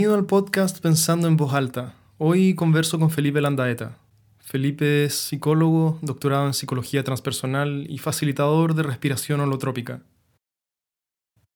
Bienvenido 0.00 0.18
al 0.18 0.24
podcast 0.24 0.80
Pensando 0.80 1.28
en 1.28 1.36
Voz 1.36 1.52
Alta. 1.52 1.94
Hoy 2.16 2.54
converso 2.54 2.98
con 2.98 3.10
Felipe 3.10 3.42
Landaeta. 3.42 3.98
Felipe 4.38 5.04
es 5.04 5.14
psicólogo, 5.14 5.98
doctorado 6.00 6.46
en 6.46 6.54
psicología 6.54 7.04
transpersonal 7.04 7.84
y 7.86 7.98
facilitador 7.98 8.74
de 8.74 8.82
respiración 8.82 9.40
holotrópica. 9.40 10.00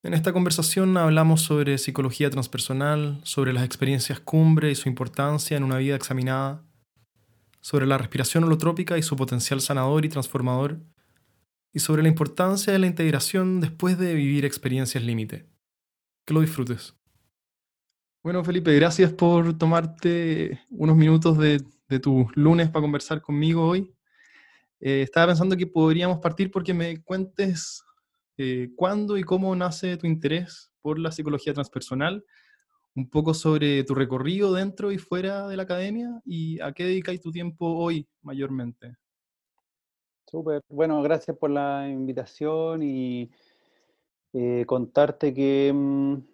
En 0.03 0.13
esta 0.13 0.35
conversación 0.35 0.95
hablamos 0.99 1.41
sobre 1.41 1.79
psicología 1.79 2.29
transpersonal, 2.29 3.19
sobre 3.23 3.55
las 3.55 3.65
experiencias 3.65 4.21
cumbre 4.21 4.71
y 4.71 4.75
su 4.75 4.91
importancia 4.91 5.57
en 5.57 5.65
una 5.65 5.79
vida 5.79 5.97
examinada, 5.97 6.63
sobre 7.63 7.87
la 7.87 7.97
respiración 7.97 8.45
holotrópica 8.45 8.99
y 8.99 9.03
su 9.03 9.17
potencial 9.17 9.63
sanador 9.63 10.05
y 10.05 10.11
transformador, 10.11 10.81
y 11.73 11.79
sobre 11.79 12.03
la 12.03 12.11
importancia 12.11 12.75
de 12.75 12.79
la 12.79 12.89
integración 12.89 13.63
después 13.63 13.97
de 13.97 14.13
vivir 14.13 14.45
experiencias 14.45 15.03
límite. 15.03 15.47
Que 16.27 16.35
lo 16.35 16.43
disfrutes. 16.43 16.95
Bueno, 18.25 18.43
Felipe, 18.43 18.75
gracias 18.75 19.13
por 19.13 19.59
tomarte 19.59 20.59
unos 20.71 20.97
minutos 20.97 21.37
de, 21.37 21.63
tu 22.01 22.27
lunes 22.35 22.71
para 22.71 22.81
conversar 22.81 23.21
conmigo 23.21 23.67
hoy. 23.69 23.95
Eh, 24.81 25.03
estaba 25.03 25.27
pensando 25.27 25.55
que 25.59 25.67
podríamos 25.67 26.21
partir 26.21 26.51
porque 26.51 26.73
me 26.73 27.03
cuentes 27.03 27.85
eh, 28.39 28.71
cuándo 28.77 29.19
y 29.19 29.25
cómo 29.25 29.55
nace 29.55 29.99
tu 29.99 30.07
interés 30.07 30.73
por 30.81 30.99
la 30.99 31.13
psicología 31.13 31.53
transpersonal, 31.53 32.25
un 32.95 33.11
poco 33.11 33.35
sobre 33.35 33.85
tu 33.85 33.95
recorrido 33.95 34.55
dentro 34.55 34.91
y 34.91 34.97
fuera 34.97 35.47
de 35.47 35.59
la 35.59 35.65
academia 35.65 36.23
y 36.25 36.59
a 36.63 36.73
qué 36.73 36.85
dedicáis 36.85 37.21
tu 37.21 37.31
tiempo 37.31 37.67
hoy 37.75 38.09
mayormente. 38.23 38.97
Súper, 40.27 40.63
bueno, 40.71 41.03
gracias 41.03 41.37
por 41.37 41.51
la 41.51 41.87
invitación 41.91 42.83
y 42.83 43.31
eh, 44.33 44.65
contarte 44.67 45.35
que 45.35 45.71
mm, 45.75 46.34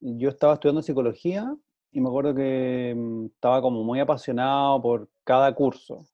yo 0.00 0.28
estaba 0.28 0.54
estudiando 0.54 0.82
psicología 0.82 1.54
y 1.92 2.00
me 2.00 2.08
acuerdo 2.08 2.34
que 2.34 2.94
mm, 2.96 3.26
estaba 3.26 3.62
como 3.62 3.82
muy 3.82 4.00
apasionado 4.00 4.80
por 4.82 5.08
cada 5.24 5.54
curso. 5.54 6.06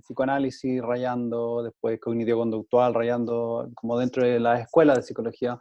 Psicoanálisis 0.00 0.82
rayando, 0.82 1.62
después 1.62 2.00
cognitivo-conductual 2.00 2.94
rayando, 2.94 3.70
como 3.74 3.98
dentro 3.98 4.24
de 4.24 4.40
la 4.40 4.60
escuela 4.60 4.94
de 4.94 5.02
psicología. 5.02 5.58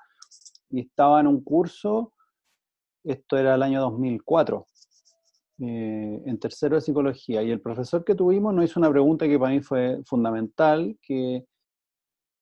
Y 0.69 0.81
estaba 0.81 1.19
en 1.19 1.27
un 1.27 1.43
curso, 1.43 2.13
esto 3.03 3.37
era 3.37 3.55
el 3.55 3.61
año 3.61 3.81
2004, 3.81 4.65
eh, 5.59 6.21
en 6.25 6.39
tercero 6.39 6.75
de 6.75 6.81
psicología. 6.81 7.43
Y 7.43 7.51
el 7.51 7.61
profesor 7.61 8.03
que 8.03 8.15
tuvimos 8.15 8.53
nos 8.53 8.65
hizo 8.65 8.79
una 8.79 8.89
pregunta 8.89 9.27
que 9.27 9.37
para 9.37 9.51
mí 9.51 9.61
fue 9.61 10.01
fundamental, 10.05 10.97
que, 11.01 11.45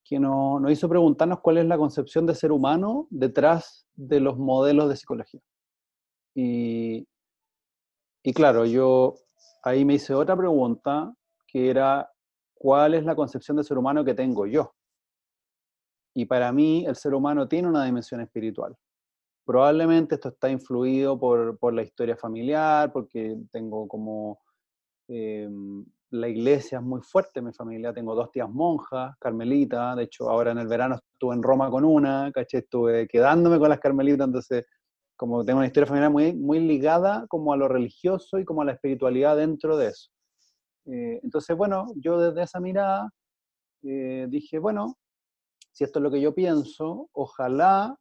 que 0.10 0.20
nos, 0.20 0.60
nos 0.60 0.72
hizo 0.72 0.90
preguntarnos 0.90 1.40
cuál 1.40 1.60
es 1.60 1.66
la 1.66 1.78
concepción 1.78 2.26
de 2.26 2.34
ser 2.34 2.52
humano 2.52 3.08
detrás 3.12 3.88
de 3.94 4.20
los 4.20 4.40
modelos 4.40 4.90
de 4.90 4.96
psicología. 4.96 5.40
Y, 6.34 7.08
y 8.24 8.34
claro, 8.34 8.66
yo 8.66 9.14
ahí 9.62 9.86
me 9.86 9.94
hice 9.94 10.16
otra 10.16 10.36
pregunta 10.36 11.14
que 11.46 11.70
era 11.70 12.12
cuál 12.56 12.96
es 12.96 13.06
la 13.06 13.16
concepción 13.16 13.58
de 13.58 13.64
ser 13.64 13.78
humano 13.78 14.04
que 14.04 14.16
tengo 14.16 14.48
yo. 14.48 14.74
Y 16.16 16.26
para 16.26 16.52
mí 16.52 16.86
el 16.88 16.96
ser 16.96 17.14
humano 17.14 17.48
tiene 17.48 17.68
una 17.68 17.86
dimensión 17.86 18.20
espiritual. 18.22 18.76
Probablemente 19.46 20.16
esto 20.16 20.30
está 20.30 20.50
influido 20.50 21.20
por, 21.20 21.60
por 21.60 21.72
la 21.72 21.84
historia 21.84 22.18
familiar, 22.18 22.92
porque 22.92 23.38
tengo 23.52 23.88
como... 23.88 24.40
Em, 25.08 25.86
la 26.12 26.28
iglesia 26.28 26.80
es 26.80 26.84
muy 26.84 27.02
fuerte 27.02 27.42
mi 27.42 27.54
familia, 27.54 27.94
tengo 27.94 28.16
dos 28.16 28.32
tías 28.32 28.50
monjas, 28.50 29.16
carmelitas, 29.20 29.96
de 29.96 30.04
hecho 30.04 30.30
ahora 30.30 30.52
en 30.52 30.58
el 30.58 30.68
verano 30.68 30.96
estuve 30.96 31.36
en 31.36 31.44
Roma 31.44 31.70
con 31.70 31.86
una, 31.86 32.32
caché, 32.32 32.60
estuve 32.60 33.08
quedándome 33.08 33.60
con 33.60 33.70
las 33.70 33.80
carmelitas, 33.80 34.28
entonces 34.28 34.66
como 35.16 35.44
tengo 35.44 35.60
una 35.60 35.68
historia 35.68 35.88
familiar 35.88 36.12
muy, 36.12 36.34
muy 36.34 36.60
ligada 36.62 37.26
como 37.28 37.52
a 37.52 37.58
lo 37.58 37.68
religioso 37.68 38.40
y 38.40 38.46
como 38.46 38.62
a 38.62 38.66
la 38.66 38.72
espiritualidad 38.72 39.36
dentro 39.36 39.76
de 39.76 39.88
eso. 39.88 40.10
Eh, 40.86 41.20
entonces, 41.24 41.58
bueno, 41.58 41.88
yo 41.98 42.20
desde 42.20 42.44
esa 42.44 42.62
mirada 42.62 43.12
eh, 43.84 44.28
dije, 44.30 44.60
bueno, 44.60 44.98
si 45.74 45.84
esto 45.84 46.00
es 46.00 46.04
lo 46.04 46.12
que 46.12 46.22
yo 46.22 46.34
pienso, 46.34 47.10
ojalá 47.12 47.98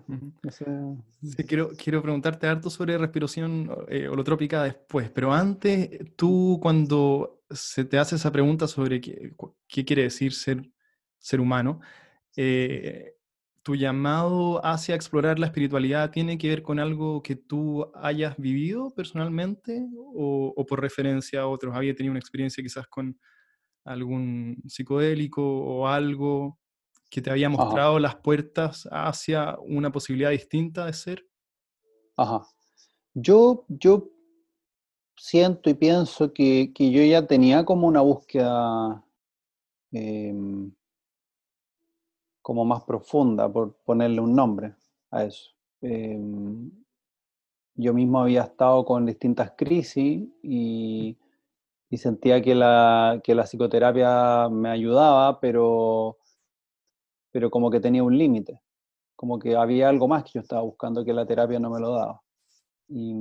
Sí, 1.22 1.44
quiero, 1.48 1.70
quiero 1.78 2.02
preguntarte 2.02 2.48
harto 2.48 2.70
sobre 2.70 2.98
respiración 2.98 3.70
eh, 3.88 4.08
holotrópica 4.08 4.64
después, 4.64 5.10
pero 5.12 5.32
antes, 5.32 5.90
tú 6.16 6.60
cuando 6.62 7.44
se 7.50 7.86
te 7.86 8.00
hace 8.00 8.16
esa 8.16 8.32
pregunta 8.32 8.68
sobre 8.68 9.00
qué, 9.00 9.36
qué 9.68 9.86
quiere 9.86 10.04
decir 10.04 10.34
ser, 10.34 10.70
ser 11.20 11.40
humano, 11.40 11.80
eh, 12.36 13.14
tu 13.62 13.76
llamado 13.76 14.64
hacia 14.66 14.96
explorar 14.96 15.40
la 15.40 15.48
espiritualidad 15.48 16.12
tiene 16.12 16.38
que 16.38 16.50
ver 16.50 16.62
con 16.62 16.80
algo 16.80 17.22
que 17.22 17.36
tú 17.36 17.92
hayas 17.96 18.38
vivido 18.38 18.94
personalmente 18.94 19.88
o, 20.16 20.54
o 20.56 20.66
por 20.66 20.82
referencia 20.82 21.42
a 21.42 21.48
otros. 21.48 21.76
¿Había 21.76 21.96
tenido 21.96 22.12
una 22.12 22.20
experiencia 22.20 22.64
quizás 22.64 22.88
con 22.88 23.20
algún 23.84 24.62
psicodélico 24.68 25.44
o 25.44 25.88
algo 25.88 26.60
que 27.10 27.22
te 27.22 27.30
había 27.30 27.50
mostrado 27.50 28.00
las 28.00 28.16
puertas 28.16 28.88
hacia 28.92 29.58
una 29.60 29.92
posibilidad 29.92 30.32
distinta 30.32 30.86
de 30.86 30.94
ser? 30.94 31.28
Ajá. 32.18 32.46
Yo, 33.14 33.66
yo 33.70 34.10
siento 35.16 35.70
y 35.70 35.74
pienso 35.74 36.34
que, 36.34 36.72
yo 36.78 37.04
ya 37.04 37.26
tenía 37.26 37.64
como 37.64 37.88
una 37.88 38.02
búsqueda 38.02 39.04
em, 39.92 40.72
como 42.42 42.66
más 42.66 42.84
profunda, 42.84 43.52
por 43.52 43.76
ponerle 43.86 44.22
un 44.22 44.36
nombre 44.36 44.76
a 45.12 45.24
eso. 45.24 45.52
Em, 45.82 46.70
yo 47.76 47.94
mismo 47.94 48.22
había 48.22 48.44
estado 48.44 48.86
con 48.86 49.06
distintas 49.06 49.54
crisis 49.58 50.28
y, 50.42 51.18
y 51.90 51.98
sentía 51.98 52.42
que 52.42 52.56
la, 52.56 53.22
que 53.24 53.36
la 53.36 53.44
psicoterapia 53.44 54.50
me 54.50 54.70
ayudaba, 54.70 55.40
pero 55.40 56.18
pero 57.36 57.52
como 57.52 57.70
que 57.70 57.82
tenía 57.82 58.02
un 58.02 58.18
límite, 58.18 58.62
como 59.14 59.38
que 59.38 59.58
había 59.58 59.90
algo 59.90 60.08
más 60.08 60.24
que 60.24 60.32
yo 60.36 60.40
estaba 60.40 60.62
buscando 60.62 61.04
que 61.04 61.12
la 61.12 61.26
terapia 61.26 61.60
no 61.60 61.70
me 61.70 61.82
lo 61.82 61.92
daba. 61.92 62.22
Y, 62.88 63.14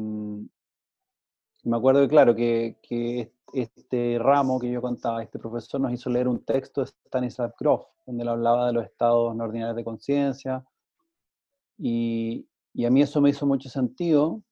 me 1.64 1.76
acuerdo 1.76 2.02
que, 2.02 2.08
claro, 2.08 2.32
que, 2.32 2.78
que, 2.80 3.32
este 3.52 4.16
ramo 4.20 4.60
que 4.60 4.70
yo 4.70 4.80
contaba, 4.80 5.20
este 5.20 5.40
profesor 5.40 5.80
nos 5.80 5.92
hizo 5.92 6.10
leer 6.10 6.28
un 6.28 6.44
texto 6.44 6.82
de 6.82 6.92
Stanislav 7.06 7.54
Grof, 7.58 7.88
donde 8.06 8.22
él 8.22 8.28
hablaba 8.28 8.68
de 8.68 8.74
los 8.74 8.84
estados 8.84 9.34
no 9.34 9.42
ordinarios 9.42 9.74
de 9.74 9.82
conciencia. 9.82 10.64
Y, 11.76 12.46
y, 12.72 12.84
a 12.84 12.90
mí 12.90 13.02
eso 13.02 13.20
me 13.20 13.30
hizo 13.30 13.46
mucho 13.46 13.68
sentido, 13.68 14.42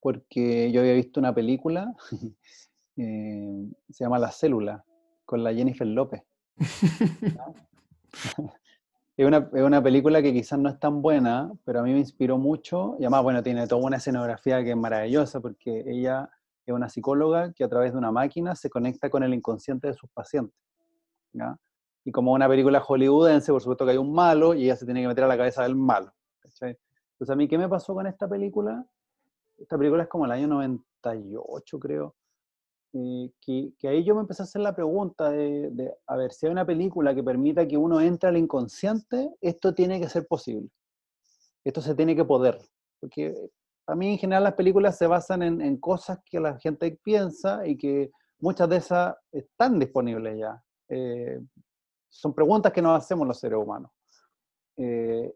porque 0.00 0.72
yo 0.72 0.80
había 0.80 0.94
visto 0.94 1.20
una 1.20 1.32
película, 1.32 1.94
eh, 2.96 3.70
se 3.90 4.04
llama 4.04 4.18
La 4.18 4.32
Célula, 4.32 4.84
con 5.24 5.44
la 5.44 5.54
Jennifer 5.54 5.86
López. 5.86 6.24
Es 9.18 9.26
una, 9.26 9.48
es 9.54 9.62
una, 9.62 9.82
película 9.82 10.20
que 10.20 10.30
quizás 10.30 10.58
no 10.58 10.68
es 10.68 10.78
tan 10.78 11.00
buena, 11.00 11.50
pero 11.64 11.80
a 11.80 11.82
mí 11.82 11.90
me 11.90 12.00
inspiró 12.00 12.36
mucho. 12.36 12.96
Y 12.98 13.04
además, 13.04 13.22
bueno, 13.22 13.42
tiene 13.42 13.66
toda 13.66 13.82
una 13.82 13.96
escenografía 13.96 14.62
que 14.62 14.72
es 14.72 14.76
maravillosa 14.76 15.40
porque 15.40 15.84
ella 15.86 16.28
es 16.66 16.74
una 16.74 16.90
psicóloga 16.90 17.52
que 17.54 17.64
a 17.64 17.68
través 17.68 17.92
de 17.92 17.98
una 17.98 18.12
máquina 18.12 18.54
se 18.54 18.68
conecta 18.68 19.08
con 19.08 19.22
el 19.22 19.32
inconsciente 19.32 19.86
de 19.86 19.94
sus 19.94 20.10
pacientes. 20.10 20.54
Y 22.04 22.12
como 22.12 22.32
una 22.32 22.48
película 22.48 22.80
hollywoodense, 22.80 23.52
por 23.52 23.60
supuesto 23.60 23.84
que 23.84 23.92
hay 23.92 23.96
un 23.98 24.12
malo 24.12 24.54
y 24.54 24.64
ella 24.64 24.76
se 24.76 24.84
tiene 24.84 25.02
que 25.02 25.08
meter 25.08 25.24
a 25.24 25.28
la 25.28 25.36
cabeza 25.36 25.62
del 25.62 25.76
malo. 25.76 26.12
Entonces, 26.42 26.76
a 27.30 27.36
mí, 27.36 27.48
¿qué 27.48 27.58
me 27.58 27.68
pasó 27.68 27.94
con 27.94 28.06
esta 28.06 28.28
película? 28.28 28.84
Esta 29.56 29.78
película 29.78 30.02
es 30.02 30.08
como 30.08 30.26
el 30.26 30.32
año 30.32 30.46
98, 30.46 31.78
creo. 31.78 32.14
Eh, 32.92 33.30
que, 33.40 33.72
que, 33.78 33.88
ahí 33.88 34.04
yo 34.04 34.14
me 34.14 34.22
empecé 34.22 34.42
a 34.42 34.44
hacer 34.44 34.62
la 34.62 34.74
pregunta 34.74 35.30
de, 35.30 35.70
de, 35.70 35.92
a 36.06 36.16
ver, 36.16 36.32
si 36.32 36.46
hay 36.46 36.52
una 36.52 36.64
película 36.64 37.14
que 37.14 37.22
permita 37.22 37.66
que 37.66 37.76
uno 37.76 38.00
entre 38.00 38.28
al 38.30 38.36
inconsciente, 38.36 39.34
esto 39.40 39.74
tiene 39.74 40.00
que 40.00 40.08
ser 40.08 40.26
posible. 40.26 40.70
Esto 41.64 41.80
se 41.82 41.94
tiene 41.94 42.14
que 42.14 42.24
poder. 42.24 42.58
Porque 43.00 43.34
a 43.86 43.94
mí 43.94 44.12
en 44.12 44.18
general 44.18 44.44
las 44.44 44.54
películas 44.54 44.96
se 44.96 45.06
basan 45.06 45.42
en, 45.42 45.76
cosas 45.78 46.18
que 46.24 46.40
la 46.40 46.58
gente 46.58 46.98
piensa 47.02 47.66
y 47.66 47.76
que 47.76 48.10
muchas 48.38 48.68
de 48.68 48.76
esas 48.76 49.16
están 49.32 49.78
disponibles 49.78 50.38
ya. 50.38 50.62
Eh, 50.88 51.40
son 52.08 52.34
preguntas 52.34 52.72
que 52.72 52.82
nos 52.82 52.98
hacemos 52.98 53.26
los 53.26 53.38
seres 53.38 53.58
humanos. 53.58 53.90
Eh, 54.76 55.32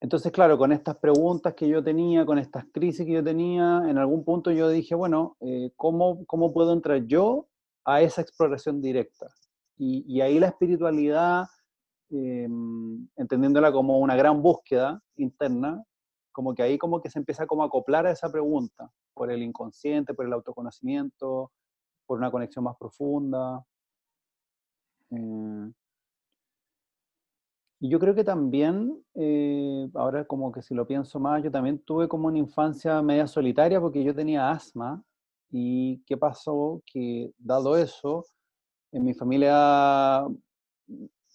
entonces, 0.00 0.30
claro, 0.30 0.56
con 0.56 0.70
estas 0.70 0.96
preguntas 0.98 1.54
que 1.54 1.68
yo 1.68 1.82
tenía, 1.82 2.24
con 2.24 2.38
estas 2.38 2.64
crisis 2.72 3.04
que 3.04 3.14
yo 3.14 3.24
tenía, 3.24 3.82
en 3.88 3.98
algún 3.98 4.24
punto 4.24 4.52
yo 4.52 4.68
dije, 4.68 4.94
bueno, 4.94 5.36
eh, 5.40 5.72
¿cómo, 5.76 6.24
¿cómo, 6.26 6.52
puedo 6.52 6.72
entrar 6.72 7.04
yo 7.06 7.48
a 7.84 8.00
esa 8.00 8.22
exploración 8.22 8.80
directa? 8.80 9.26
Y, 9.76 10.20
ahí 10.20 10.38
la 10.38 10.48
espiritualidad, 10.48 11.46
eh, 12.10 12.48
entendiéndola 13.16 13.72
como 13.72 13.98
una 13.98 14.16
gran 14.16 14.40
búsqueda 14.42 15.00
interna, 15.16 15.84
como 16.32 16.54
que 16.54 16.62
ahí 16.62 16.78
como 16.78 17.00
que 17.00 17.10
se 17.10 17.18
empieza 17.18 17.46
como 17.46 17.62
a 17.64 17.66
acoplar 17.66 18.06
a 18.06 18.12
esa 18.12 18.30
pregunta, 18.30 18.90
por 19.14 19.32
el 19.32 19.42
inconsciente, 19.42 20.14
por 20.14 20.26
el 20.26 20.32
autoconocimiento, 20.32 21.50
por 22.06 22.18
una 22.18 22.30
conexión 22.30 22.64
más 22.64 22.76
profunda. 22.76 23.64
Eh, 25.10 25.72
y 27.80 27.90
yo 27.90 27.98
creo 28.00 28.14
que 28.14 28.24
también, 28.24 29.04
eh, 29.14 29.88
ahora 29.94 30.24
como 30.26 30.50
que 30.50 30.62
si 30.62 30.74
lo 30.74 30.86
pienso 30.86 31.20
más, 31.20 31.42
yo 31.44 31.50
también 31.50 31.78
tuve 31.80 32.08
como 32.08 32.28
una 32.28 32.38
infancia 32.38 33.00
media 33.02 33.26
solitaria 33.26 33.80
porque 33.80 34.02
yo 34.02 34.14
tenía 34.14 34.50
asma 34.50 35.02
y 35.50 36.02
qué 36.04 36.16
pasó 36.16 36.82
que 36.84 37.32
dado 37.38 37.76
eso, 37.76 38.26
en 38.92 39.04
mi 39.04 39.14
familia 39.14 40.26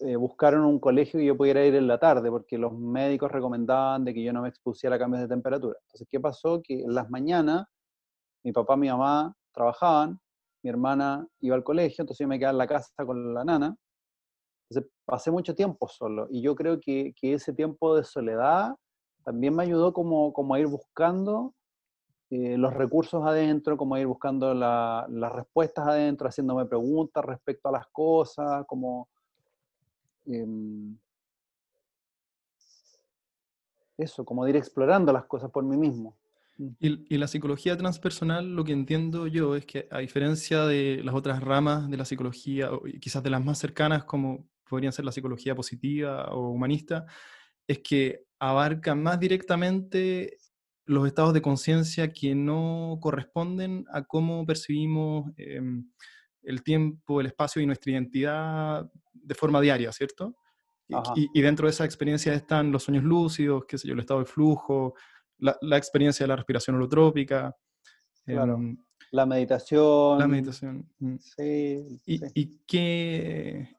eh, 0.00 0.16
buscaron 0.16 0.64
un 0.64 0.78
colegio 0.80 1.18
que 1.18 1.26
yo 1.26 1.36
pudiera 1.36 1.64
ir 1.64 1.74
en 1.76 1.86
la 1.86 1.98
tarde 1.98 2.30
porque 2.30 2.58
los 2.58 2.72
médicos 2.78 3.32
recomendaban 3.32 4.04
de 4.04 4.12
que 4.12 4.22
yo 4.22 4.32
no 4.32 4.42
me 4.42 4.48
expusiera 4.48 4.96
a 4.96 4.98
cambios 4.98 5.22
de 5.22 5.28
temperatura. 5.28 5.78
Entonces, 5.82 6.06
¿qué 6.10 6.20
pasó? 6.20 6.60
Que 6.62 6.82
en 6.82 6.94
las 6.94 7.08
mañanas 7.10 7.66
mi 8.44 8.52
papá 8.52 8.74
y 8.76 8.80
mi 8.80 8.88
mamá 8.90 9.34
trabajaban, 9.52 10.20
mi 10.62 10.70
hermana 10.70 11.26
iba 11.40 11.56
al 11.56 11.64
colegio, 11.64 12.02
entonces 12.02 12.24
yo 12.24 12.28
me 12.28 12.38
quedaba 12.38 12.52
en 12.52 12.58
la 12.58 12.66
casa 12.66 12.92
con 13.06 13.34
la 13.34 13.44
nana 13.44 13.76
entonces 14.74 14.92
pasé 15.04 15.30
mucho 15.30 15.54
tiempo 15.54 15.88
solo 15.88 16.26
y 16.30 16.42
yo 16.42 16.54
creo 16.54 16.80
que, 16.80 17.14
que 17.14 17.34
ese 17.34 17.52
tiempo 17.52 17.96
de 17.96 18.04
soledad 18.04 18.74
también 19.24 19.54
me 19.54 19.62
ayudó 19.62 19.92
como, 19.92 20.32
como 20.32 20.54
a 20.54 20.60
ir 20.60 20.66
buscando 20.66 21.54
eh, 22.30 22.56
los 22.58 22.74
recursos 22.74 23.24
adentro, 23.24 23.76
como 23.76 23.94
a 23.94 24.00
ir 24.00 24.06
buscando 24.06 24.54
la, 24.54 25.06
las 25.08 25.32
respuestas 25.32 25.86
adentro, 25.86 26.28
haciéndome 26.28 26.66
preguntas 26.66 27.24
respecto 27.24 27.68
a 27.68 27.72
las 27.72 27.86
cosas, 27.88 28.64
como... 28.66 29.08
Eh, 30.26 30.46
eso, 33.96 34.24
como 34.24 34.44
de 34.44 34.50
ir 34.50 34.56
explorando 34.56 35.12
las 35.12 35.26
cosas 35.26 35.50
por 35.50 35.62
mí 35.62 35.76
mismo. 35.76 36.16
Mm. 36.58 36.68
Y, 36.80 37.14
y, 37.14 37.18
la 37.18 37.28
psicología 37.28 37.76
transpersonal, 37.76 38.56
lo 38.56 38.64
que 38.64 38.72
entiendo 38.72 39.26
yo 39.28 39.54
es 39.54 39.64
que 39.64 39.86
a 39.90 39.98
diferencia 39.98 40.66
de 40.66 41.02
las 41.04 41.14
otras 41.14 41.42
ramas 41.42 41.88
de 41.88 41.96
la 41.96 42.04
psicología, 42.04 42.70
quizás 43.00 43.22
de 43.22 43.30
las 43.30 43.44
más 43.44 43.58
cercanas 43.58 44.04
como 44.04 44.44
podrían 44.68 44.92
ser 44.92 45.04
la 45.04 45.12
psicología 45.12 45.54
positiva 45.54 46.26
o 46.32 46.50
humanista, 46.50 47.06
es 47.66 47.80
que 47.80 48.24
abarca 48.38 48.94
más 48.94 49.18
directamente 49.18 50.38
los 50.86 51.06
estados 51.06 51.32
de 51.32 51.42
conciencia 51.42 52.12
que 52.12 52.34
no 52.34 52.98
corresponden 53.00 53.86
a 53.90 54.02
cómo 54.02 54.44
percibimos 54.44 55.30
eh, 55.36 55.60
el 56.42 56.62
tiempo, 56.62 57.20
el 57.20 57.26
espacio 57.26 57.62
y 57.62 57.66
nuestra 57.66 57.92
identidad 57.92 58.90
de 59.12 59.34
forma 59.34 59.60
diaria, 59.60 59.90
¿cierto? 59.92 60.36
Y, 60.86 61.30
y, 61.32 61.40
dentro 61.40 61.66
de 61.66 61.70
esa 61.70 61.86
experiencia 61.86 62.34
están 62.34 62.70
los 62.70 62.82
sueños 62.82 63.04
lúcidos, 63.04 63.64
qué 63.66 63.78
sé 63.78 63.88
yo, 63.88 63.94
el 63.94 64.00
estado 64.00 64.20
de 64.20 64.26
flujo, 64.26 64.94
la, 65.38 65.56
la 65.62 65.78
experiencia 65.78 66.24
de 66.24 66.28
la 66.28 66.36
respiración 66.36 66.76
holotrópica. 66.76 67.56
Claro. 68.26 68.60
Eh, 68.60 68.76
la 69.10 69.24
meditación. 69.24 70.18
La 70.18 70.28
meditación. 70.28 70.86
Mm. 70.98 71.16
Sí. 71.18 72.00
¿Y, 72.04 72.18
sí. 72.18 72.26
¿Y 72.34 72.60
qué, 72.66 73.76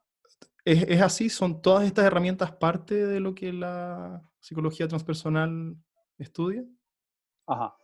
¿Es, 0.65 0.83
¿Es, 0.89 1.01
así? 1.01 1.29
¿Son 1.29 1.62
todas 1.62 1.85
estas 1.85 2.06
herramientas 2.06 2.51
parte 2.51 3.06
de 3.06 3.19
lo 3.19 3.35
que 3.35 3.53
la 3.53 4.27
psicología 4.39 4.88
transpersonal 4.88 5.77
estudia? 6.17 6.65
Ajá. 7.45 7.75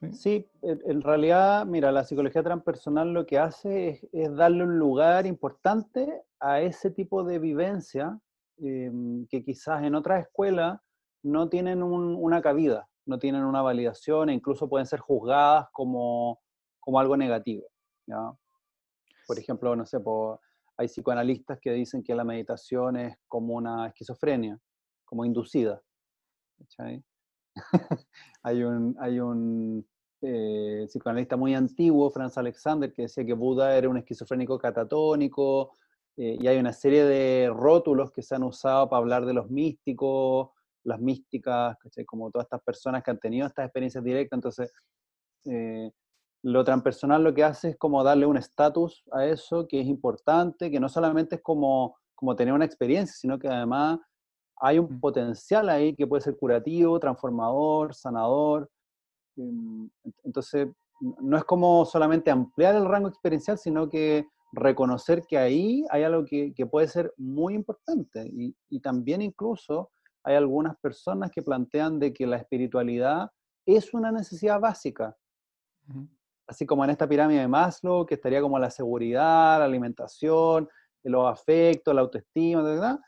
Sí, 0.00 0.12
sí 0.12 0.50
en, 0.62 1.02
realidad, 1.02 1.66
mira, 1.66 1.92
la 1.92 2.04
psicología 2.04 2.42
transpersonal 2.42 3.12
lo 3.12 3.26
que 3.26 3.38
hace 3.38 3.88
es, 3.90 4.08
es 4.12 4.34
darle 4.34 4.64
un 4.64 4.78
lugar 4.78 5.26
importante 5.26 6.22
a 6.40 6.60
ese 6.62 6.90
tipo 6.90 7.22
de 7.22 7.38
vivencia 7.38 8.18
eh, 8.64 8.90
que 9.28 9.44
quizás 9.44 9.82
en 9.84 9.94
otras 9.94 10.26
escuelas 10.26 10.80
no 11.22 11.48
tienen 11.48 11.82
un, 11.82 12.16
una 12.16 12.40
cabida, 12.40 12.88
no 13.04 13.18
tienen 13.18 13.44
una 13.44 13.60
validación 13.60 14.30
e 14.30 14.34
incluso 14.34 14.68
pueden 14.68 14.86
ser 14.86 15.00
juzgadas 15.00 15.66
como, 15.72 16.40
como 16.80 16.98
algo 16.98 17.16
negativo. 17.16 17.66
¿ya? 18.06 18.32
Por 19.26 19.38
ejemplo, 19.38 19.76
no 19.76 19.84
sé, 19.86 20.00
por 20.00 20.40
hay 20.82 20.88
psicoanalistas 20.88 21.58
que 21.60 21.72
dicen 21.72 22.02
que 22.02 22.14
la 22.14 22.24
meditación 22.24 22.96
es 22.96 23.16
como 23.28 23.54
una 23.54 23.86
esquizofrenia, 23.86 24.58
como 25.04 25.24
inducida. 25.24 25.80
hay 28.42 28.62
un, 28.62 28.96
hay 28.98 29.20
un 29.20 29.86
eh, 30.22 30.84
psicoanalista 30.88 31.36
muy 31.36 31.54
antiguo, 31.54 32.10
Franz 32.10 32.36
Alexander, 32.38 32.92
que 32.92 33.02
decía 33.02 33.24
que 33.24 33.32
Buda 33.32 33.76
era 33.76 33.88
un 33.88 33.98
esquizofrénico 33.98 34.58
catatónico, 34.58 35.76
eh, 36.16 36.36
y 36.40 36.46
hay 36.46 36.58
una 36.58 36.72
serie 36.72 37.04
de 37.04 37.50
rótulos 37.52 38.10
que 38.10 38.22
se 38.22 38.34
han 38.34 38.42
usado 38.42 38.88
para 38.88 38.98
hablar 38.98 39.24
de 39.24 39.34
los 39.34 39.50
místicos, 39.50 40.50
las 40.84 41.00
místicas, 41.00 41.76
como 42.06 42.30
todas 42.30 42.46
estas 42.46 42.62
personas 42.62 43.02
que 43.02 43.12
han 43.12 43.20
tenido 43.20 43.46
estas 43.46 43.66
experiencias 43.66 44.02
directas. 44.02 44.36
Entonces, 44.36 44.72
eh, 45.44 45.90
lo 46.42 46.64
transpersonal 46.64 47.22
lo 47.22 47.32
que 47.32 47.44
hace 47.44 47.70
es 47.70 47.76
como 47.76 48.02
darle 48.02 48.26
un 48.26 48.36
estatus 48.36 49.04
a 49.12 49.26
eso 49.26 49.66
que 49.68 49.80
es 49.80 49.86
importante, 49.86 50.70
que 50.70 50.80
no 50.80 50.88
solamente 50.88 51.36
es 51.36 51.42
como, 51.42 51.96
como 52.14 52.34
tener 52.34 52.52
una 52.52 52.64
experiencia, 52.64 53.14
sino 53.14 53.38
que 53.38 53.48
además 53.48 54.00
hay 54.56 54.78
un 54.78 55.00
potencial 55.00 55.68
ahí 55.68 55.94
que 55.94 56.06
puede 56.06 56.22
ser 56.22 56.36
curativo, 56.36 56.98
transformador, 56.98 57.94
sanador. 57.94 58.70
Em, 59.36 59.88
entonces, 60.24 60.68
no 61.00 61.36
es 61.36 61.44
como 61.44 61.84
solamente 61.84 62.30
ampliar 62.30 62.74
el 62.76 62.86
rango 62.86 63.08
experiencial, 63.08 63.58
sino 63.58 63.88
que 63.88 64.26
reconocer 64.52 65.22
que 65.26 65.38
ahí 65.38 65.84
hay 65.90 66.02
algo 66.04 66.24
que, 66.24 66.52
que 66.54 66.66
puede 66.66 66.86
ser 66.88 67.12
muy 67.16 67.54
importante. 67.54 68.26
Y, 68.26 68.54
y, 68.68 68.80
también 68.80 69.22
incluso 69.22 69.90
hay 70.22 70.36
algunas 70.36 70.76
personas 70.78 71.30
que 71.30 71.42
plantean 71.42 71.98
de 71.98 72.12
que 72.12 72.26
la 72.26 72.36
espiritualidad 72.36 73.30
es 73.66 73.94
una 73.94 74.12
necesidad 74.12 74.60
básica. 74.60 75.16
Así 76.52 76.66
como 76.66 76.84
en 76.84 76.90
esta 76.90 77.08
pirámide 77.08 77.40
de 77.40 77.48
Maslow, 77.48 78.04
que 78.04 78.16
estaría 78.16 78.42
como 78.42 78.58
la 78.58 78.68
seguridad, 78.68 79.58
la 79.58 79.64
alimentación, 79.64 80.68
los 81.02 81.26
afectos, 81.26 81.94
la 81.94 82.02
autoestima, 82.02 82.60
¿verdad? 82.60 82.98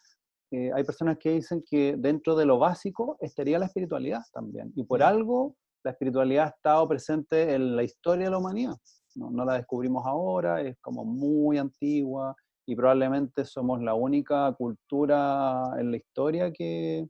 Eh, 0.51 0.71
hay 0.75 0.83
personas 0.83 1.19
que 1.19 1.33
dicen 1.33 1.63
que 1.63 1.95
dentro 1.99 2.37
de 2.37 2.47
lo 2.47 2.59
básico 2.59 3.19
estaría 3.21 3.59
la 3.59 3.67
espiritualidad 3.67 4.23
también. 4.33 4.73
Y 4.75 4.85
por 4.85 5.03
algo 5.03 5.57
la 5.83 5.91
espiritualidad 5.91 6.47
ha 6.47 6.49
estado 6.57 6.89
presente 6.89 7.55
en 7.55 7.77
la 7.77 7.83
historia 7.83 8.25
de 8.25 8.31
la 8.31 8.39
humanidad. 8.39 8.77
No, 9.15 9.31
no 9.31 9.45
la 9.45 9.57
descubrimos 9.59 10.07
ahora, 10.07 10.63
es 10.63 10.79
como 10.81 11.05
muy 11.05 11.59
antigua 11.59 12.35
y 12.65 12.75
probablemente 12.75 13.45
somos 13.45 13.83
la 13.83 13.93
única 13.93 14.51
cultura 14.55 15.71
en 15.79 15.91
la 15.91 15.99
historia 15.99 16.51
que, 16.51 17.07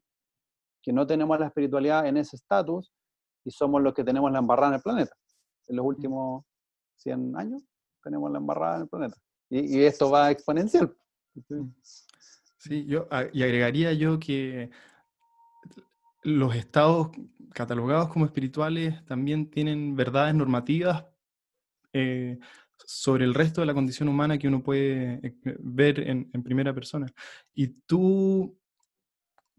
que 0.83 0.93
no 0.93 1.07
tenemos 1.07 1.39
la 1.39 1.47
espiritualidad 1.47 2.09
en 2.09 2.17
ese 2.17 2.35
estatus 2.35 2.93
y 3.45 3.53
somos 3.53 3.81
los 3.81 3.95
que 3.95 4.03
tenemos 4.03 4.33
la 4.33 4.41
embarrada 4.41 4.71
en 4.71 4.75
el 4.75 4.83
planeta. 4.83 5.15
En 5.67 5.77
los 5.77 5.87
últimos 5.87 6.45
100 6.97 7.37
años 7.37 7.63
tenemos 8.03 8.31
la 8.31 8.39
embarrada 8.39 8.77
en 8.77 8.83
el 8.83 8.89
planeta. 8.89 9.17
Y, 9.51 9.79
y 9.79 9.85
esto 9.85 10.11
va 10.11 10.31
exponencial. 10.31 10.95
Sí, 12.59 12.87
yo, 12.87 13.09
y 13.33 13.43
agregaría 13.43 13.93
yo 13.93 14.19
que 14.19 14.71
los 16.23 16.55
estados 16.55 17.11
catalogados 17.53 18.09
como 18.09 18.25
espirituales 18.25 19.05
también 19.05 19.51
tienen 19.51 19.95
verdades 19.95 20.35
normativas 20.35 21.05
eh, 21.93 22.39
sobre 22.87 23.25
el 23.25 23.35
resto 23.35 23.61
de 23.61 23.67
la 23.67 23.75
condición 23.75 24.09
humana 24.09 24.39
que 24.39 24.49
uno 24.49 24.63
puede 24.63 25.21
eh, 25.23 25.37
ver 25.61 26.01
en, 26.01 26.31
primera 26.43 26.75
persona. 26.75 27.07
Y 27.55 27.69
tú, 27.87 28.59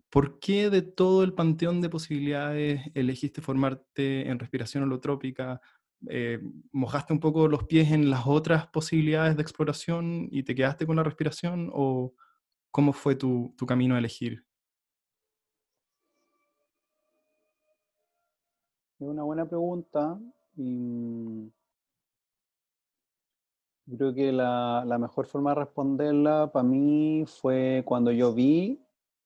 ¿por 0.09 0.39
qué 0.39 0.69
de 0.69 0.81
todo 0.81 1.23
el 1.23 1.33
panteón 1.33 1.81
de 1.81 1.89
posibilidades 1.89 2.81
elegiste 2.93 3.41
formarte 3.41 4.27
en 4.29 4.39
respiración 4.39 4.83
holotrópica? 4.83 5.61
Eh, 6.09 6.39
¿Mojaste 6.71 7.13
un 7.13 7.19
poco 7.19 7.47
los 7.47 7.63
pies 7.65 7.91
en 7.91 8.09
las 8.09 8.27
otras 8.27 8.67
posibilidades 8.67 9.35
de 9.35 9.41
exploración 9.41 10.27
y 10.31 10.43
te 10.43 10.55
quedaste 10.55 10.85
con 10.85 10.95
la 10.95 11.03
respiración? 11.03 11.69
¿O 11.73 12.13
cómo 12.71 12.93
fue 12.93 13.15
tu, 13.15 13.53
tu 13.57 13.65
camino 13.65 13.95
a 13.95 13.99
elegir? 13.99 14.45
Es 18.99 19.07
una 19.07 19.23
buena 19.23 19.45
pregunta. 19.47 20.17
Y 20.57 21.51
creo 23.97 24.13
que 24.13 24.31
la, 24.31 24.97
mejor 24.99 25.27
forma 25.27 25.51
de 25.51 25.55
responderla 25.61 26.51
para 26.51 26.63
mí 26.63 27.25
fue 27.27 27.83
cuando 27.85 28.11
yo 28.11 28.33
vi 28.33 28.79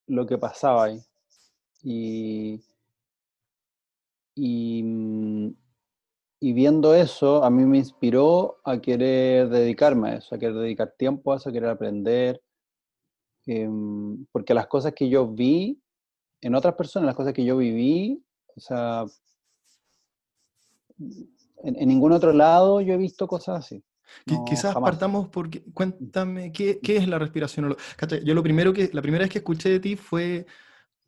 lo 0.07 0.25
que 0.25 0.38
pasaba 0.38 0.86
ahí. 0.86 1.01
Y, 1.83 2.62
y, 4.36 5.55
viendo 6.39 6.96
eso, 6.96 7.43
a 7.43 7.50
mí 7.50 7.65
me 7.65 7.77
inspiró 7.77 8.60
a 8.63 8.79
querer 8.79 9.50
dedicarme 9.50 10.10
a 10.10 10.15
eso, 10.15 10.36
a 10.36 10.39
querer 10.39 10.55
dedicar 10.55 10.93
tiempo 10.98 11.34
a 11.34 11.38
eso, 11.38 11.50
a 11.50 11.51
querer 11.51 11.69
aprender. 11.69 12.41
Em, 13.46 14.25
porque 14.31 14.53
las 14.53 14.67
cosas 14.67 14.93
que 14.93 15.10
yo 15.10 15.27
vi 15.27 15.81
en 16.41 16.55
otras 16.55 16.75
personas, 16.75 17.08
las 17.08 17.15
cosas 17.15 17.34
que 17.34 17.43
yo 17.43 17.58
viví, 17.58 18.24
o 18.55 18.60
sea, 18.60 19.05
en, 21.63 21.88
ningún 21.88 22.12
otro 22.12 22.31
lado 22.31 22.81
yo 22.81 22.93
he 22.93 22.98
visto 22.98 23.27
cosas 23.27 23.65
así. 23.65 23.84
Quizás 24.48 24.74
partamos 24.75 25.27
porque, 25.27 25.63
cuéntame, 25.74 26.51
¿qué, 26.51 26.79
¿qué, 26.79 26.98
es 26.98 27.08
la 27.08 27.19
respiración? 27.19 27.75
Yo 28.24 28.34
lo 28.34 28.43
primero 28.43 28.74
que, 28.74 28.89
la 28.91 29.01
primera 29.01 29.24
vez 29.24 29.31
que 29.31 29.38
escuché 29.39 29.69
de 29.69 29.79
ti 29.79 29.96
fue, 29.96 30.48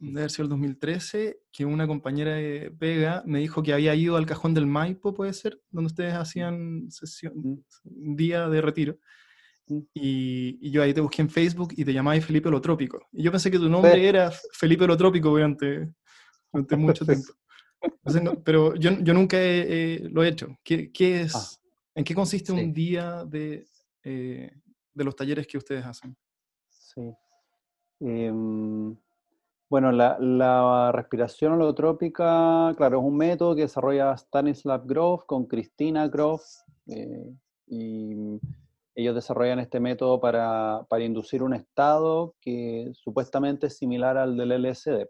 debe 0.10 0.22
haber 0.22 0.32
sido 0.32 0.44
el 0.44 0.50
2013, 0.50 1.42
que 1.52 1.66
una 1.66 1.88
compañera 1.88 2.36
de 2.36 2.72
Pega 2.78 3.24
me 3.26 3.40
dijo 3.40 3.64
que 3.64 3.74
había 3.74 3.96
ido 3.96 4.18
al 4.18 4.26
cajón 4.26 4.54
del 4.54 4.68
Maipo, 4.68 5.14
puede 5.14 5.34
ser, 5.34 5.62
donde 5.70 5.88
ustedes 5.88 6.14
hacían 6.14 6.90
sesión, 6.90 7.34
mm. 7.36 8.16
día 8.16 8.50
de 8.50 8.62
retiro. 8.62 8.98
Mm. 9.68 9.80
Y, 9.94 10.58
y, 10.68 10.72
yo 10.72 10.84
ahí 10.84 10.94
te 10.94 11.02
busqué 11.02 11.22
en 11.22 11.30
Facebook 11.30 11.74
y 11.78 11.86
te 11.86 11.94
llamabas 11.94 12.26
Felipe 12.26 12.50
Holotrópico. 12.50 13.08
Y 13.12 13.24
yo 13.24 13.32
pensé 13.32 13.50
que 13.52 13.60
tu 13.60 13.70
nombre 13.70 14.08
era 14.08 14.32
Felipe 14.54 14.84
Holotrópico 14.84 15.30
durante, 15.30 15.94
durante 16.52 16.76
mucho 16.78 17.06
tiempo 17.06 17.34
pero 18.44 18.76
yo, 18.76 18.92
yo 19.00 19.14
nunca 19.14 19.38
lo 19.38 20.24
he 20.24 20.28
hecho. 20.28 20.58
¿Qué, 20.64 20.92
qué 20.92 21.22
es, 21.22 21.36
ah, 21.36 21.48
¿En 21.96 22.04
qué 22.04 22.14
consiste 22.14 22.52
un 22.52 22.74
día 22.74 23.26
de, 23.26 23.66
eh, 24.04 24.52
de, 24.94 25.04
los 25.04 25.16
talleres 25.16 25.48
que 25.48 25.58
ustedes 25.58 25.86
hacen? 25.86 26.16
Sí. 26.70 27.02
Em, 28.00 28.96
bueno, 29.72 29.94
la, 29.94 30.18
la, 30.20 30.92
respiración 30.92 31.54
holotrópica, 31.54 32.74
claro, 32.76 33.00
es 33.00 33.06
un 33.06 33.16
método 33.16 33.56
que 33.56 33.62
desarrolla 33.62 34.14
Stanislav 34.18 34.86
Grof 34.86 35.24
con 35.24 35.46
Cristina 35.46 36.10
Grof. 36.10 36.44
Eh, 36.88 37.34
y 37.68 38.38
ellos 38.96 39.16
desarrollan 39.16 39.60
este 39.60 39.80
método 39.80 40.20
para, 40.20 40.86
para, 40.90 41.06
inducir 41.06 41.42
un 41.42 41.54
estado 41.54 42.36
que 42.42 42.92
supuestamente 42.96 43.68
es 43.68 43.78
similar 43.78 44.18
al 44.18 44.36
del 44.36 44.62
LSD. 44.62 45.08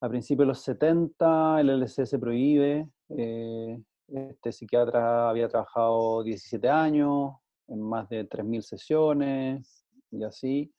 A 0.00 0.08
principios 0.08 0.44
de 0.44 0.48
los 0.48 0.60
70 0.62 1.60
el 1.60 1.68
LSD 1.68 2.04
se 2.04 2.18
prohíbe. 2.18 2.90
Eh, 3.10 3.80
este 4.08 4.50
psiquiatra 4.50 5.30
había 5.30 5.48
trabajado 5.48 6.24
17 6.24 6.68
años, 6.68 7.34
en 7.68 7.80
más 7.80 8.08
de 8.08 8.28
3.000 8.28 8.62
sesiones 8.62 9.86
y 10.10 10.24
así, 10.24 10.72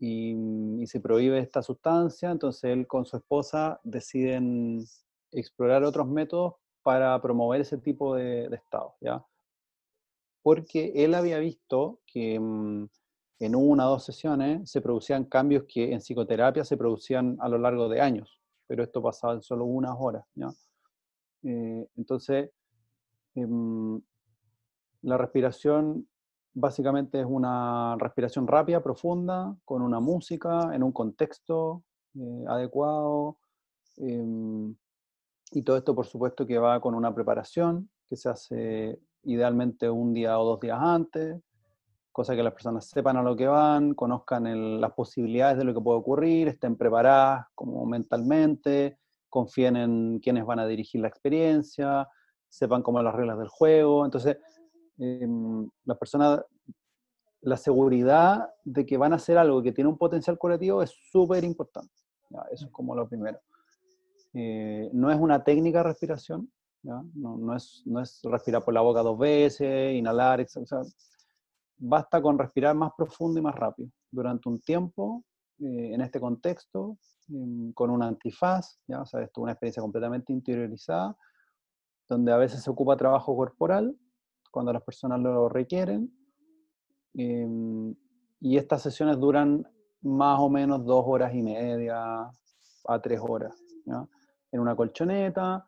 y, 0.00 0.86
se 0.86 1.00
prohíbe 1.00 1.38
esta 1.38 1.62
sustancia, 1.62 2.30
entonces 2.30 2.64
él 2.64 2.86
con 2.86 3.04
su 3.06 3.16
esposa 3.16 3.80
deciden 3.84 4.84
explorar 5.30 5.84
otros 5.84 6.08
métodos 6.08 6.54
para 6.82 7.20
promover 7.20 7.60
ese 7.60 7.78
tipo 7.78 8.16
de, 8.16 8.48
de 8.48 8.56
estado, 8.56 8.94
¿ya? 9.00 9.24
Porque 10.42 10.92
él 10.96 11.14
había 11.14 11.38
visto 11.38 12.00
que 12.06 12.40
mm, 12.40 12.88
en 13.40 13.54
una 13.54 13.86
o 13.86 13.90
dos 13.90 14.04
sesiones 14.04 14.70
se 14.70 14.80
producían 14.80 15.24
cambios 15.24 15.64
que 15.68 15.92
en 15.92 16.00
psicoterapia 16.00 16.64
se 16.64 16.76
producían 16.76 17.36
a 17.40 17.48
lo 17.48 17.58
largo 17.58 17.88
de 17.88 18.00
años 18.00 18.40
pero 18.70 18.84
esto 18.84 19.02
pasaba 19.02 19.32
en 19.32 19.42
solo 19.42 19.64
unas 19.64 19.96
horas. 19.98 20.24
¿ya? 20.36 20.48
Eh, 21.42 21.88
entonces, 21.96 22.52
em, 23.34 24.00
la 25.02 25.18
respiración 25.18 26.08
básicamente 26.54 27.20
es 27.20 27.26
una 27.26 27.96
respiración 27.98 28.46
rápida, 28.46 28.82
profunda, 28.82 29.56
con 29.64 29.82
una 29.82 30.00
música, 30.00 30.70
en 30.74 30.82
un 30.82 30.92
contexto 30.92 31.84
eh, 32.14 32.44
adecuado. 32.48 33.38
Em, 33.96 34.74
y 35.52 35.62
todo 35.62 35.76
esto, 35.76 35.94
por 35.94 36.06
supuesto, 36.06 36.46
que 36.46 36.58
va 36.58 36.80
con 36.80 36.94
una 36.94 37.14
preparación 37.14 37.90
que 38.08 38.16
se 38.16 38.28
hace 38.28 39.00
idealmente 39.24 39.88
un 39.88 40.12
día 40.12 40.38
o 40.38 40.44
dos 40.44 40.60
días 40.60 40.78
antes, 40.80 41.40
cosa 42.12 42.34
que 42.34 42.42
las 42.42 42.52
personas 42.52 42.88
sepan 42.88 43.16
a 43.16 43.22
lo 43.22 43.36
que 43.36 43.46
van, 43.46 43.94
conozcan 43.94 44.80
las 44.80 44.92
posibilidades 44.92 45.58
de 45.58 45.64
lo 45.64 45.74
que 45.74 45.80
puede 45.80 45.98
ocurrir, 45.98 46.48
estén 46.48 46.76
preparadas 46.76 47.46
como 47.54 47.86
mentalmente, 47.86 48.98
confíen 49.28 49.76
en 49.76 50.18
quienes 50.18 50.44
van 50.44 50.58
a 50.58 50.66
dirigir 50.66 51.00
la 51.00 51.08
experiencia, 51.08 52.08
sepan 52.48 52.82
cómo 52.82 53.02
las 53.02 53.14
reglas 53.14 53.38
del 53.38 53.48
juego. 53.48 54.04
Entonces, 54.04 54.38
em, 55.00 55.68
las 55.84 55.98
personas, 55.98 56.44
la 57.40 57.56
seguridad 57.56 58.48
de 58.64 58.86
que 58.86 58.96
van 58.96 59.12
a 59.12 59.16
hacer 59.16 59.36
algo 59.38 59.62
que 59.62 59.72
tiene 59.72 59.90
un 59.90 59.98
potencial 59.98 60.38
curativo 60.38 60.82
es 60.82 60.90
súper 61.10 61.42
importante. 61.44 61.92
Eso 62.52 62.66
es 62.66 62.70
como 62.70 62.94
lo 62.94 63.08
primero. 63.08 63.40
Eh, 64.32 64.88
no 64.92 65.10
es 65.10 65.18
una 65.18 65.42
técnica 65.42 65.78
de 65.78 65.84
respiración, 65.84 66.48
No, 66.82 67.04
no, 67.14 67.56
es, 67.56 67.82
no 67.86 68.00
es 68.00 68.20
respirar 68.22 68.62
por 68.64 68.72
la 68.72 68.80
boca 68.80 69.02
dos 69.02 69.18
veces, 69.18 69.94
inhalar, 69.94 70.40
etc 70.40 70.86
basta 71.80 72.20
con 72.20 72.38
respirar 72.38 72.74
más 72.74 72.92
profundo 72.96 73.40
y 73.40 73.42
más 73.42 73.54
rápido 73.54 73.88
durante 74.10 74.48
un 74.48 74.60
tiempo 74.60 75.24
eh, 75.58 75.94
en 75.94 76.00
este 76.02 76.20
contexto, 76.20 76.98
em, 77.28 77.72
con 77.72 77.90
un 77.90 78.02
antifaz, 78.02 78.78
¿ya? 78.86 79.00
O 79.02 79.06
sea, 79.06 79.22
esto 79.22 79.40
es 79.40 79.42
una 79.42 79.52
experiencia 79.52 79.82
completamente 79.82 80.32
interiorizada, 80.32 81.16
donde 82.08 82.32
a 82.32 82.36
veces 82.36 82.62
se 82.62 82.70
ocupa 82.70 82.96
trabajo 82.96 83.34
corporal, 83.34 83.96
cuando 84.50 84.72
las 84.72 84.82
personas 84.82 85.20
lo 85.20 85.48
requieren, 85.48 86.12
em, 87.14 87.94
y 88.40 88.56
estas 88.56 88.82
sesiones 88.82 89.18
duran 89.18 89.66
más 90.02 90.40
o 90.40 90.48
menos 90.48 90.84
dos 90.84 91.04
horas 91.06 91.34
y 91.34 91.42
media 91.42 92.30
a 92.86 93.02
tres 93.02 93.20
horas, 93.22 93.54
en 94.52 94.60
una 94.60 94.74
colchoneta, 94.74 95.66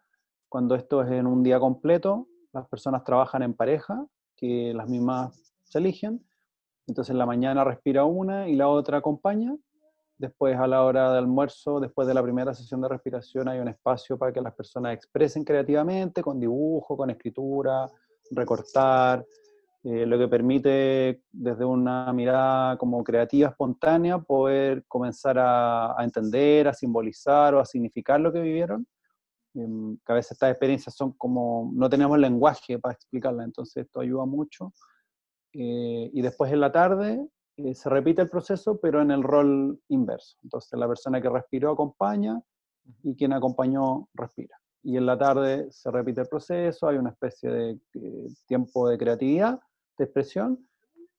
cuando 0.49 0.75
esto 0.75 1.03
es 1.03 1.11
en 1.11 1.27
un 1.27 1.43
día 1.43 1.59
completo, 1.59 2.29
las 2.53 2.69
personas 2.69 3.05
trabajan 3.05 3.43
en 3.43 3.55
pareja, 3.55 4.07
que 4.37 4.75
las 4.75 4.89
mismas 4.89 5.55
se 5.65 5.79
eligen. 5.79 6.25
Entonces 6.87 7.13
en 7.13 7.19
la 7.19 7.27
mañana 7.27 7.65
respira 7.65 8.05
una 8.05 8.49
y 8.49 8.57
la 8.57 8.69
otra 8.69 8.99
acompaña. 8.99 9.57
Después 10.19 10.57
a 10.59 10.67
la 10.67 10.85
hora 10.85 11.13
de 11.13 11.19
almuerzo, 11.19 11.81
después 11.81 12.07
de 12.07 12.15
la 12.15 12.23
primera 12.23 12.53
sesión 12.55 12.81
de 12.81 12.89
respiración, 12.89 13.49
hay 13.49 13.61
un 13.61 13.69
espacio 13.69 14.19
para 14.19 14.33
que 14.33 14.41
las 14.41 14.55
personas 14.55 14.95
expresen 14.95 15.45
creativamente, 15.45 16.23
con 16.23 16.39
dibujo, 16.39 16.97
con 16.97 17.11
escritura, 17.11 17.89
recortar, 18.35 19.25
eh, 19.85 20.07
lo 20.07 20.17
que 20.17 20.29
permite 20.29 21.23
desde 21.33 21.65
una 21.65 22.13
mirada 22.13 22.77
como 22.77 23.03
creativa, 23.03 23.49
espontánea, 23.49 24.19
poder 24.19 24.85
comenzar 24.87 25.37
a, 25.41 25.97
entender, 26.01 26.69
a 26.69 26.75
simbolizar 26.75 27.55
o 27.55 27.61
a 27.61 27.65
significar 27.65 28.21
lo 28.21 28.33
que 28.33 28.41
vivieron. 28.41 28.87
Em, 29.55 29.99
que 30.07 30.13
a 30.13 30.15
veces 30.15 30.33
estas 30.33 30.51
experiencias 30.51 30.95
son 30.95 31.13
como, 31.13 31.71
no 31.75 31.91
tenemos 31.91 32.19
lenguaje 32.19 32.79
para 32.79 32.95
explicarlas, 32.95 33.47
entonces 33.47 33.85
esto 33.85 34.01
ayuda 34.01 34.25
mucho. 34.25 34.73
Eh, 35.53 36.11
y 36.13 36.23
después 36.23 36.53
en 36.53 36.61
la 36.61 36.73
tarde 36.73 37.27
eh, 37.57 37.75
se 37.75 37.89
repite 37.91 38.23
el 38.23 38.31
proceso, 38.31 38.79
pero 38.81 39.03
en 39.03 39.11
el 39.11 39.23
rol 39.23 39.81
inverso. 39.89 40.39
Entonces 40.45 40.79
la 40.79 40.89
persona 40.89 41.21
que 41.21 41.29
respiró 41.29 41.73
acompaña 41.73 42.41
y 43.03 43.17
quien 43.17 43.33
acompañó 43.33 44.09
respira. 44.15 44.62
Y 44.83 44.97
en 44.97 45.07
la 45.07 45.17
tarde 45.17 45.71
se 45.71 45.91
repite 45.91 46.23
el 46.23 46.29
proceso, 46.29 46.89
hay 46.89 46.97
una 46.97 47.11
especie 47.11 47.51
de 47.51 47.71
eh, 47.95 48.27
tiempo 48.47 48.89
de 48.89 48.99
creatividad, 48.99 49.61
de 49.97 50.05
expresión, 50.05 50.67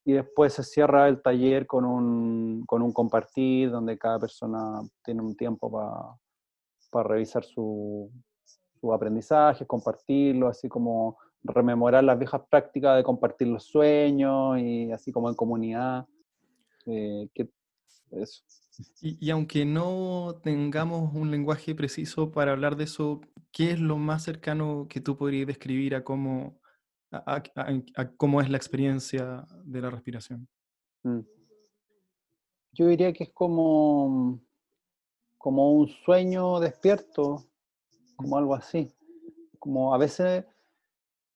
y 0.05 0.13
después 0.13 0.53
se 0.53 0.63
cierra 0.63 1.08
el 1.08 1.22
taller 1.22 1.65
con 1.65 1.86
un, 1.86 2.65
con 2.65 2.82
un 2.82 2.91
compartir 2.91 3.72
donde 3.72 3.98
cada 3.98 4.20
persona 4.20 4.82
tiene 5.03 5.22
un 5.22 5.36
tiempo 5.36 5.72
para 6.91 7.08
revisar 7.08 7.46
su, 7.46 8.12
su 8.82 8.93
aprendizaje, 8.93 9.65
compartirlo, 9.65 10.50
así 10.50 10.67
como 10.67 11.17
rememorar 11.43 12.03
las 12.03 12.20
viejas 12.20 12.41
prácticas 12.50 12.98
de 12.98 13.03
compartir 13.03 13.48
los 13.48 13.63
sueños 13.63 14.60
y 14.60 14.91
así 14.91 15.12
como 15.12 15.29
en 15.29 15.36
comunidad. 15.36 16.05
Eh, 16.86 17.29
eso. 18.12 18.43
Y, 19.01 19.29
aunque 19.29 19.65
no 19.65 20.39
tengamos 20.43 21.13
un 21.13 21.32
lenguaje 21.32 21.75
preciso 21.75 22.32
para 22.32 22.51
hablar 22.51 22.75
de 22.75 22.86
eso, 22.86 23.22
¿qué 23.54 23.72
es 23.72 23.80
lo 23.80 23.98
más 23.98 24.24
cercano 24.24 24.88
que 24.90 25.00
tú 25.00 25.16
podrías 25.16 25.48
describir 25.48 25.96
a 25.96 26.04
cómo, 26.04 26.60
a, 27.12 27.42
cómo 28.18 28.42
es 28.42 28.50
la 28.50 28.58
experiencia 28.58 29.46
de 29.64 29.82
la 29.82 29.90
respiración? 29.90 30.48
Mm. 31.04 31.20
Yo 32.74 32.88
diría 32.88 33.14
que 33.14 33.26
es 33.26 33.32
como, 33.32 34.42
como 35.38 35.72
un 35.72 35.88
sueño 35.88 36.60
despierto, 36.60 37.46
como 38.18 38.38
algo 38.38 38.56
así. 38.56 38.92
Como 39.60 39.94
a 39.94 39.98
veces 39.98 40.44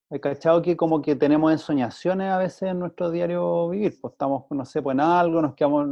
He 0.10 0.22
cachado 0.22 0.62
que 0.62 0.78
como 0.78 1.02
que 1.02 1.18
tenemos 1.18 1.52
ensoñaciones 1.52 2.32
a 2.32 2.38
veces 2.38 2.62
en 2.64 2.80
nuestro 2.80 3.12
diario 3.12 3.68
vivir, 3.68 4.00
pues 4.00 4.14
estamos, 4.14 4.46
no 4.50 4.64
sé, 4.64 4.82
pues 4.82 4.94
en 4.94 5.02
algo, 5.02 5.42
nos 5.42 5.54
quedamos 5.54 5.86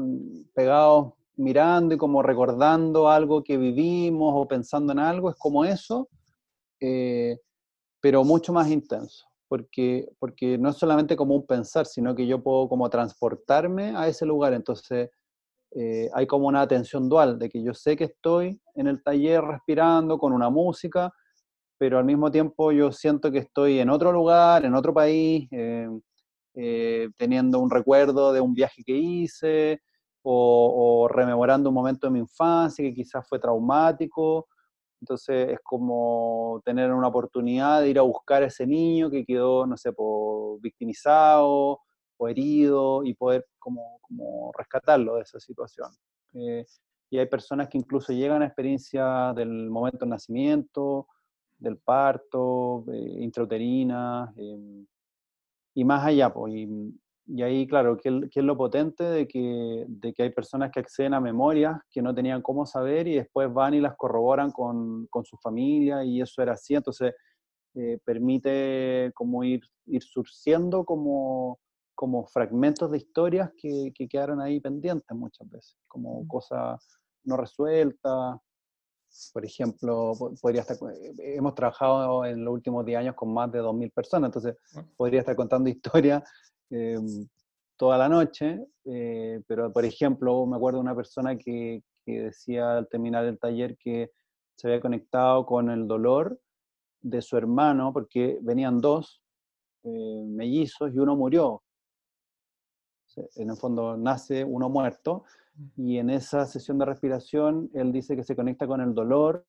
pegados 0.53 1.13
mirando 1.35 1.95
y 1.95 1.97
como 1.97 2.23
recordando 2.23 3.09
algo 3.09 3.43
que 3.43 3.57
vivimos 3.57 4.33
o 4.33 4.47
pensando 4.47 4.93
en 4.93 4.99
algo, 4.99 5.29
es 5.29 5.35
como 5.35 5.65
eso, 5.65 6.07
eh, 6.79 7.37
pero 8.01 8.23
mucho 8.23 8.53
más 8.53 8.69
intenso, 8.69 9.25
porque, 9.47 10.07
porque 10.19 10.57
no 10.57 10.69
es 10.69 10.77
solamente 10.77 11.15
como 11.15 11.35
un 11.35 11.45
pensar, 11.45 11.85
sino 11.85 12.15
que 12.15 12.27
yo 12.27 12.41
puedo 12.43 12.69
como 12.69 12.89
transportarme 12.89 13.95
a 13.95 14.07
ese 14.07 14.25
lugar, 14.25 14.53
entonces 14.53 15.09
eh, 15.71 16.09
hay 16.13 16.27
como 16.27 16.47
una 16.47 16.61
atención 16.61 17.09
dual, 17.09 17.39
de 17.39 17.49
que 17.49 17.63
yo 17.63 17.73
sé 17.73 17.95
que 17.97 18.05
estoy 18.05 18.61
en 18.75 18.87
el 18.87 19.03
taller 19.03 19.41
respirando 19.43 20.17
con 20.17 20.33
una 20.33 20.49
música, 20.49 21.11
pero 21.77 21.97
al 21.97 22.05
mismo 22.05 22.31
tiempo 22.31 22.71
yo 22.71 22.91
siento 22.91 23.31
que 23.31 23.39
estoy 23.39 23.79
en 23.79 23.89
otro 23.89 24.11
lugar, 24.11 24.65
en 24.65 24.75
otro 24.75 24.93
país, 24.93 25.47
eh, 26.57 27.09
teniendo 27.17 27.59
un 27.59 27.69
recuerdo 27.69 28.31
de 28.31 28.39
un 28.39 28.53
viaje 28.53 28.81
que 28.85 28.95
hice 28.95 29.81
o, 30.23 31.07
rememorando 31.11 31.69
un 31.69 31.75
momento 31.75 32.07
de 32.07 32.11
mi 32.13 32.19
infancia 32.19 32.83
que 32.83 32.93
quizás 32.93 33.27
fue 33.27 33.39
traumático. 33.39 34.47
Entonces 35.05 35.49
es 35.51 35.59
como 35.63 36.63
tener 36.65 36.91
una 36.91 37.09
oportunidad 37.09 37.81
de 37.81 37.91
ir 37.91 37.99
a 37.99 38.01
buscar 38.01 38.41
a 38.41 38.47
ese 38.47 38.65
niño 38.65 39.11
que 39.11 39.23
quedó, 39.23 39.67
no 39.67 39.77
sé, 39.77 39.91
victimizado 40.61 41.79
o 42.17 42.27
herido 42.27 43.03
y 43.03 43.13
poder 43.13 43.45
como, 43.59 43.99
como 44.01 44.51
rescatarlo 44.57 45.17
de 45.17 45.21
esa 45.21 45.39
situación. 45.39 45.91
Eh, 46.33 46.65
y 47.11 47.19
hay 47.19 47.27
personas 47.27 47.69
que 47.69 47.77
incluso 47.77 48.13
llegan 48.13 48.41
a 48.41 48.47
experiencias 48.47 49.35
del 49.35 49.69
momento 49.69 49.99
del 49.99 50.09
nacimiento 50.09 51.07
del 51.59 51.77
parto, 51.77 52.83
eh, 52.91 53.17
intrauterina, 53.19 54.33
em, 54.37 54.87
y 55.75 55.85
más 55.85 56.03
allá. 56.03 56.33
Pues, 56.33 56.67
ahí, 57.41 57.67
claro, 57.67 57.97
¿qué, 57.97 58.29
es 58.31 58.43
lo 58.43 58.55
potente 58.55 59.03
de 59.03 59.27
que, 59.27 59.85
de 59.87 60.13
que 60.13 60.23
hay 60.23 60.29
personas 60.29 60.71
que 60.71 60.79
acceden 60.79 61.13
a 61.13 61.19
memorias 61.19 61.77
que 61.89 62.01
no 62.01 62.13
tenían 62.13 62.41
cómo 62.41 62.65
saber 62.65 63.07
y 63.07 63.15
después 63.15 63.51
van 63.51 63.73
y 63.73 63.81
las 63.81 63.95
corroboran 63.95 64.51
con, 64.51 65.07
con 65.07 65.25
su 65.25 65.37
familia 65.37 66.03
y 66.03 66.21
eso 66.21 66.41
era 66.41 66.53
así. 66.53 66.75
Entonces, 66.75 67.13
eh, 67.73 67.99
permite 68.05 69.11
como 69.15 69.43
ir, 69.43 69.61
ir 69.87 70.03
surciendo 70.03 70.85
como, 70.85 71.59
como 71.95 72.25
fragmentos 72.27 72.91
de 72.91 72.99
historias 72.99 73.51
que, 73.57 73.91
que 73.93 74.07
quedaron 74.07 74.39
ahí 74.39 74.59
pendientes 74.59 75.17
muchas 75.17 75.49
veces, 75.49 75.75
como 75.87 76.27
cosas 76.27 76.79
no 77.23 77.37
resueltas, 77.37 78.37
por 79.33 79.45
ejemplo, 79.45 80.13
podría 80.41 80.61
estar, 80.61 80.77
eh, 80.93 81.35
hemos 81.35 81.55
trabajado 81.55 82.25
en 82.25 82.43
los 82.43 82.53
últimos 82.53 82.85
10 82.85 82.99
años 82.99 83.15
con 83.15 83.33
más 83.33 83.51
de 83.51 83.61
2.000 83.61 83.91
personas, 83.91 84.29
entonces 84.29 84.55
ah. 84.75 84.85
podría 84.95 85.21
estar 85.21 85.35
contando 85.35 85.69
historias 85.69 86.23
eh, 86.69 86.97
toda 87.77 87.97
la 87.97 88.09
noche, 88.09 88.65
eh, 88.85 89.41
pero 89.47 89.71
por 89.71 89.85
ejemplo, 89.85 90.45
me 90.45 90.55
acuerdo 90.55 90.79
de 90.79 90.83
una 90.83 90.95
persona 90.95 91.37
que, 91.37 91.83
que, 92.05 92.23
decía 92.23 92.77
al 92.77 92.87
terminar 92.87 93.25
el 93.25 93.39
taller 93.39 93.77
que 93.77 94.11
se 94.55 94.67
había 94.67 94.81
conectado 94.81 95.45
con 95.45 95.69
el 95.69 95.87
dolor 95.87 96.39
de 97.01 97.21
su 97.21 97.37
hermano, 97.37 97.91
porque 97.93 98.39
venían 98.41 98.79
dos 98.81 99.21
mellizos 99.83 100.91
y 100.93 100.97
uno 100.97 101.15
murió. 101.15 101.61
En 103.35 103.49
el 103.49 103.55
fondo 103.55 103.95
nace 103.97 104.43
uno 104.43 104.67
muerto 104.69 105.23
y 105.77 105.97
en 105.97 106.09
esa 106.09 106.45
sesión 106.45 106.77
de 106.77 106.85
respiración 106.85 107.69
él 107.73 107.91
dice 107.91 108.15
que 108.15 108.23
se 108.23 108.35
conecta 108.35 108.67
con 108.67 108.81
el 108.81 108.93
dolor 108.93 109.45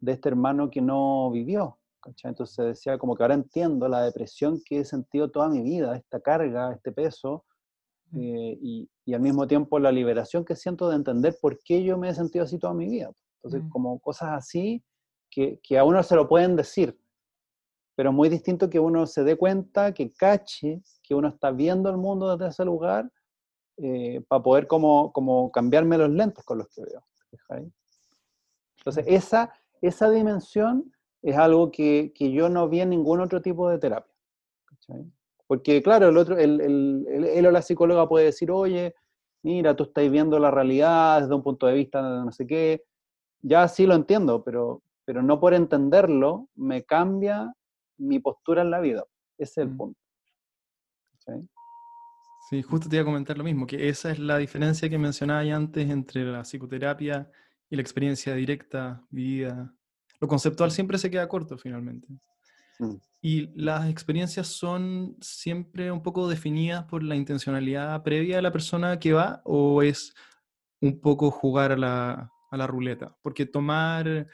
de 0.00 0.12
este 0.12 0.28
hermano 0.28 0.70
que 0.70 0.80
no 0.80 1.30
vivió. 1.30 1.77
Entonces 2.22 2.64
decía 2.64 2.98
como 2.98 3.16
que 3.16 3.22
ahora 3.22 3.34
entiendo 3.34 3.88
la 3.88 4.02
depresión 4.02 4.60
que 4.64 4.80
he 4.80 4.84
sentido 4.84 5.30
toda 5.30 5.48
mi 5.48 5.62
vida, 5.62 5.96
esta 5.96 6.20
carga, 6.20 6.72
este 6.72 6.92
peso, 6.92 7.44
eh, 8.14 8.58
y, 8.62 8.88
y, 9.04 9.14
al 9.14 9.20
mismo 9.20 9.46
tiempo 9.46 9.78
la 9.78 9.92
liberación 9.92 10.44
que 10.44 10.56
siento 10.56 10.88
de 10.88 10.96
entender 10.96 11.36
por 11.42 11.58
qué 11.58 11.84
yo 11.84 11.98
me 11.98 12.08
he 12.08 12.14
sentido 12.14 12.44
así 12.44 12.58
toda 12.58 12.72
mi 12.72 12.88
vida. 12.88 13.12
Entonces, 13.42 13.68
como 13.70 13.98
cosas 14.00 14.30
así 14.30 14.82
que, 15.30 15.60
que, 15.62 15.78
a 15.78 15.84
uno 15.84 16.02
se 16.02 16.16
lo 16.16 16.26
pueden 16.26 16.56
decir, 16.56 16.98
pero 17.94 18.12
muy 18.12 18.28
distinto 18.28 18.70
que 18.70 18.80
uno 18.80 19.06
se 19.06 19.24
dé 19.24 19.36
cuenta, 19.36 19.92
que 19.92 20.12
cache, 20.12 20.82
que 21.02 21.14
uno 21.14 21.28
está 21.28 21.50
viendo 21.50 21.90
el 21.90 21.98
mundo 21.98 22.36
desde 22.36 22.50
ese 22.50 22.64
lugar 22.64 23.10
eh, 23.76 24.24
para 24.26 24.42
poder 24.42 24.66
como, 24.66 25.12
como 25.12 25.52
cambiarme 25.52 25.98
los 25.98 26.10
lentes 26.10 26.44
con 26.44 26.58
los 26.58 26.68
que 26.68 26.82
veo. 26.82 27.04
Entonces, 28.78 29.04
esa, 29.06 29.52
esa 29.82 30.10
dimensión 30.10 30.92
es 31.22 31.36
algo 31.36 31.70
que, 31.70 32.12
que, 32.14 32.32
yo 32.32 32.48
no 32.48 32.68
vi 32.68 32.80
en 32.80 32.90
ningún 32.90 33.20
otro 33.20 33.42
tipo 33.42 33.68
de 33.68 33.78
terapia. 33.78 34.14
Porque, 35.46 35.82
claro, 35.82 36.08
el 36.08 36.16
otro, 36.16 36.38
el, 36.38 36.60
el, 36.60 37.24
él 37.24 37.46
o 37.46 37.50
la 37.50 37.62
psicóloga 37.62 38.08
puede 38.08 38.26
decir, 38.26 38.50
oye, 38.50 38.94
mira, 39.42 39.74
tú 39.74 39.84
estás 39.84 40.10
viendo 40.10 40.38
la 40.38 40.50
realidad 40.50 41.22
desde 41.22 41.34
un 41.34 41.42
punto 41.42 41.66
de 41.66 41.74
vista 41.74 42.02
de 42.02 42.24
no 42.24 42.32
sé 42.32 42.46
qué. 42.46 42.84
Ya 43.40 43.66
sí 43.68 43.86
lo 43.86 43.94
entiendo, 43.94 44.42
pero, 44.44 44.82
pero 45.04 45.22
no 45.22 45.40
por 45.40 45.54
entenderlo 45.54 46.48
me 46.54 46.84
cambia 46.84 47.52
mi 47.96 48.18
postura 48.18 48.62
en 48.62 48.70
la 48.70 48.80
vida. 48.80 49.04
Ese 49.38 49.62
es 49.62 49.66
el 49.66 49.74
mm. 49.74 49.76
punto. 49.76 50.00
Sí, 52.48 52.62
justo 52.62 52.88
te 52.88 52.96
iba 52.96 53.02
a 53.02 53.04
comentar 53.04 53.36
lo 53.36 53.44
mismo, 53.44 53.66
que 53.66 53.90
esa 53.90 54.10
es 54.10 54.18
la 54.18 54.38
diferencia 54.38 54.88
que 54.88 54.96
mencionaba 54.96 55.40
antes 55.40 55.90
entre 55.90 56.24
la 56.24 56.42
psicoterapia 56.42 57.30
y 57.68 57.76
la 57.76 57.82
experiencia 57.82 58.34
directa, 58.34 59.04
vivida. 59.10 59.74
Lo 60.20 60.28
conceptual 60.28 60.70
siempre 60.70 60.98
se 60.98 61.10
queda 61.10 61.28
corto 61.28 61.58
finalmente. 61.58 62.08
Mm. 62.78 62.94
Y 63.20 63.60
las 63.60 63.88
experiencias 63.88 64.46
son 64.46 65.16
siempre 65.20 65.90
un 65.90 66.02
poco 66.02 66.28
definidas 66.28 66.84
por 66.84 67.02
la 67.02 67.16
intencionalidad 67.16 68.02
previa 68.02 68.36
de 68.36 68.42
la 68.42 68.52
persona 68.52 68.98
que 68.98 69.12
va 69.12 69.42
o 69.44 69.82
es 69.82 70.14
un 70.80 71.00
poco 71.00 71.30
jugar 71.30 71.72
a 71.72 71.76
la, 71.76 72.32
a 72.50 72.56
la 72.56 72.66
ruleta. 72.66 73.16
Porque 73.22 73.46
tomar 73.46 74.28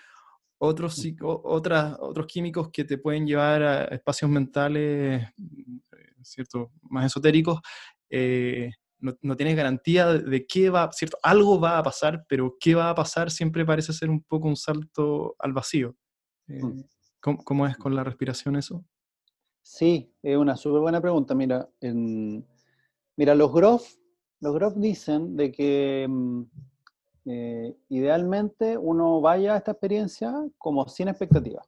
otros, 0.59 1.05
mm. 1.05 1.16
otras, 1.23 1.97
otros 1.99 2.27
químicos 2.27 2.70
que 2.70 2.85
te 2.85 2.99
pueden 2.99 3.27
llevar 3.27 3.62
a 3.62 3.85
espacios 3.87 4.31
mentales 4.31 5.23
eh, 5.23 6.14
¿cierto? 6.23 6.73
más 6.83 7.07
esotéricos 7.07 7.61
eh, 8.11 8.70
no, 9.23 9.37
tienes 9.37 9.57
garantía 9.57 10.12
de 10.12 10.47
qué 10.47 10.71
va, 10.71 10.90
¿cierto? 10.93 11.19
Algo 11.23 11.61
va 11.61 11.79
a 11.79 11.83
pasar, 11.83 12.25
pero 12.29 12.57
qué 12.59 12.75
va 12.75 12.90
a 12.90 12.95
pasar 12.95 13.31
siempre 13.31 13.64
parece 13.64 13.93
ser 13.93 14.11
un 14.11 14.23
poco 14.23 14.49
un 14.49 14.57
salto 14.57 15.35
al 15.38 15.53
vacío. 15.53 15.95
Eh, 16.49 16.62
mm. 16.62 16.85
¿cómo, 17.21 17.67
es 17.67 17.77
con 17.77 17.95
la 17.95 18.05
respiración 18.05 18.57
eso? 18.57 18.85
Sí, 19.62 20.12
es 20.23 20.37
una 20.37 20.57
súper 20.57 20.81
buena 20.81 21.01
pregunta. 21.01 21.35
Mira, 21.35 21.69
mira 23.17 23.35
los 23.35 23.53
Groff, 23.53 23.95
los 24.40 24.55
Groff 24.55 24.75
dicen 24.77 25.37
de 25.37 25.53
que 25.53 26.07
mm, 26.09 26.43
eh, 27.27 27.77
idealmente 27.88 28.77
uno 28.77 29.21
vaya 29.21 29.55
a 29.55 29.59
esta 29.59 29.73
experiencia 29.73 30.33
como 30.59 30.88
sin 30.88 31.09
expectativa, 31.09 31.62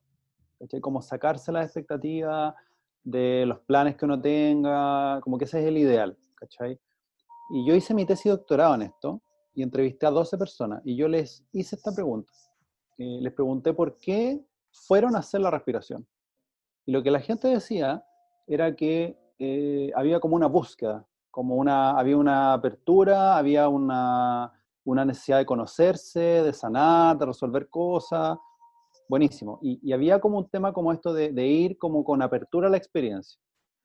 como 0.80 1.02
sacarse 1.02 1.52
la 1.52 1.62
expectativa 1.62 2.54
de 3.02 3.44
los 3.46 3.60
planes 3.60 3.96
que 3.96 4.04
uno 4.04 4.20
tenga, 4.20 5.20
como 5.20 5.38
que 5.38 5.44
ese 5.44 5.60
es 5.60 5.66
el 5.66 5.78
ideal. 5.78 6.16
¿cachai? 6.36 6.78
Y 7.48 7.66
yo 7.66 7.74
hice 7.74 7.94
mi 7.94 8.04
tesis 8.04 8.32
doctorado 8.32 8.74
en 8.74 8.82
esto 8.82 9.22
y 9.54 9.62
entrevisté 9.62 10.06
a 10.06 10.10
12 10.10 10.36
personas 10.36 10.82
y 10.84 10.96
yo 10.96 11.08
les 11.08 11.44
hice 11.52 11.76
esta 11.76 11.92
pregunta. 11.92 12.32
Eh, 12.98 13.18
les 13.20 13.32
pregunté 13.32 13.72
por 13.72 13.96
qué 13.98 14.44
fueron 14.70 15.16
a 15.16 15.20
hacer 15.20 15.40
la 15.40 15.50
respiración. 15.50 16.06
Y 16.84 16.92
lo 16.92 17.02
que 17.02 17.10
la 17.10 17.20
gente 17.20 17.48
decía 17.48 18.04
era 18.46 18.74
que 18.74 19.18
eh, 19.38 19.90
había 19.94 20.20
como 20.20 20.36
una 20.36 20.46
búsqueda, 20.46 21.06
como 21.30 21.56
una, 21.56 21.90
había 21.90 22.16
una 22.16 22.54
apertura, 22.54 23.36
había 23.36 23.68
una, 23.68 24.52
una 24.84 25.04
necesidad 25.04 25.38
de 25.38 25.46
conocerse, 25.46 26.20
de 26.20 26.52
sanar, 26.52 27.18
de 27.18 27.26
resolver 27.26 27.68
cosas. 27.68 28.38
Buenísimo. 29.08 29.58
Y, 29.62 29.78
y 29.82 29.92
había 29.92 30.20
como 30.20 30.38
un 30.38 30.48
tema 30.48 30.72
como 30.72 30.92
esto 30.92 31.12
de, 31.12 31.32
de, 31.32 31.46
ir 31.46 31.78
como 31.78 32.02
con 32.04 32.22
apertura 32.22 32.68
a 32.68 32.70
la 32.70 32.76
experiencia. 32.76 33.40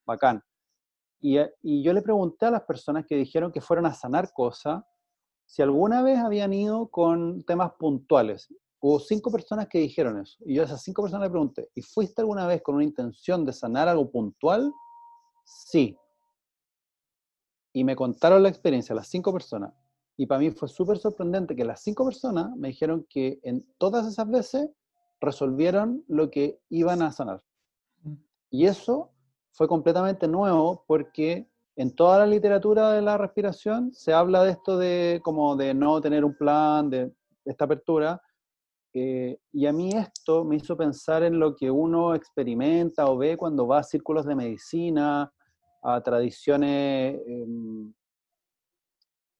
Bacán. 0.05 0.43
Eh, 1.21 1.53
y, 1.61 1.83
yo 1.83 1.93
le 1.93 2.01
pregunté 2.01 2.47
a 2.47 2.51
las 2.51 2.63
personas 2.63 3.05
que 3.05 3.15
dijeron 3.15 3.51
que 3.51 3.61
fueron 3.61 3.85
a 3.85 3.93
sanar 3.93 4.31
cosas 4.33 4.83
si 5.45 5.61
alguna 5.61 6.01
vez 6.01 6.17
habían 6.17 6.53
ido 6.53 6.87
con 6.89 7.43
temas 7.43 7.73
puntuales. 7.77 8.47
hubo 8.79 8.99
cinco 8.99 9.31
personas 9.31 9.67
que 9.67 9.79
dijeron 9.79 10.19
eso. 10.19 10.37
Y 10.45 10.55
yo 10.55 10.63
a 10.63 10.65
esas 10.65 10.81
cinco 10.81 11.03
personas 11.03 11.27
le 11.27 11.31
pregunté, 11.31 11.69
¿y 11.75 11.81
fuiste 11.81 12.21
alguna 12.21 12.47
vez 12.47 12.61
con 12.63 12.75
una 12.75 12.83
intención 12.83 13.45
de 13.45 13.53
sanar 13.53 13.87
algo 13.87 14.09
puntual? 14.09 14.73
Sí. 15.45 15.95
Y 17.73 17.83
me 17.83 17.95
contaron 17.95 18.41
la 18.41 18.49
experiencia, 18.49 18.95
las 18.95 19.07
cinco 19.07 19.31
personas. 19.31 19.73
Y 20.17 20.25
para 20.25 20.39
mí 20.39 20.51
fue 20.51 20.67
súper 20.67 20.97
sorprendente 20.97 21.55
que 21.55 21.65
las 21.65 21.81
cinco 21.81 22.05
personas 22.05 22.55
me 22.55 22.69
dijeron 22.69 23.05
que 23.09 23.39
en 23.43 23.65
todas 23.77 24.07
esas 24.07 24.29
veces 24.29 24.69
resolvieron 25.19 26.03
lo 26.07 26.31
que 26.31 26.59
iban 26.69 27.01
a 27.01 27.11
sanar. 27.11 27.43
Mm. 28.03 28.15
Y 28.49 28.65
eso 28.65 29.10
fue 29.51 29.67
completamente 29.67 30.27
nuevo 30.27 30.83
porque 30.87 31.47
en 31.75 31.95
toda 31.95 32.19
la 32.19 32.25
literatura 32.25 32.91
de 32.91 33.01
la 33.01 33.17
respiración 33.17 33.93
se 33.93 34.13
habla 34.13 34.43
de 34.43 34.51
esto 34.51 34.77
de 34.77 35.19
como 35.23 35.55
de 35.55 35.73
no 35.73 36.01
tener 36.01 36.25
un 36.25 36.35
plan, 36.35 36.89
de 36.89 37.11
esta 37.45 37.65
apertura. 37.65 38.21
Eh, 38.93 39.39
y 39.53 39.65
a 39.65 39.73
mí 39.73 39.91
esto 39.91 40.43
me 40.43 40.57
hizo 40.57 40.75
pensar 40.75 41.23
en 41.23 41.39
lo 41.39 41.55
que 41.55 41.71
uno 41.71 42.13
experimenta 42.13 43.09
o 43.09 43.17
ve 43.17 43.37
cuando 43.37 43.65
va 43.65 43.79
a 43.79 43.83
círculos 43.83 44.25
de 44.25 44.35
medicina, 44.35 45.31
a 45.81 46.01
tradiciones 46.01 47.19
em, 47.25 47.93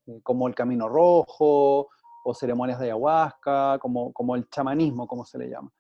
eh, 0.08 0.20
como 0.24 0.48
el 0.48 0.56
Camino 0.56 0.88
Rojo 0.88 1.90
o 2.24 2.34
ceremonias 2.34 2.80
de 2.80 2.86
ayahuasca, 2.86 3.78
como, 3.80 4.14
como 4.14 4.36
el 4.36 4.48
chamanismo, 4.50 5.06
como 5.06 5.26
se 5.26 5.38
le 5.38 5.50
llama. 5.50 5.72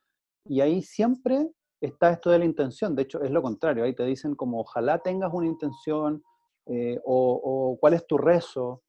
Y 0.45 0.59
ahí 0.59 0.81
siempre 0.81 1.49
está 1.81 2.11
esto 2.11 2.29
de 2.29 2.39
la 2.39 2.45
intención, 2.45 2.95
de 2.95 3.03
hecho 3.03 3.21
es 3.21 3.31
lo 3.31 3.41
contrario, 3.41 3.83
ahí 3.83 3.93
te 3.93 4.05
dicen 4.05 4.35
como 4.35 4.61
ojalá 4.61 4.99
tengas 4.99 5.33
una 5.33 5.47
intención 5.47 6.23
eh, 6.67 6.99
o, 7.03 7.77
cuál 7.79 7.93
es 7.93 8.05
tu 8.05 8.17
rezo, 8.17 8.83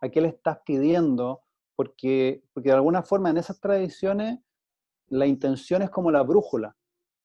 a 0.00 0.08
qué 0.08 0.20
le 0.20 0.28
estás 0.28 0.60
pidiendo, 0.64 1.42
porque, 1.76 2.42
porque 2.54 2.70
de 2.70 2.76
alguna 2.76 3.02
forma 3.02 3.30
en 3.30 3.38
esas 3.38 3.60
tradiciones 3.60 4.38
la 5.08 5.26
intención 5.26 5.82
es 5.82 5.90
como 5.90 6.10
la 6.10 6.22
brújula, 6.22 6.76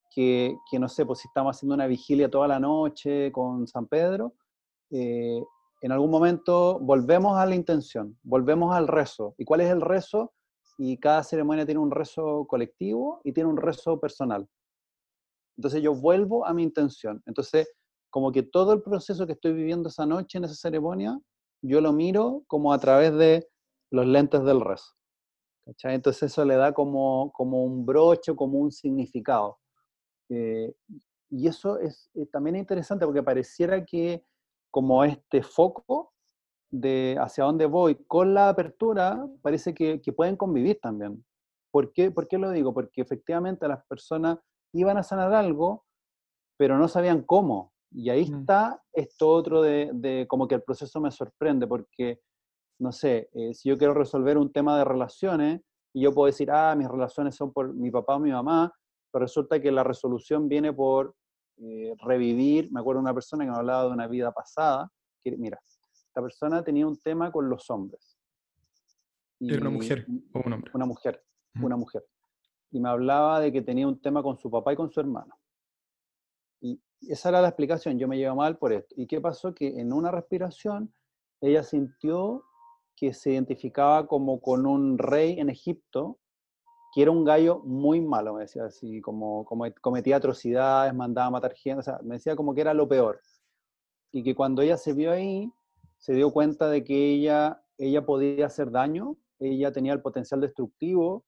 que, 0.10 0.58
que 0.70 0.80
no 0.80 0.90
sé, 0.90 1.06
pues 1.06 1.20
si 1.20 1.28
estamos 1.28 1.56
haciendo 1.56 1.76
una 1.76 1.88
vigilia 1.88 2.30
toda 2.30 2.48
la 2.48 2.60
noche 2.60 3.32
con 3.32 3.68
San 3.68 3.88
Pedro, 3.88 4.34
eh, 4.90 5.44
en 5.82 5.92
algún 5.92 6.10
momento 6.10 6.80
volvemos 6.80 7.38
a 7.38 7.46
la 7.46 7.56
intención, 7.56 8.18
volvemos 8.24 8.76
al 8.76 8.88
rezo. 8.88 9.36
¿Y 9.38 9.46
cuál 9.46 9.62
es 9.62 9.70
el 9.70 9.82
rezo? 9.82 10.34
Y 10.78 10.98
cada 10.98 11.24
ceremonia 11.24 11.66
tiene 11.66 11.80
un 11.80 11.92
rezo 11.92 12.46
colectivo 12.48 13.22
y 13.24 13.32
tiene 13.32 13.50
un 13.50 13.58
rezo 13.58 14.00
personal. 14.00 14.48
Entonces 15.58 15.82
yo 15.82 15.94
vuelvo 15.94 16.46
a 16.46 16.54
mi 16.54 16.64
intención. 16.64 17.22
Entonces, 17.26 17.68
como 18.10 18.32
que 18.32 18.44
todo 18.44 18.74
el 18.74 18.82
proceso 18.82 19.26
que 19.26 19.34
estoy 19.34 19.54
viviendo 19.54 19.90
esa 19.90 20.06
noche 20.06 20.38
en 20.38 20.46
esa 20.46 20.56
ceremonia, 20.56 21.20
yo 21.62 21.82
lo 21.82 21.92
miro 21.92 22.44
como 22.48 22.72
a 22.72 22.80
través 22.80 23.14
de 23.16 23.48
los 23.92 24.06
lentes 24.06 24.44
del 24.44 24.62
rezo. 24.62 24.94
Entonces 25.84 26.24
eso 26.24 26.46
le 26.46 26.56
da 26.56 26.74
como, 26.74 27.32
como 27.34 27.64
un 27.64 27.86
broche, 27.86 28.36
como 28.36 28.60
un 28.60 28.72
significado. 28.72 29.60
Eh, 30.30 30.74
y 31.30 31.48
eso 31.48 31.78
es 31.80 32.10
eh, 32.14 32.26
también 32.28 32.56
interesante 32.56 33.06
porque 33.06 33.24
pareciera 33.24 33.84
que 33.84 34.24
como 34.72 35.04
este 35.04 35.44
foco 35.44 36.14
de 36.70 37.18
hacia 37.20 37.44
dónde 37.44 37.66
voy 37.66 37.96
con 38.08 38.34
la 38.34 38.50
apertura, 38.50 39.28
parece 39.42 39.74
que, 39.74 40.02
que 40.02 40.14
pueden 40.14 40.38
convivir 40.38 40.80
también. 40.82 41.26
¿Por 41.72 41.92
qué? 41.92 42.12
¿Por 42.12 42.28
qué 42.28 42.38
lo 42.38 42.52
digo? 42.52 42.74
Porque 42.74 43.02
efectivamente 43.02 43.68
las 43.68 43.86
personas 43.86 44.38
iban 44.74 44.98
a 44.98 45.04
sanar 45.04 45.34
algo, 45.34 45.86
pero 46.58 46.78
no 46.78 46.88
sabían 46.88 47.24
cómo. 47.24 47.74
Y 47.92 48.10
ahí 48.10 48.24
está 48.24 48.84
esto 48.94 49.30
otro 49.30 49.62
de, 49.62 50.26
como 50.28 50.48
que 50.48 50.56
el 50.56 50.64
proceso 50.64 51.00
me 51.00 51.12
sorprende, 51.12 51.68
porque, 51.68 52.22
no 52.80 52.92
sé, 52.92 53.30
eh, 53.34 53.54
si 53.54 53.70
yo 53.70 53.78
quiero 53.78 53.94
resolver 53.94 54.38
un 54.38 54.52
tema 54.52 54.78
de 54.78 54.84
relaciones, 54.84 55.62
y 55.94 56.02
yo 56.02 56.14
puedo 56.14 56.28
decir, 56.28 56.52
ah, 56.52 56.76
mis 56.76 56.88
relaciones 56.88 57.36
son 57.36 57.52
por 57.54 57.74
mi 57.74 57.90
papá 57.90 58.16
o 58.16 58.20
mi 58.20 58.32
mamá, 58.32 58.74
pero 59.12 59.24
resulta 59.24 59.60
que 59.60 59.72
la 59.72 59.84
resolución 59.84 60.48
viene 60.48 60.74
por 60.74 61.16
eh, 61.58 61.96
revivir, 62.00 62.72
me 62.72 62.82
acuerdo 62.82 63.00
de 63.00 63.06
una 63.06 63.14
persona 63.14 63.46
que 63.46 63.52
me 63.52 63.58
hablaba 63.58 63.86
de 63.86 63.92
una 63.92 64.08
vida 64.08 64.32
pasada, 64.32 64.92
que 65.24 65.36
mira, 65.38 65.60
esta 65.92 66.22
persona 66.22 66.64
tenía 66.64 66.86
un 66.86 66.98
tema 66.98 67.32
con 67.32 67.50
los 67.50 67.70
hombres. 67.70 68.18
¿Era 69.40 69.62
una 69.62 69.70
mujer 69.70 70.06
o 70.34 70.42
un 70.46 70.54
hombre? 70.54 70.72
Una 70.74 70.86
mujer, 70.86 71.24
una 71.62 71.78
mujer 71.78 72.04
y 72.72 72.80
me 72.80 72.90
hablaba 72.90 73.40
de 73.40 73.52
que 73.52 73.62
tenía 73.62 73.88
un 73.88 74.00
tema 74.00 74.22
con 74.22 74.38
su 74.38 74.50
papá 74.50 74.74
y 74.74 74.76
con 74.76 74.92
su 74.92 75.00
hermano. 75.00 75.38
Y 76.62 76.80
esa 77.02 77.30
era 77.30 77.42
la 77.42 77.50
explicación, 77.50 77.98
yo 77.98 78.08
me 78.08 78.18
llevo 78.18 78.36
mal 78.36 78.58
por 78.58 78.74
esto. 78.74 78.96
¿Y 78.98 79.08
qué 79.08 79.22
pasó? 79.22 79.54
Que 79.54 79.80
en 79.80 79.94
una 79.94 80.12
respiración 80.12 80.94
ella 81.42 81.64
sintió 81.64 82.44
que 82.96 83.14
se 83.14 83.32
identificaba 83.32 84.08
como 84.08 84.42
con 84.42 84.66
un 84.66 84.98
rey 84.98 85.40
en 85.40 85.50
Egipto, 85.50 86.18
que 86.94 87.04
era 87.04 87.12
un 87.12 87.24
gallo 87.24 87.60
muy 87.64 88.02
malo, 88.02 88.34
me 88.34 88.42
decía 88.42 88.66
así, 88.66 89.02
como, 89.02 89.46
como 89.46 89.66
cometía 89.82 90.16
atrocidades, 90.16 90.96
mandaba 90.96 91.28
a 91.28 91.32
matar 91.32 91.54
gente, 91.54 91.80
o 91.80 91.84
sea, 91.84 92.00
me 92.04 92.16
decía 92.16 92.36
como 92.36 92.56
que 92.56 92.62
era 92.62 92.74
lo 92.74 92.88
peor. 92.88 93.22
Y 94.12 94.24
que 94.24 94.34
cuando 94.34 94.64
ella 94.64 94.78
se 94.78 94.94
vio 94.94 95.12
ahí, 95.12 95.52
se 95.98 96.14
dio 96.14 96.32
cuenta 96.32 96.70
de 96.70 96.84
que 96.84 97.14
ella, 97.14 97.62
ella 97.78 98.04
podía 98.04 98.48
hacer 98.48 98.72
daño, 98.72 99.16
ella 99.38 99.72
tenía 99.72 99.94
el 99.94 100.02
potencial 100.02 100.42
destructivo, 100.42 101.24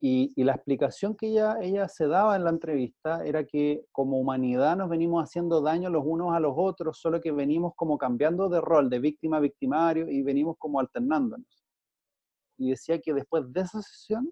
y, 0.00 0.44
la 0.44 0.52
explicación 0.52 1.16
que 1.16 1.28
ella, 1.28 1.56
ella 1.60 1.88
se 1.88 2.06
daba 2.06 2.36
en 2.36 2.44
la 2.44 2.50
entrevista 2.50 3.24
era 3.24 3.44
que 3.44 3.84
como 3.92 4.18
humanidad 4.18 4.76
nos 4.76 4.90
venimos 4.90 5.24
haciendo 5.24 5.62
daño 5.62 5.88
los 5.88 6.04
unos 6.04 6.34
a 6.34 6.40
los 6.40 6.52
otros, 6.56 6.98
solo 6.98 7.20
que 7.20 7.32
venimos 7.32 7.72
como 7.76 7.96
cambiando 7.96 8.48
de 8.48 8.60
rol, 8.60 8.90
de 8.90 8.98
víctima 8.98 9.38
a 9.38 9.40
victimario, 9.40 10.10
y 10.10 10.22
venimos 10.22 10.56
como 10.58 10.80
alternándonos. 10.80 11.64
Y 12.58 12.70
decía 12.70 13.00
que 13.00 13.14
después 13.14 13.50
de 13.52 13.60
esa 13.62 13.80
sesión, 13.80 14.30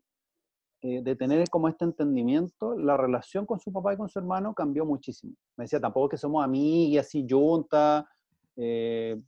eh, 0.82 1.00
de 1.02 1.16
tener 1.16 1.48
como 1.48 1.68
este 1.68 1.86
entendimiento, 1.86 2.76
la 2.76 2.98
relación 2.98 3.46
con 3.46 3.58
su 3.58 3.72
papá 3.72 3.94
y 3.94 3.96
con 3.96 4.10
su 4.10 4.18
hermano 4.18 4.52
cambió 4.52 4.84
muchísimo. 4.84 5.32
Me 5.56 5.64
decía, 5.64 5.80
tampoco 5.80 6.10
que 6.10 6.18
somos 6.18 6.44
amigas, 6.44 7.06
así, 7.06 7.26
junta, 7.28 8.06
eh, 8.54 9.18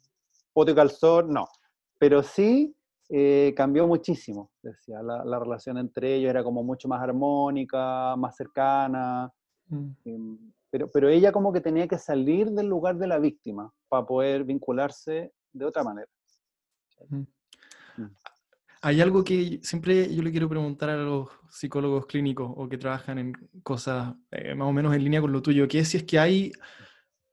pote 0.52 0.74
calzón, 0.74 1.32
no. 1.32 1.48
Pero 1.98 2.22
sí 2.22 2.75
eh, 3.08 3.54
cambió 3.56 3.86
muchísimo, 3.86 4.50
decía, 4.62 5.00
la, 5.02 5.38
relación 5.38 5.78
entre 5.78 6.14
ellos 6.14 6.30
era 6.30 6.42
como 6.42 6.64
mucho 6.64 6.88
más 6.88 7.00
armónica, 7.00 8.16
más 8.16 8.34
cercana, 8.34 9.32
mm. 9.68 9.90
em, 10.04 10.52
pero, 10.70 10.90
pero 10.90 11.08
ella 11.08 11.30
como 11.30 11.52
que 11.52 11.60
tenía 11.60 11.86
que 11.86 11.98
salir 11.98 12.50
del 12.50 12.66
lugar 12.66 12.96
de 12.98 13.06
la 13.06 13.18
víctima 13.18 13.72
para 13.88 14.04
poder 14.04 14.44
vincularse 14.44 15.32
de 15.52 15.64
otra 15.64 15.84
manera. 15.84 16.08
Mm. 17.08 17.26
Mm. 17.96 18.16
Hay 18.82 19.00
algo 19.00 19.22
que 19.24 19.60
siempre 19.62 20.14
yo 20.14 20.22
le 20.22 20.30
quiero 20.30 20.48
preguntar 20.48 20.90
a 20.90 20.96
los 20.96 21.28
psicólogos 21.48 22.06
clínicos 22.06 22.52
o 22.56 22.68
que 22.68 22.78
trabajan 22.78 23.18
en 23.18 23.32
cosas 23.62 24.14
eh, 24.30 24.54
más 24.54 24.68
o 24.68 24.72
menos 24.72 24.94
en 24.94 25.04
línea 25.04 25.20
con 25.20 25.32
lo 25.32 25.42
tuyo, 25.42 25.68
que 25.68 25.78
es 25.78 25.88
si 25.88 25.98
es 25.98 26.04
que 26.04 26.18
hay 26.18 26.52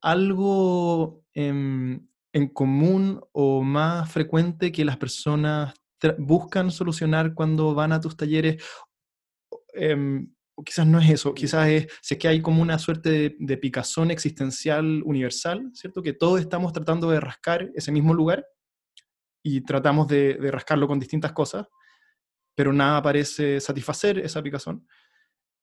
algo 0.01 1.23
em, 1.33 2.07
en 2.33 2.47
común 2.47 3.21
o 3.31 3.61
más 3.61 4.11
frecuente 4.11 4.71
que 4.71 4.83
las 4.83 4.97
personas 4.97 5.73
buscan 6.17 6.71
solucionar 6.71 7.33
cuando 7.33 7.73
van 7.73 7.93
a 7.93 8.01
tus 8.01 8.17
talleres? 8.17 8.61
O 10.55 10.63
quizás 10.63 10.85
no 10.85 10.99
es 10.99 11.09
eso, 11.09 11.33
quizás 11.33 11.67
es, 11.69 11.87
si 12.01 12.13
es 12.13 12.19
que 12.19 12.27
hay 12.27 12.41
como 12.41 12.61
una 12.61 12.77
suerte 12.77 13.35
de, 13.39 13.57
picazón 13.57 14.11
existencial 14.11 15.01
universal, 15.03 15.71
¿cierto? 15.73 16.03
Que 16.03 16.13
todos 16.13 16.39
estamos 16.39 16.73
tratando 16.73 17.09
de 17.09 17.19
rascar 17.19 17.71
ese 17.73 17.91
mismo 17.91 18.13
lugar 18.13 18.45
y 19.43 19.61
tratamos 19.61 20.07
de, 20.07 20.37
rascarlo 20.51 20.87
con 20.87 20.99
distintas 20.99 21.31
cosas, 21.33 21.67
pero 22.55 22.71
nada 22.71 23.01
parece 23.01 23.59
satisfacer 23.59 24.19
esa 24.19 24.43
picazón. 24.43 24.87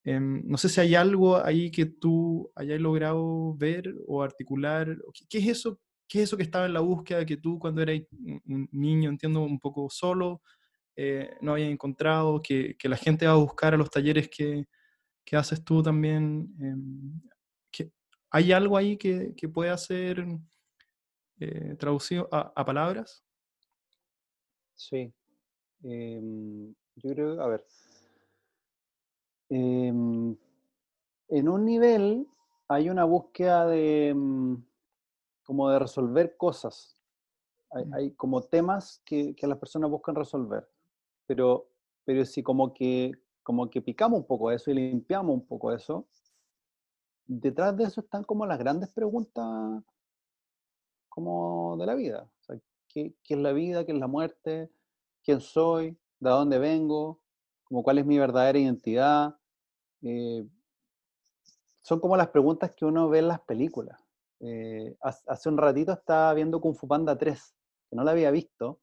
Em, 0.03 0.43
no 0.47 0.57
sé 0.57 0.69
si 0.69 0.81
hay 0.81 0.95
algo 0.95 1.45
ahí 1.45 1.71
que 1.71 1.87
tú 1.87 2.51
hayas 2.57 2.81
logrado 2.81 3.55
ver 3.57 3.95
o 4.07 4.23
articular. 4.23 4.97
¿Qué 5.29 5.39
es 5.39 5.47
eso 5.47 5.79
¿Qué 6.11 6.19
es 6.19 6.25
eso 6.25 6.37
que 6.37 6.43
estaba 6.43 6.67
en 6.67 6.73
la 6.73 6.81
búsqueda 6.81 7.25
que 7.25 7.37
tú 7.37 7.57
cuando 7.61 7.83
eras 7.83 8.01
un 8.11 8.69
niño, 8.73 9.09
entiendo, 9.11 9.43
un 9.43 9.61
poco 9.61 9.89
solo, 9.89 10.43
eh, 10.97 11.37
no 11.41 11.53
habías 11.53 11.71
encontrado, 11.71 12.43
que, 12.43 12.77
la 12.83 12.97
gente 12.97 13.27
va 13.27 13.33
a 13.33 13.37
buscar 13.37 13.75
a 13.75 13.77
los 13.77 13.91
talleres 13.91 14.29
que, 14.29 14.67
haces 15.33 15.65
tú 15.65 15.85
también? 15.85 16.53
Em, 16.61 17.21
¿Hay 18.33 18.51
algo 18.51 18.77
ahí 18.77 18.97
que, 18.97 19.35
que 19.37 19.49
pueda 19.49 19.77
ser 19.79 20.25
eh, 21.39 21.77
traducido 21.79 22.29
a, 22.33 22.65
palabras? 22.65 23.25
Sí. 24.75 25.15
Em, 25.85 26.75
yo 26.97 27.11
creo, 27.11 27.41
a 27.41 27.47
ver. 27.47 27.65
Em, 29.49 30.37
en 31.29 31.49
un 31.49 31.65
nivel 31.65 32.27
hay 32.67 32.91
una 32.91 33.05
búsqueda 33.05 33.67
de 33.67 34.13
como 35.45 35.71
de 35.71 35.79
resolver 35.79 36.37
cosas. 36.37 36.97
Hay, 37.93 38.13
como 38.13 38.43
temas 38.43 39.01
que, 39.05 39.35
que, 39.37 39.47
las 39.47 39.59
personas 39.59 39.91
buscan 39.91 40.17
resolver, 40.17 40.69
pero, 41.27 41.69
pero 42.05 42.25
si 42.25 42.43
como 42.43 42.75
que, 42.75 43.13
como 43.45 43.71
que 43.71 43.81
picamos 43.81 44.21
un 44.21 44.27
poco 44.27 44.51
eso 44.51 44.73
y 44.73 44.75
limpiamos 44.75 45.33
un 45.35 45.47
poco 45.47 45.73
eso, 45.73 46.09
detrás 47.27 47.77
de 47.77 47.85
eso 47.85 48.01
están 48.01 48.25
como 48.25 48.45
las 48.45 48.59
grandes 48.59 48.89
preguntas 48.91 49.85
como 51.09 51.77
de 51.79 51.87
la 51.87 51.95
vida. 51.95 52.29
¿qué, 52.89 53.15
¿qué, 53.23 53.35
es 53.35 53.41
la 53.41 53.53
vida? 53.53 53.87
¿Qué 53.87 53.93
es 53.93 53.99
la 53.99 54.09
muerte? 54.09 54.69
¿Quién 55.23 55.41
soy? 55.41 55.97
¿De 56.19 56.31
dónde 56.31 56.59
vengo? 56.59 57.21
como 57.71 57.85
cuál 57.85 57.99
es 57.99 58.07
mi 58.07 58.19
verdadera 58.19 58.59
identidad. 58.59 59.37
Eh, 60.03 60.45
son 61.83 62.01
como 62.01 62.17
las 62.17 62.29
preguntas 62.29 62.73
que 62.73 62.85
uno 62.85 63.09
ve 63.09 63.21
en 63.21 63.29
las 63.29 63.41
películas. 63.43 64.01
Eh, 64.41 64.97
hace 65.03 65.49
un 65.49 65.59
ratito 65.59 65.93
estaba 65.93 66.33
viendo 66.35 66.61
Kung 66.61 66.75
Fu 66.75 66.89
Panda 66.89 67.17
3, 67.17 67.55
que 67.89 67.97
no 67.97 68.05
la 68.05 68.13
había 68.13 68.31
visto. 68.31 68.81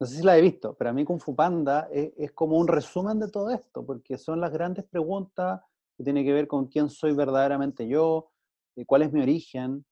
No 0.00 0.06
sé 0.06 0.16
si 0.16 0.22
la 0.24 0.36
he 0.36 0.42
visto, 0.42 0.74
pero 0.74 0.90
a 0.90 0.92
mí 0.92 1.04
Kung 1.04 1.20
Fu 1.20 1.36
Panda 1.36 1.88
es, 1.92 2.32
como 2.32 2.58
un 2.58 2.66
resumen 2.68 3.20
de 3.20 3.30
todo 3.30 3.50
esto, 3.50 3.86
porque 3.86 4.18
son 4.18 4.40
las 4.40 4.52
grandes 4.52 4.84
preguntas 4.84 5.60
que 5.96 6.04
tienen 6.04 6.24
que 6.24 6.32
ver 6.32 6.48
con 6.48 6.66
quién 6.66 6.88
soy 6.90 7.14
verdaderamente 7.14 7.86
yo, 7.86 8.32
eh, 8.76 8.84
cuál 8.84 9.02
es 9.02 9.12
mi 9.12 9.22
origen. 9.22 9.84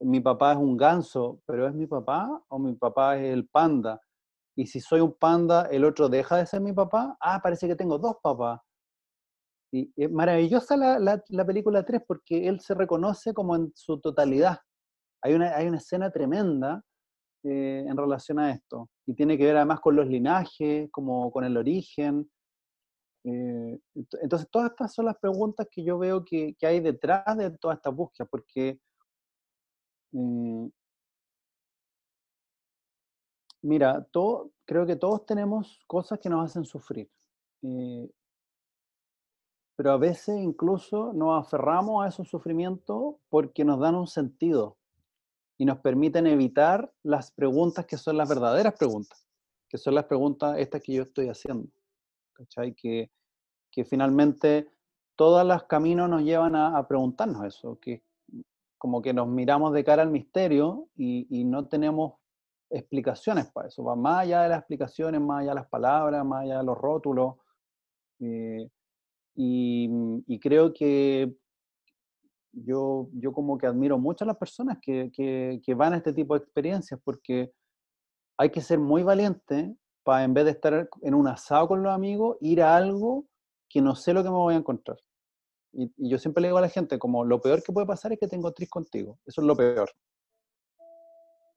Mi 0.00 0.20
papá 0.20 0.52
es 0.52 0.58
un 0.58 0.76
ganso, 0.76 1.40
pero 1.46 1.66
¿es 1.66 1.74
mi 1.74 1.86
papá 1.86 2.42
o 2.48 2.58
mi 2.58 2.74
papá 2.74 3.16
es 3.18 3.32
el 3.32 3.48
panda? 3.48 4.00
Y 4.56 4.66
si 4.66 4.80
soy 4.80 5.00
un 5.00 5.14
panda, 5.14 5.68
el 5.70 5.84
otro 5.84 6.08
deja 6.08 6.36
de 6.36 6.46
ser 6.46 6.60
mi 6.60 6.72
papá. 6.72 7.16
Ah, 7.20 7.40
parece 7.42 7.66
que 7.68 7.76
tengo 7.76 7.98
dos 7.98 8.16
papás. 8.22 8.60
Y 9.70 9.92
es 9.96 10.10
maravillosa 10.10 10.76
la, 10.76 11.22
la, 11.28 11.44
película 11.44 11.84
3 11.84 12.02
porque 12.06 12.48
él 12.48 12.60
se 12.60 12.74
reconoce 12.74 13.34
como 13.34 13.54
en 13.54 13.70
su 13.74 14.00
totalidad. 14.00 14.58
Hay 15.22 15.34
una, 15.34 15.54
hay 15.54 15.66
una 15.66 15.78
escena 15.78 16.10
tremenda 16.10 16.82
eh, 17.44 17.84
en 17.86 17.96
relación 17.96 18.38
a 18.38 18.50
esto. 18.50 18.88
Y 19.06 19.14
tiene 19.14 19.36
que 19.36 19.44
ver 19.44 19.56
además 19.56 19.80
con 19.80 19.96
los 19.96 20.06
linajes, 20.06 20.90
como 20.90 21.30
con 21.30 21.44
el 21.44 21.56
origen. 21.56 22.30
Eh, 23.24 23.78
entonces, 23.94 24.48
todas 24.50 24.70
estas 24.70 24.94
son 24.94 25.06
las 25.06 25.18
preguntas 25.18 25.66
que 25.70 25.84
yo 25.84 25.98
veo 25.98 26.24
que, 26.24 26.54
que 26.58 26.66
hay 26.66 26.80
detrás 26.80 27.36
de 27.36 27.50
toda 27.58 27.74
esta 27.74 27.90
búsqueda, 27.90 28.26
porque 28.30 28.80
eh, 30.12 30.70
mira, 33.62 34.04
todo, 34.12 34.52
creo 34.64 34.86
que 34.86 34.96
todos 34.96 35.26
tenemos 35.26 35.78
cosas 35.86 36.18
que 36.20 36.30
nos 36.30 36.44
hacen 36.46 36.64
sufrir 36.64 37.10
pero 39.78 39.92
a 39.92 39.96
veces 39.96 40.40
incluso 40.40 41.12
nos 41.12 41.46
aferramos 41.46 42.04
a 42.04 42.08
esos 42.08 42.28
sufrimientos 42.28 43.14
porque 43.28 43.64
nos 43.64 43.78
dan 43.78 43.94
un 43.94 44.08
sentido 44.08 44.76
y 45.56 45.64
nos 45.64 45.78
permiten 45.78 46.26
evitar 46.26 46.92
las 47.04 47.30
preguntas 47.30 47.86
que 47.86 47.96
son 47.96 48.16
las 48.16 48.28
verdaderas 48.28 48.74
preguntas, 48.76 49.24
que 49.68 49.78
son 49.78 49.94
las 49.94 50.06
preguntas 50.06 50.58
estas 50.58 50.82
que 50.82 50.94
yo 50.94 51.04
estoy 51.04 51.28
haciendo. 51.28 51.68
¿Cachai? 52.32 52.74
Que, 52.74 53.12
que 53.70 53.84
finalmente 53.84 54.68
todos 55.14 55.46
los 55.46 55.62
caminos 55.62 56.10
nos 56.10 56.24
llevan 56.24 56.56
a, 56.56 56.84
preguntarnos 56.88 57.44
eso, 57.44 57.78
que 57.78 58.02
como 58.78 59.00
que 59.00 59.14
nos 59.14 59.28
miramos 59.28 59.72
de 59.72 59.84
cara 59.84 60.02
al 60.02 60.10
misterio 60.10 60.88
y, 60.96 61.44
no 61.44 61.68
tenemos 61.68 62.14
explicaciones 62.68 63.46
para 63.52 63.68
eso, 63.68 63.84
va 63.84 63.94
más 63.94 64.22
allá 64.22 64.42
de 64.42 64.48
las 64.48 64.58
explicaciones, 64.58 65.20
más 65.20 65.42
allá 65.42 65.50
de 65.50 65.60
las 65.60 65.68
palabras, 65.68 66.24
más 66.24 66.42
allá 66.42 66.58
de 66.58 66.64
los 66.64 66.76
rótulos. 66.76 67.36
Eh, 68.18 68.68
Mm, 69.40 70.18
y, 70.26 70.40
creo 70.40 70.74
que 70.74 71.32
yo, 72.52 73.08
yo 73.12 73.32
como 73.32 73.56
que 73.56 73.68
admiro 73.68 73.96
mucho 73.96 74.24
a 74.24 74.26
las 74.26 74.36
personas 74.36 74.78
que, 74.82 75.12
que, 75.12 75.74
van 75.74 75.92
a 75.92 75.98
este 75.98 76.12
tipo 76.12 76.34
de 76.34 76.44
experiencias 76.44 77.00
porque 77.04 77.52
hay 78.36 78.50
que 78.50 78.60
ser 78.60 78.80
muy 78.80 79.04
valiente 79.04 79.76
para 80.02 80.24
en 80.24 80.34
vez 80.34 80.44
de 80.44 80.50
estar 80.52 80.88
en 81.02 81.14
un 81.14 81.28
asado 81.28 81.68
con 81.68 81.82
los 81.84 81.92
amigos, 81.92 82.36
ir 82.40 82.62
a 82.62 82.76
algo 82.76 83.26
que 83.68 83.80
no 83.80 83.94
sé 83.94 84.12
lo 84.12 84.24
que 84.24 84.30
me 84.30 84.36
voy 84.36 84.54
a 84.54 84.58
encontrar. 84.58 84.98
Y, 85.72 85.92
yo 85.98 86.18
siempre 86.18 86.40
le 86.40 86.48
digo 86.48 86.58
a 86.58 86.62
la 86.62 86.68
gente, 86.68 86.98
como 86.98 87.24
lo 87.24 87.40
peor 87.40 87.62
que 87.62 87.72
puede 87.72 87.86
pasar 87.86 88.12
es 88.12 88.18
que 88.18 88.26
tengo 88.26 88.52
tris 88.52 88.68
contigo. 88.68 89.20
Eso 89.24 89.40
es 89.40 89.46
lo 89.46 89.56
peor. 89.56 89.88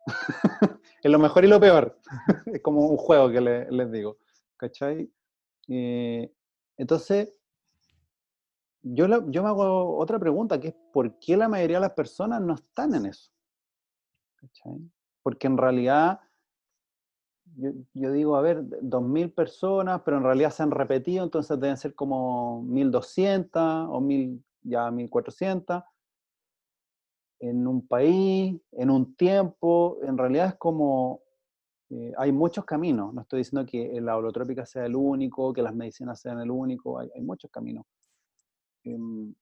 es 1.04 1.12
lo 1.12 1.18
mejor 1.18 1.46
y 1.46 1.48
lo 1.48 1.60
peor. 1.60 1.98
es 2.46 2.62
como 2.62 2.88
un 2.88 2.98
juego 2.98 3.32
que 3.32 3.42
les 3.42 3.92
digo. 3.92 4.18
¿Cachai? 4.58 5.12
Eh, 5.68 6.32
entonces, 6.78 7.41
yo, 8.84 9.30
yo 9.30 9.44
me 9.44 9.50
hago 9.50 9.98
otra 9.98 10.20
pregunta, 10.20 10.60
que 10.60 10.70
es 10.70 10.76
¿por 10.92 11.20
qué 11.20 11.38
la 11.38 11.48
mayoría 11.48 11.78
de 11.78 11.82
las 11.82 11.94
personas 11.94 12.42
no 12.42 12.56
están 12.56 12.96
en 12.96 13.06
eso? 13.06 13.32
Porque 15.24 15.48
en 15.48 15.58
realidad, 15.58 16.20
yo, 17.94 18.12
digo, 18.12 18.36
a 18.36 18.42
ver, 18.42 18.64
2.000 18.82 19.34
personas, 19.34 20.02
pero 20.04 20.18
en 20.18 20.24
realidad 20.24 20.52
se 20.52 20.64
han 20.64 20.72
repetido, 20.72 21.24
entonces 21.24 21.60
deben 21.60 21.78
ser 21.78 21.94
como 21.94 22.64
1.200 22.64 23.88
o 23.90 24.02
1.000, 24.02 24.44
ya 24.64 24.90
1.400 24.90 25.84
en 27.40 27.68
un 27.68 27.88
país, 27.88 28.60
en 28.72 28.90
un 28.92 29.16
tiempo, 29.16 29.98
en 30.04 30.18
realidad 30.18 30.48
es 30.48 30.56
como, 30.56 31.22
eh, 31.90 32.14
hay 32.18 32.32
muchos 32.32 32.66
caminos, 32.66 33.14
no 33.14 33.22
estoy 33.22 33.40
diciendo 33.40 33.66
que 33.66 34.00
la 34.00 34.16
holotrópica 34.16 34.66
sea 34.66 34.86
el 34.86 34.96
único, 34.96 35.52
que 35.52 35.64
las 35.64 35.74
medicinas 35.74 36.22
sean 36.22 36.40
el 36.40 36.52
único, 36.52 37.00
hay 37.00 37.22
muchos 37.22 37.50
caminos. 37.50 37.86
Em, 38.84 39.34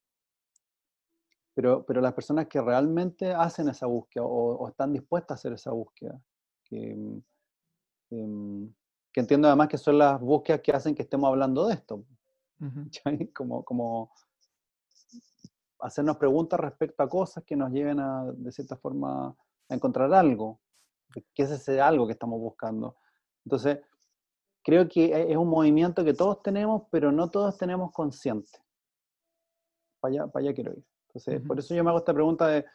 pero, 1.53 1.85
pero 1.85 2.01
las 2.01 2.13
personas 2.13 2.47
que 2.47 2.61
realmente 2.61 3.33
hacen 3.33 3.67
esa 3.69 3.85
búsqueda 3.85 4.23
o, 4.25 4.67
están 4.69 4.93
dispuestas 4.93 5.31
a 5.31 5.39
hacer 5.39 5.53
esa 5.53 5.71
búsqueda, 5.71 6.21
que, 6.63 6.91
em, 6.91 7.21
em, 8.11 8.73
que, 9.11 9.19
entiendo 9.19 9.47
además 9.47 9.67
que 9.67 9.77
son 9.77 9.97
las 9.97 10.19
búsquedas 10.21 10.61
que 10.61 10.71
hacen 10.71 10.95
que 10.95 11.03
estemos 11.03 11.27
hablando 11.27 11.67
de 11.67 11.73
esto. 11.73 12.05
como, 13.35 13.63
como 13.63 14.11
hacernos 15.79 16.17
preguntas 16.17 16.59
respecto 16.59 17.03
a 17.03 17.09
cosas 17.09 17.43
que 17.43 17.55
nos 17.55 17.71
lleven 17.71 17.99
a, 17.99 18.31
de 18.33 18.51
cierta 18.51 18.75
forma, 18.75 19.35
a 19.69 19.75
encontrar 19.75 20.13
algo, 20.13 20.59
que 21.33 21.43
es 21.43 21.51
ese 21.51 21.81
algo 21.81 22.05
que 22.05 22.13
estamos 22.13 22.39
buscando. 22.39 22.97
Entonces, 23.45 23.79
creo 24.63 24.87
que 24.87 25.05
e, 25.05 25.31
es 25.31 25.37
un 25.37 25.47
movimiento 25.49 26.03
que 26.03 26.13
todos 26.13 26.41
tenemos, 26.41 26.83
pero 26.91 27.11
no 27.11 27.29
todos 27.29 27.57
tenemos 27.57 27.91
consciente 27.91 28.59
para 29.99 30.13
allá, 30.13 30.27
para 30.27 30.45
allá 30.45 30.53
quiero 30.53 30.71
ir. 30.73 30.83
Entonces, 31.07 31.41
por 31.45 31.59
eso 31.59 31.73
yo 31.73 31.83
me 31.83 31.89
hago 31.89 31.99
esta 31.99 32.13
pregunta 32.13 32.47
de, 32.47 32.65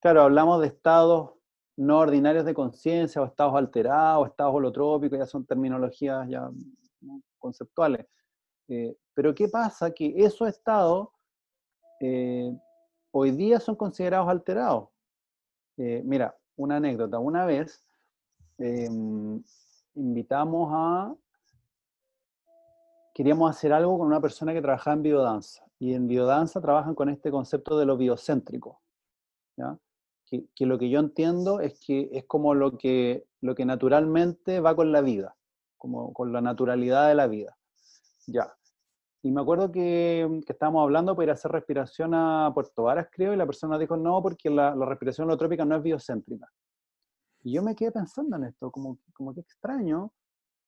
claro, 0.00 0.22
hablamos 0.22 0.60
de 0.60 0.68
estados 0.68 1.36
no 1.76 1.98
ordinarios 1.98 2.44
de 2.44 2.54
conciencia, 2.54 3.20
o 3.20 3.26
estados 3.26 3.54
alterados, 3.54 4.22
o 4.22 4.26
estados 4.26 4.54
holotrópicos, 4.54 5.18
ya 5.18 5.26
son 5.26 5.44
terminologías 5.44 6.26
ya 6.28 6.50
conceptuales. 7.38 8.06
Eh, 8.68 8.96
pero 9.14 9.34
¿qué 9.34 9.48
pasa? 9.48 9.90
Que 9.90 10.14
esos 10.16 10.48
estados 10.48 11.08
eh, 12.00 12.50
hoy 13.10 13.30
día 13.32 13.60
son 13.60 13.76
considerados 13.76 14.28
alterados. 14.28 14.88
Eh, 15.76 16.02
mira, 16.04 16.34
una 16.56 16.76
anécdota. 16.76 17.18
Una 17.18 17.44
vez 17.44 17.84
em, 18.58 19.42
invitamos 19.94 20.70
a... 20.72 21.14
Queríamos 23.14 23.50
hacer 23.50 23.72
algo 23.72 23.98
con 23.98 24.06
una 24.06 24.20
persona 24.20 24.52
que 24.52 24.60
trabajaba 24.60 24.94
en 24.94 25.02
biodanza 25.02 25.65
y 25.78 25.94
en 25.94 26.08
biodanza 26.08 26.60
trabajan 26.60 26.94
con 26.94 27.08
este 27.08 27.30
concepto 27.30 27.78
de 27.78 27.86
lo 27.86 27.96
biocéntrico. 27.96 28.80
Que, 30.26 30.66
lo 30.66 30.78
que 30.78 30.90
yo 30.90 30.98
entiendo 30.98 31.60
es 31.60 31.78
que 31.78 32.08
es 32.12 32.24
como 32.24 32.54
lo 32.54 32.76
que, 32.76 33.26
lo 33.40 33.54
que 33.54 33.64
naturalmente 33.64 34.60
va 34.60 34.74
con 34.74 34.90
la 34.90 35.00
vida, 35.00 35.36
como 35.76 36.12
con 36.12 36.32
la 36.32 36.40
naturalidad 36.40 37.08
de 37.08 37.14
la 37.14 37.26
vida. 37.26 37.56
Ya. 38.26 38.52
Y 39.22 39.30
me 39.30 39.40
acuerdo 39.40 39.70
que, 39.70 40.40
que 40.44 40.52
estábamos 40.52 40.82
hablando 40.82 41.14
para 41.14 41.24
ir 41.24 41.30
a 41.30 41.34
hacer 41.34 41.52
respiración 41.52 42.14
a 42.14 42.50
Puerto 42.52 42.84
Varas, 42.84 43.08
creo, 43.10 43.32
y 43.32 43.36
la 43.36 43.46
persona 43.46 43.78
dijo, 43.78 43.96
no, 43.96 44.20
porque 44.22 44.50
la, 44.50 44.74
la 44.74 44.86
respiración 44.86 45.28
holotrópica 45.28 45.64
no 45.64 45.76
es 45.76 45.82
biocéntrica. 45.82 46.48
Y 47.42 47.52
yo 47.52 47.62
me 47.62 47.76
quedé 47.76 47.92
pensando 47.92 48.36
en 48.36 48.44
esto, 48.44 48.70
como, 48.70 48.98
como 49.12 49.32
que 49.32 49.40
extraño, 49.40 50.12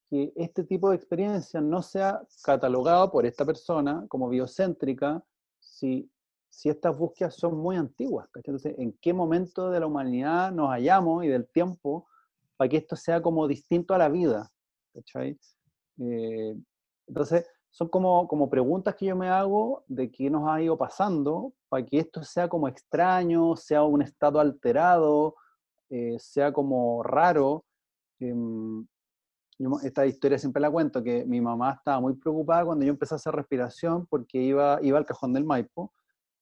que 0.09 0.33
este 0.35 0.63
tipo 0.63 0.89
de 0.89 0.95
experiencia 0.95 1.61
no 1.61 1.81
sea 1.81 2.21
catalogado 2.43 3.11
por 3.11 3.25
esta 3.25 3.45
persona 3.45 4.05
como 4.07 4.27
biocéntrica 4.27 5.23
si, 5.59 6.09
si 6.49 6.69
estas 6.69 6.97
búsquedas 6.97 7.35
son 7.35 7.57
muy 7.57 7.75
antiguas. 7.75 8.27
Entonces, 8.33 8.75
¿en 8.79 8.93
qué 9.01 9.13
momento 9.13 9.69
de 9.69 9.79
la 9.79 9.87
humanidad 9.87 10.51
nos 10.51 10.69
hallamos 10.69 11.23
y 11.23 11.27
del 11.27 11.47
tiempo 11.47 12.07
para 12.57 12.69
que 12.69 12.77
esto 12.77 12.95
sea 12.95 13.21
como 13.21 13.47
distinto 13.47 13.93
a 13.93 13.99
la 13.99 14.09
vida? 14.09 14.51
Eh, 15.99 16.55
entonces, 17.07 17.45
son 17.69 17.89
como, 17.89 18.27
como 18.27 18.49
preguntas 18.49 18.95
que 18.95 19.05
yo 19.05 19.15
me 19.15 19.29
hago 19.29 19.83
de 19.87 20.11
qué 20.11 20.29
nos 20.29 20.49
ha 20.49 20.61
ido 20.61 20.77
pasando 20.77 21.53
para 21.69 21.85
que 21.85 21.99
esto 21.99 22.23
sea 22.23 22.49
como 22.49 22.67
extraño, 22.67 23.55
sea 23.55 23.83
un 23.83 24.01
estado 24.01 24.39
alterado, 24.39 25.35
eh, 25.89 26.17
sea 26.19 26.51
como 26.51 27.03
raro. 27.03 27.63
Em, 29.59 29.71
esta 29.83 30.05
historia 30.05 30.39
siempre 30.39 30.61
la 30.61 30.71
cuento, 30.71 31.03
que 31.03 31.25
mi 31.25 31.41
mamá 31.41 31.73
estaba 31.73 31.99
muy 31.99 32.15
preocupada 32.15 32.65
cuando 32.65 32.85
yo 32.85 32.91
empecé 32.91 33.15
a 33.15 33.17
hacer 33.17 33.33
respiración 33.35 34.05
porque 34.07 34.41
iba, 34.41 34.79
iba 34.81 34.97
al 34.97 35.05
cajón 35.05 35.33
del 35.33 35.43
Maipo 35.43 35.93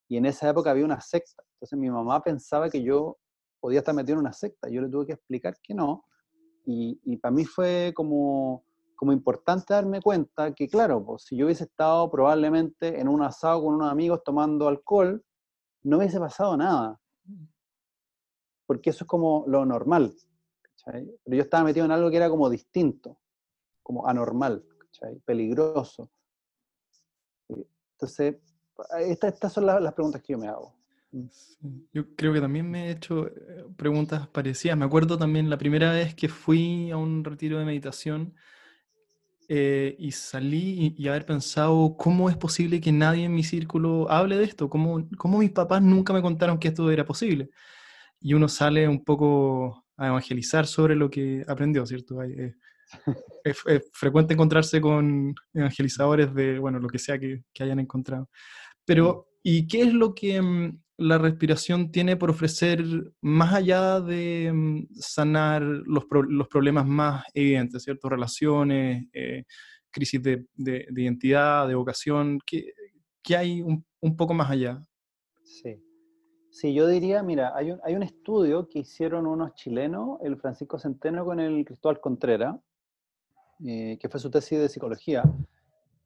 y 0.07 0.17
en 0.17 0.25
esa 0.25 0.49
época 0.49 0.71
había 0.71 0.85
una 0.85 1.01
secta. 1.01 1.43
Entonces 1.53 1.77
mi 1.77 1.89
mamá 1.89 2.21
pensaba 2.21 2.69
que 2.69 2.83
yo 2.83 3.17
podía 3.59 3.79
estar 3.79 3.95
metido 3.95 4.13
en 4.13 4.19
una 4.19 4.33
secta. 4.33 4.69
Yo 4.69 4.81
le 4.81 4.89
tuve 4.89 5.07
que 5.07 5.13
explicar 5.13 5.55
que 5.61 5.73
no. 5.73 6.05
Y, 6.65 6.99
y 7.03 7.17
para 7.17 7.33
mí 7.33 7.45
fue 7.45 7.91
como, 7.95 8.63
como 8.95 9.11
importante 9.11 9.73
darme 9.73 10.01
cuenta 10.01 10.53
que, 10.53 10.67
claro, 10.67 11.03
pues, 11.03 11.23
si 11.23 11.35
yo 11.35 11.45
hubiese 11.45 11.63
estado 11.63 12.09
probablemente 12.11 12.99
en 12.99 13.07
un 13.07 13.21
asado 13.21 13.63
con 13.63 13.75
unos 13.75 13.91
amigos 13.91 14.21
tomando 14.23 14.67
alcohol, 14.67 15.23
no 15.83 15.97
hubiese 15.97 16.19
pasado 16.19 16.55
nada. 16.57 16.99
Porque 18.65 18.89
eso 18.89 19.05
es 19.05 19.07
como 19.07 19.45
lo 19.47 19.65
normal. 19.65 20.13
Pero 20.91 21.35
yo 21.35 21.41
estaba 21.41 21.63
metido 21.63 21.85
en 21.85 21.91
algo 21.91 22.09
que 22.09 22.17
era 22.17 22.29
como 22.29 22.49
distinto, 22.49 23.17
como 23.83 24.07
anormal. 24.07 24.63
peligroso. 25.25 26.09
Entonces, 27.93 28.37
estas 28.99 29.53
son 29.53 29.65
las, 29.65 29.93
preguntas 29.93 30.21
que 30.21 30.33
yo 30.33 30.39
me 30.39 30.47
hago. 30.47 30.75
Mm. 31.11 31.27
Yo 31.93 32.15
creo 32.15 32.33
que 32.33 32.41
también 32.41 32.69
me 32.69 32.87
he 32.87 32.91
hecho 32.91 33.27
eh, 33.27 33.65
preguntas 33.75 34.27
parecidas. 34.27 34.77
Me 34.77 34.85
acuerdo 34.85 35.17
también 35.17 35.49
la 35.49 35.57
primera 35.57 35.91
vez 35.91 36.15
que 36.15 36.29
fui 36.29 36.91
a 36.91 36.97
un 36.97 37.23
retiro 37.23 37.59
de 37.59 37.65
meditación 37.65 38.35
eh, 39.49 39.95
y 39.97 40.11
salí 40.11 40.93
y, 40.97 41.07
haber 41.07 41.25
pensado 41.25 41.95
cómo 41.97 42.29
es 42.29 42.37
posible 42.37 42.81
que 42.81 42.91
nadie 42.91 43.25
en 43.25 43.33
mi 43.33 43.43
círculo 43.43 44.09
hable 44.11 44.37
de 44.37 44.43
esto, 44.43 44.69
cómo, 44.69 45.07
cómo 45.17 45.39
mis 45.39 45.51
papás 45.51 45.81
nunca 45.81 46.13
me 46.13 46.21
contaron 46.21 46.59
que 46.59 46.67
esto 46.69 46.91
era 46.91 47.05
posible. 47.05 47.49
Y 48.19 48.33
uno 48.33 48.47
sale 48.49 48.87
un 48.87 49.03
poco 49.03 49.86
a 49.97 50.07
evangelizar 50.07 50.67
sobre 50.67 50.95
lo 50.95 51.09
que 51.09 51.43
aprendió, 51.47 51.85
¿cierto? 51.85 52.21
Eh, 52.23 52.53
es, 53.43 53.63
frecuente 53.93 54.33
encontrarse 54.33 54.79
con 54.79 55.33
evangelizadores 55.53 56.33
de, 56.33 56.59
bueno, 56.59 56.79
lo 56.79 56.87
que 56.87 56.99
sea 56.99 57.19
que, 57.19 57.43
que 57.53 57.63
hayan 57.63 57.79
encontrado. 57.79 58.29
Pero, 58.85 59.27
¿y 59.43 59.67
qué 59.67 59.81
es 59.81 59.93
lo 59.93 60.13
que 60.15 60.41
mm, 60.41 60.79
la 60.97 61.17
respiración 61.17 61.91
tiene 61.91 62.17
por 62.17 62.29
ofrecer 62.29 62.83
más 63.21 63.53
allá 63.53 63.99
de 63.99 64.51
mm, 64.53 64.87
sanar 64.93 65.61
los, 65.61 66.05
los, 66.27 66.47
problemas 66.47 66.87
más 66.87 67.23
evidentes, 67.33 67.83
¿cierto? 67.83 68.09
Relaciones, 68.09 69.05
eh, 69.13 69.43
crisis 69.91 70.21
de, 70.21 70.45
de, 70.55 70.85
identidad, 70.95 71.67
de 71.67 71.75
vocación, 71.75 72.39
¿qué, 72.45 72.71
qué 73.23 73.37
hay 73.37 73.61
un, 73.61 73.85
un, 74.01 74.15
poco 74.15 74.33
más 74.33 74.49
allá? 74.49 74.79
Sí. 76.59 76.73
Yo 76.73 76.87
diría, 76.87 77.21
mira, 77.21 77.55
hay 77.55 77.69
un, 77.69 77.79
hay 77.83 77.93
un 77.93 78.01
estudio 78.01 78.67
que 78.67 78.79
hicieron 78.79 79.27
unos 79.27 79.53
chilenos, 79.53 80.17
el 80.23 80.37
Francisco 80.37 80.79
Centeno 80.79 81.23
con 81.23 81.39
el 81.39 81.63
Cristóbal 81.63 82.01
Contreras, 82.01 82.55
eh, 83.63 83.99
que 84.01 84.09
fue 84.09 84.19
su 84.19 84.31
tesis 84.31 84.57
de 84.57 84.67
psicología, 84.67 85.21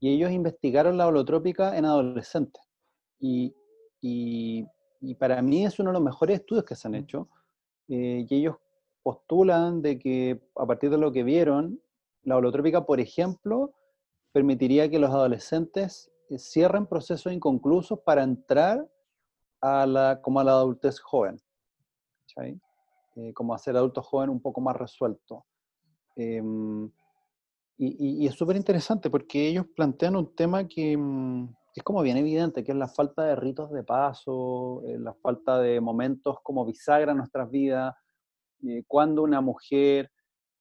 y 0.02 0.14
ellos 0.14 0.30
investigaron 0.30 0.98
la 0.98 1.08
holotrópica 1.08 1.78
en 1.78 1.86
adolescentes. 1.86 2.62
Y, 3.18 3.56
y, 4.02 4.66
para 5.18 5.42
mí 5.42 5.66
es 5.66 5.80
uno 5.80 5.92
de 5.92 5.94
los 5.94 6.04
mejores 6.04 6.42
estudios 6.42 6.66
que 6.66 6.76
se 6.76 6.86
han 6.86 6.96
hecho, 6.96 7.30
eh, 7.88 8.26
y 8.30 8.36
ellos 8.36 8.58
postulan 9.04 9.82
de 9.82 10.00
que 10.00 10.42
a 10.58 10.66
partir 10.66 10.90
de 10.90 10.98
lo 10.98 11.14
que 11.14 11.24
vieron, 11.24 11.80
la 12.24 12.36
holotrópica, 12.36 12.86
por 12.86 13.00
ejemplo, 13.00 13.74
permitiría 14.34 14.90
que 14.90 15.00
los 15.00 15.12
adolescentes 15.12 16.12
eh, 16.30 16.38
cierren 16.38 16.88
procesos 16.88 17.32
inconclusos 17.32 18.00
para 18.00 18.24
entrar 18.24 18.86
a 19.62 19.86
la, 19.86 20.22
como 20.22 20.40
a 20.40 20.44
la 20.44 20.52
adultez 20.52 21.00
joven, 21.00 21.40
como 23.34 23.54
a 23.54 23.58
ser 23.58 23.78
adulto 23.78 24.02
joven 24.02 24.30
un 24.30 24.42
poco 24.42 24.62
más 24.62 24.76
resuelto. 24.76 25.46
Em, 26.16 26.92
y, 27.78 28.28
es 28.28 28.36
súper 28.36 28.56
interesante 28.58 29.10
porque 29.10 29.48
ellos 29.48 29.66
plantean 29.76 30.16
un 30.16 30.36
tema 30.36 30.68
que 30.68 30.96
mm, 30.96 31.50
es 31.76 31.84
como 31.84 32.02
bien 32.02 32.18
evidente, 32.18 32.64
que 32.64 32.74
es 32.74 32.78
la 32.78 32.88
falta 32.88 33.24
de 33.24 33.36
ritos 33.36 33.72
de 33.72 33.84
paso, 33.84 34.84
eh, 34.86 35.00
la 35.00 35.14
falta 35.16 35.60
de 35.60 35.82
momentos 35.82 36.38
como 36.44 36.66
bisagra 36.66 37.12
en 37.12 37.18
nuestras 37.18 37.50
vidas, 37.50 37.96
eh, 38.64 38.84
cuando 38.88 39.24
una 39.24 39.42
mujer 39.42 40.12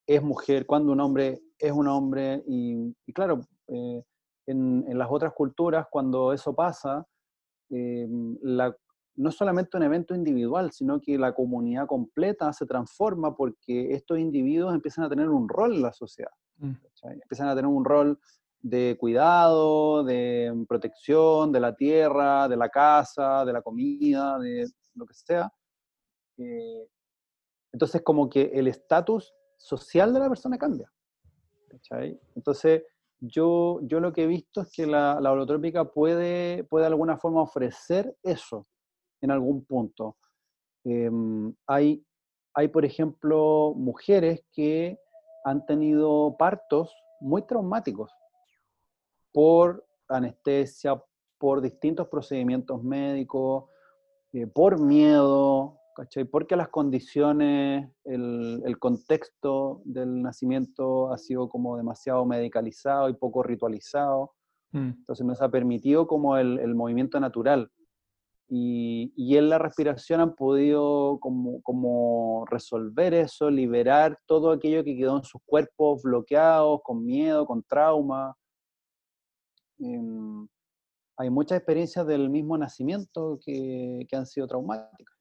es 0.07 0.23
mujer, 0.23 0.65
cuando 0.67 0.93
un 0.93 1.01
hombre 1.01 1.43
es 1.59 1.73
un 1.73 1.89
hombre. 1.89 2.43
Y, 2.47 2.95
claro, 3.13 3.41
eh, 3.69 4.03
en, 4.47 4.85
en, 4.89 4.99
las 4.99 5.09
otras 5.11 5.35
culturas, 5.35 5.87
cuando 5.91 6.33
eso 6.33 6.55
pasa, 6.55 7.07
la, 7.69 8.75
no 9.21 9.29
es 9.29 9.37
solamente 9.37 9.77
un 9.77 9.83
evento 9.83 10.15
individual, 10.15 10.73
sino 10.73 10.99
que 10.99 11.19
la 11.19 11.35
comunidad 11.35 11.87
completa 11.87 12.55
se 12.55 12.65
transforma 12.65 13.37
porque 13.37 13.93
estos 13.93 14.19
individuos 14.19 14.75
empiezan 14.75 15.05
a 15.05 15.11
tener 15.11 15.29
un 15.29 15.47
rol 15.47 15.75
en 15.75 15.83
la 15.83 15.93
sociedad. 15.93 16.31
Mm. 16.57 16.73
Empiezan 17.23 17.49
a 17.49 17.55
tener 17.55 17.67
un 17.67 17.85
rol 17.85 18.19
de 18.63 18.97
cuidado, 18.99 20.05
de 20.05 20.65
protección 20.67 21.53
de 21.53 21.61
la 21.61 21.77
tierra, 21.77 22.49
de 22.49 22.57
la 22.57 22.71
casa, 22.71 23.45
de 23.45 23.53
la 23.53 23.61
comida, 23.61 24.39
de 24.39 24.67
lo 24.95 25.05
que 25.05 25.13
sea. 25.13 25.53
Eh, 26.39 26.89
entonces, 27.73 28.01
como 28.03 28.31
que 28.31 28.51
el 28.55 28.69
estatus 28.69 29.35
social 29.59 30.15
de 30.15 30.21
la 30.21 30.29
persona 30.31 30.57
cambia. 30.57 30.91
Entonces, 32.35 32.85
yo, 33.21 33.81
yo 33.83 34.01
lo 34.01 34.15
que 34.15 34.25
he 34.25 34.27
visto 34.27 34.63
es 34.63 34.73
que 34.73 34.87
la, 34.87 35.21
la 35.21 35.31
holotrópica 35.31 35.85
puede, 35.85 36.65
puede 36.65 36.85
de 36.85 36.89
alguna 36.89 37.19
forma 37.19 37.43
ofrecer 37.43 38.17
eso 38.23 38.67
en 39.21 39.31
algún 39.31 39.65
punto. 39.65 40.17
Em, 40.85 41.55
hay, 41.67 42.05
hay, 42.55 42.69
por 42.69 42.85
ejemplo, 42.85 43.75
mujeres 43.77 44.45
que 44.53 44.99
han 45.45 45.65
tenido 45.67 46.37
partos 46.39 46.95
muy 47.21 47.43
traumáticos 47.43 48.11
por 49.33 49.87
anestesia, 50.09 51.01
por 51.39 51.61
distintos 51.61 52.09
procedimientos 52.09 52.83
médicos, 52.83 53.65
eh, 54.33 54.47
por 54.47 54.81
miedo, 54.81 55.79
¿cachai? 55.97 56.25
Porque 56.25 56.57
las 56.57 56.69
condiciones, 56.69 57.91
el, 58.05 58.63
el, 58.65 58.79
contexto 58.79 59.81
del 59.85 60.23
nacimiento 60.23 61.13
ha 61.13 61.19
sido 61.19 61.49
como 61.49 61.77
demasiado 61.77 62.25
medicalizado 62.27 63.09
y 63.09 63.15
poco 63.15 63.43
ritualizado. 63.43 64.33
Mm. 64.73 64.91
Entonces 64.99 65.27
nos 65.27 65.41
ha 65.43 65.49
permitido 65.49 66.07
como 66.07 66.37
el, 66.37 66.59
el 66.59 66.75
movimiento 66.75 67.19
natural. 67.19 67.71
Y, 68.53 69.37
en 69.37 69.49
la 69.49 69.59
respiración 69.59 70.21
han 70.21 70.35
podido 70.35 71.21
como, 71.21 72.45
resolver 72.51 73.15
eso, 73.15 73.49
liberar 73.49 74.19
todo 74.27 74.51
aquello 74.51 74.83
que 74.83 74.97
quedó 74.97 75.19
en 75.19 75.23
sus 75.23 75.41
cuerpos 75.47 76.03
bloqueados, 76.03 76.81
con 76.83 77.07
miedo, 77.07 77.47
con 77.47 77.63
trauma. 77.63 78.35
Em, 79.79 80.49
hay 81.17 81.31
muchas 81.31 81.59
experiencias 81.59 82.05
del 82.07 82.29
mismo 82.29 82.59
nacimiento 82.59 83.39
que, 83.45 84.05
que 84.09 84.17
han 84.17 84.27
sido 84.27 84.49
traumáticas. 84.49 85.17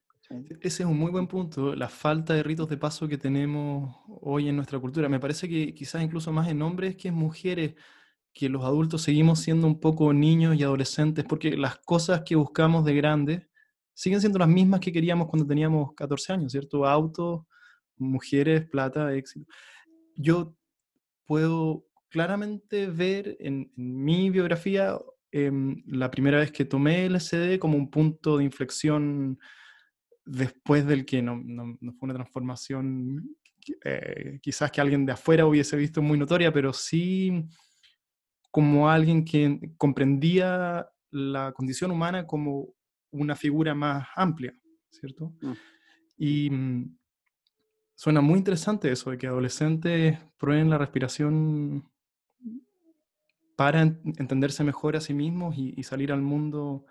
Ese 0.60 0.82
es 0.82 0.88
un 0.88 0.98
muy 0.98 1.10
buen 1.10 1.26
punto, 1.26 1.74
la 1.74 1.88
falta 1.88 2.34
de 2.34 2.42
ritos 2.42 2.68
de 2.68 2.76
paso 2.76 3.08
que 3.08 3.18
tenemos 3.18 3.96
hoy 4.06 4.48
en 4.48 4.56
nuestra 4.56 4.78
cultura. 4.78 5.08
Me 5.08 5.18
parece 5.18 5.48
que 5.48 5.74
quizás 5.74 6.02
incluso 6.02 6.32
más 6.32 6.48
en 6.48 6.62
hombres 6.62 6.96
que 6.96 7.08
en 7.08 7.14
mujeres 7.14 7.74
que 8.32 8.48
los 8.48 8.64
adultos 8.64 9.02
seguimos 9.02 9.40
siendo 9.40 9.66
un 9.66 9.80
poco 9.80 10.12
niños 10.12 10.56
y 10.56 10.62
adolescentes, 10.62 11.24
porque 11.24 11.56
las 11.56 11.78
cosas 11.78 12.22
que 12.24 12.36
buscamos 12.36 12.84
de 12.84 12.94
grandes 12.94 13.42
siguen 13.94 14.20
siendo 14.20 14.38
las 14.38 14.48
mismas 14.48 14.80
que 14.80 14.92
queríamos 14.92 15.28
cuando 15.28 15.46
teníamos 15.46 15.94
14 15.94 16.32
años, 16.32 16.52
¿cierto? 16.52 16.86
Autos, 16.86 17.42
mujeres, 17.96 18.68
plata, 18.68 19.14
éxito. 19.14 19.46
Yo 20.16 20.54
puedo 21.26 21.84
claramente 22.08 22.86
ver 22.86 23.36
en, 23.40 23.70
mi 23.76 24.30
biografía 24.30 24.98
em, 25.32 25.82
la 25.86 26.10
primera 26.10 26.38
vez 26.38 26.50
que 26.50 26.64
tomé 26.64 27.08
LSD 27.08 27.58
como 27.58 27.76
un 27.76 27.90
punto 27.90 28.38
de 28.38 28.44
inflexión 28.44 29.38
después 30.24 30.86
del 30.86 31.04
que 31.04 31.22
no, 31.22 31.40
no, 31.44 31.76
fue 31.92 32.06
una 32.06 32.14
transformación 32.14 33.36
eh, 33.84 34.38
quizás 34.42 34.70
que 34.70 34.80
alguien 34.80 35.04
de 35.04 35.12
afuera 35.12 35.46
hubiese 35.46 35.76
visto 35.76 36.02
muy 36.02 36.18
notoria, 36.18 36.52
pero 36.52 36.72
sí 36.72 37.46
como 38.50 38.90
alguien 38.90 39.24
que 39.24 39.72
comprendía 39.76 40.88
la 41.10 41.52
condición 41.52 41.90
humana 41.90 42.26
como 42.26 42.68
una 43.12 43.36
figura 43.36 43.74
más 43.74 44.08
amplia, 44.14 44.54
¿cierto? 44.90 45.32
Mm. 45.40 45.52
Y 46.16 46.50
mm, 46.50 46.98
suena 47.94 48.20
muy 48.20 48.38
interesante 48.38 48.90
eso 48.90 49.10
de 49.10 49.18
que 49.18 49.26
adolescentes 49.26 50.18
prueben 50.36 50.70
la 50.70 50.78
respiración 50.78 51.88
para 53.56 53.82
entenderse 53.82 54.64
mejor 54.64 54.96
a 54.96 55.00
sí 55.00 55.12
mismos 55.12 55.56
y, 55.58 55.82
salir 55.82 56.12
al 56.12 56.22
mundo 56.22 56.86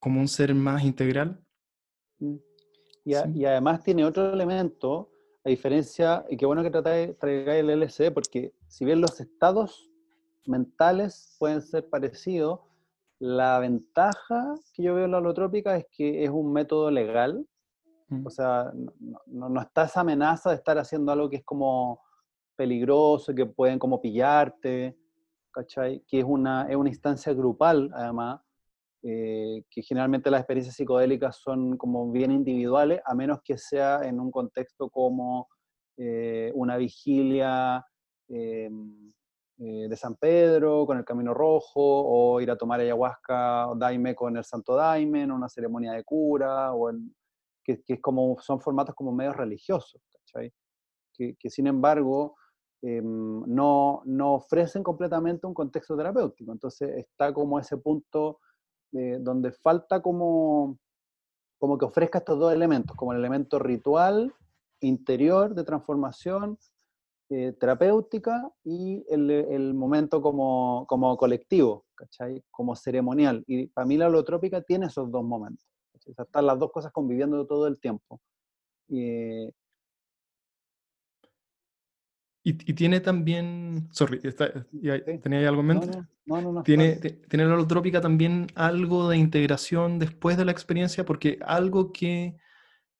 como 0.00 0.20
un 0.20 0.28
ser 0.28 0.54
más 0.54 0.82
integral. 0.82 1.40
Mm. 2.18 2.36
Y, 3.04 3.40
y, 3.40 3.44
además 3.44 3.82
tiene 3.82 4.04
otro 4.04 4.32
elemento, 4.32 5.10
a 5.44 5.50
diferencia, 5.50 6.24
y 6.30 6.36
qué 6.36 6.46
bueno 6.46 6.62
que 6.62 6.70
tratáis 6.70 7.10
el 7.20 7.80
LSD, 7.80 8.12
porque 8.12 8.52
si 8.68 8.84
bien 8.84 9.00
los 9.00 9.20
estados 9.20 9.91
mentales 10.46 11.36
pueden 11.38 11.62
ser 11.62 11.88
parecidos. 11.88 12.60
La 13.18 13.58
ventaja 13.58 14.54
que 14.74 14.82
yo 14.82 14.94
veo 14.94 15.04
en 15.04 15.12
la 15.12 15.18
holotrópica 15.18 15.76
es 15.76 15.86
que 15.90 16.24
es 16.24 16.30
un 16.30 16.52
método 16.52 16.90
legal, 16.90 17.46
o 18.24 18.30
sea, 18.30 18.70
no, 19.26 19.60
está 19.60 19.84
esa 19.84 20.00
amenaza 20.00 20.50
de 20.50 20.56
estar 20.56 20.76
haciendo 20.76 21.12
algo 21.12 21.30
que 21.30 21.36
es 21.36 21.44
como 21.44 22.02
peligroso, 22.54 23.34
que 23.34 23.46
pueden 23.46 23.78
como 23.78 24.00
pillarte, 24.02 24.98
¿cachai? 25.50 26.04
Que 26.06 26.18
es 26.18 26.24
una, 26.24 26.68
es 26.68 26.76
una 26.76 26.90
instancia 26.90 27.32
grupal, 27.32 27.90
además, 27.94 28.40
eh, 29.02 29.64
que 29.70 29.82
generalmente 29.82 30.30
las 30.30 30.40
experiencias 30.40 30.76
psicodélicas 30.76 31.36
son 31.36 31.76
como 31.76 32.10
bien 32.12 32.30
individuales, 32.30 33.00
a 33.04 33.14
menos 33.14 33.40
que 33.42 33.58
sea 33.58 34.02
en 34.04 34.20
un 34.20 34.30
contexto 34.30 34.90
como 34.90 35.48
eh, 35.96 36.52
una 36.54 36.76
vigilia 36.76 37.84
em, 38.28 39.12
eh, 39.64 39.86
de 39.88 39.96
San 39.96 40.16
Pedro 40.16 40.84
con 40.84 40.98
el 40.98 41.04
Camino 41.04 41.32
Rojo, 41.32 41.76
o 41.76 42.40
ir 42.40 42.50
a 42.50 42.56
tomar 42.56 42.80
ayahuasca 42.80 43.68
o 43.68 43.76
daime 43.76 44.12
con 44.12 44.36
el 44.36 44.42
Santo 44.42 44.74
Daime 44.74 45.22
en 45.22 45.30
una 45.30 45.48
ceremonia 45.48 45.92
de 45.92 46.02
cura, 46.02 46.74
o 46.74 46.90
que, 47.62 47.80
es 47.86 48.00
como, 48.00 48.36
son 48.40 48.60
formatos 48.60 48.96
como 48.96 49.12
medios 49.12 49.36
religiosos, 49.36 50.02
Que, 51.14 51.36
que, 51.36 51.48
sin 51.48 51.68
embargo 51.68 52.34
em, 52.82 53.44
no, 53.46 54.02
no, 54.04 54.34
ofrecen 54.34 54.82
completamente 54.82 55.46
un 55.46 55.54
contexto 55.54 55.96
terapéutico. 55.96 56.50
Entonces 56.50 56.96
está 56.96 57.32
como 57.32 57.60
ese 57.60 57.76
punto 57.76 58.40
donde 58.90 59.52
falta 59.52 60.02
como, 60.02 60.76
como 61.60 61.78
que 61.78 61.84
ofrezca 61.84 62.18
estos 62.18 62.38
dos 62.38 62.52
elementos, 62.52 62.96
como 62.96 63.12
el 63.12 63.20
elemento 63.20 63.60
ritual 63.60 64.34
interior 64.80 65.54
de 65.54 65.62
transformación 65.62 66.58
eh, 67.34 67.54
terapéutica 67.58 68.52
y 68.62 69.02
el, 69.08 69.30
el 69.30 69.72
momento 69.72 70.20
como, 70.20 70.84
como, 70.86 71.16
colectivo, 71.16 71.86
¿cachai? 71.94 72.44
Como 72.50 72.76
ceremonial. 72.76 73.42
Y 73.46 73.68
para 73.68 73.86
mí 73.86 73.96
la 73.96 74.08
holotrópica 74.08 74.60
tiene 74.60 74.86
esos 74.86 75.10
dos 75.10 75.24
momentos. 75.24 75.66
están 75.94 76.44
las 76.44 76.58
dos 76.58 76.70
cosas 76.70 76.92
conviviendo 76.92 77.46
todo 77.46 77.66
el 77.68 77.80
tiempo. 77.80 78.20
y, 78.86 79.48
y, 82.44 82.74
tiene 82.74 83.00
también, 83.00 83.88
sorry, 83.92 84.20
¿tenía 85.22 85.48
algo 85.48 85.62
en 85.62 85.66
mente? 85.66 86.02
No, 86.26 86.42
no, 86.42 86.52
no. 86.52 86.62
¿Tiene, 86.62 86.96
¿Tiene 86.96 87.46
la 87.46 87.54
holotrópica 87.54 88.02
también 88.02 88.48
algo 88.54 89.08
de 89.08 89.16
integración 89.16 89.98
después 89.98 90.36
de 90.36 90.44
la 90.44 90.52
experiencia? 90.52 91.06
Porque 91.06 91.38
algo 91.40 91.92
que 91.92 92.36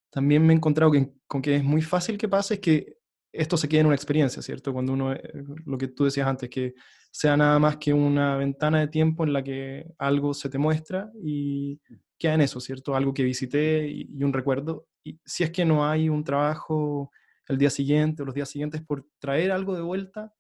también 0.09 0.47
me 0.47 0.55
he 0.55 0.57
encontrado 0.57 0.91
con 1.27 1.43
que 1.43 1.57
es 1.57 1.65
muy 1.65 1.83
fácil 1.83 2.17
que 2.17 2.29
pase 2.31 2.55
es 2.55 2.61
que 2.61 3.02
esto 3.33 3.57
se 3.57 3.69
queda 3.69 3.81
en 3.81 3.87
una 3.87 3.97
experiencia, 3.97 4.43
¿cierto? 4.43 4.73
Cuando 4.73 4.93
uno, 4.93 5.13
eh, 5.15 5.23
lo 5.65 5.79
que 5.79 5.89
tú 5.89 6.05
decías 6.05 6.27
antes, 6.27 6.51
que 6.51 6.75
sea 7.11 7.37
nada 7.37 7.59
más 7.59 7.79
que 7.79 7.93
una 7.93 8.37
ventana 8.37 8.81
de 8.81 8.89
tiempo 8.89 9.25
en 9.25 9.33
la 9.33 9.43
que 9.43 9.87
algo 9.99 10.35
se 10.35 10.51
te 10.51 10.59
muestra 10.59 11.11
y 11.23 11.81
queda 12.19 12.35
en 12.35 12.43
eso, 12.43 12.61
¿cierto? 12.61 12.95
Algo 12.95 13.15
que 13.15 13.25
visité 13.25 13.89
y, 13.89 14.23
un 14.23 14.33
recuerdo. 14.33 14.87
Y 15.03 15.19
si 15.25 15.45
es 15.45 15.51
que 15.51 15.65
no 15.65 15.89
hay 15.89 16.09
un 16.09 16.25
trabajo 16.25 17.11
el 17.49 17.59
día 17.59 17.71
siguiente 17.71 18.23
o 18.23 18.27
los 18.27 18.35
días 18.35 18.49
siguientes 18.49 18.83
por 18.83 19.07
traer 19.19 19.51
algo 19.51 19.75
de 19.75 19.83
vuelta 19.83 20.33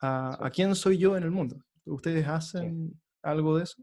a, 0.00 0.50
quién 0.52 0.74
soy 0.74 0.98
yo 0.98 1.16
en 1.16 1.24
el 1.24 1.30
mundo. 1.30 1.56
¿Ustedes 1.84 2.26
hacen 2.28 3.00
algo 3.22 3.56
de 3.56 3.64
eso? 3.64 3.82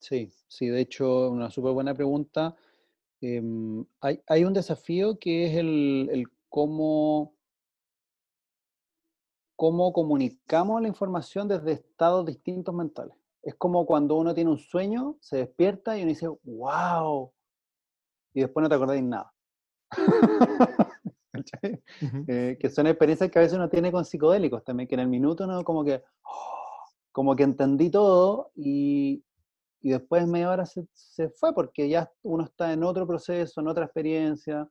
Sí, 0.00 0.32
sí, 0.48 0.66
de 0.66 0.80
hecho, 0.80 1.30
una 1.30 1.50
súper 1.50 1.72
buena 1.72 1.94
pregunta. 1.94 2.56
Em, 3.20 3.84
hay, 4.00 4.20
hay, 4.26 4.44
un 4.44 4.52
desafío 4.52 5.18
que 5.18 5.46
es 5.46 5.56
el, 5.56 6.08
el 6.10 6.26
cómo, 6.54 7.33
cómo 9.64 9.94
comunicamos 9.94 10.82
la 10.82 10.88
información 10.88 11.48
desde 11.48 11.72
estados 11.72 12.26
distintos 12.26 12.74
mentales. 12.74 13.16
Es 13.42 13.54
como 13.54 13.86
cuando 13.86 14.16
uno 14.16 14.34
tiene 14.34 14.50
un 14.50 14.58
sueño, 14.58 15.16
se 15.20 15.38
despierta 15.38 15.96
y 15.96 16.02
uno 16.02 16.10
dice, 16.10 16.28
wow, 16.42 17.32
y 18.34 18.42
después 18.42 18.62
no 18.62 18.68
te 18.68 18.74
acordáis 18.74 19.02
nada. 19.02 19.32
Eh, 22.28 22.56
que 22.60 22.70
son 22.70 22.86
experiencias 22.86 23.28
que 23.28 23.38
a 23.40 23.42
veces 23.42 23.56
uno 23.56 23.68
tiene 23.68 23.90
con 23.90 24.04
psicodélicos 24.04 24.62
también, 24.62 24.88
que 24.88 24.94
en 24.94 25.00
el 25.00 25.08
minuto 25.08 25.44
uno 25.44 25.64
como 25.64 25.84
que, 25.84 26.00
como 27.10 27.34
que 27.34 27.42
entendí 27.42 27.90
todo 27.90 28.52
y, 28.54 29.24
y 29.80 29.90
después 29.90 30.28
media 30.28 30.50
hora 30.50 30.64
se, 30.64 30.86
se, 30.92 31.30
fue 31.30 31.52
porque 31.52 31.88
ya 31.88 32.08
uno 32.22 32.44
está 32.44 32.72
en 32.72 32.84
otro 32.84 33.04
proceso, 33.04 33.60
en 33.60 33.66
otra 33.66 33.86
experiencia, 33.86 34.68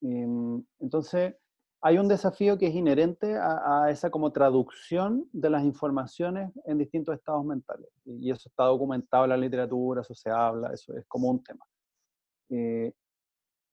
Em, 0.00 0.62
entonces, 0.80 1.34
hay 1.80 1.98
un 1.98 2.08
desafío 2.08 2.58
que 2.58 2.66
es 2.66 2.74
inherente 2.74 3.36
a, 3.36 3.88
esa 3.90 4.10
como 4.10 4.32
traducción 4.32 5.28
de 5.32 5.48
las 5.48 5.64
informaciones 5.64 6.50
en 6.64 6.78
distintos 6.78 7.14
estados 7.14 7.44
mentales. 7.44 7.88
Y 8.04 8.30
eso 8.30 8.48
está 8.48 8.64
documentado 8.64 9.24
en 9.24 9.30
la 9.30 9.36
literatura, 9.36 10.00
eso 10.00 10.14
se 10.14 10.30
habla, 10.30 10.72
eso 10.72 10.96
es 10.96 11.06
como 11.06 11.30
un 11.30 11.42
tema. 11.42 11.64
Eh, 12.50 12.92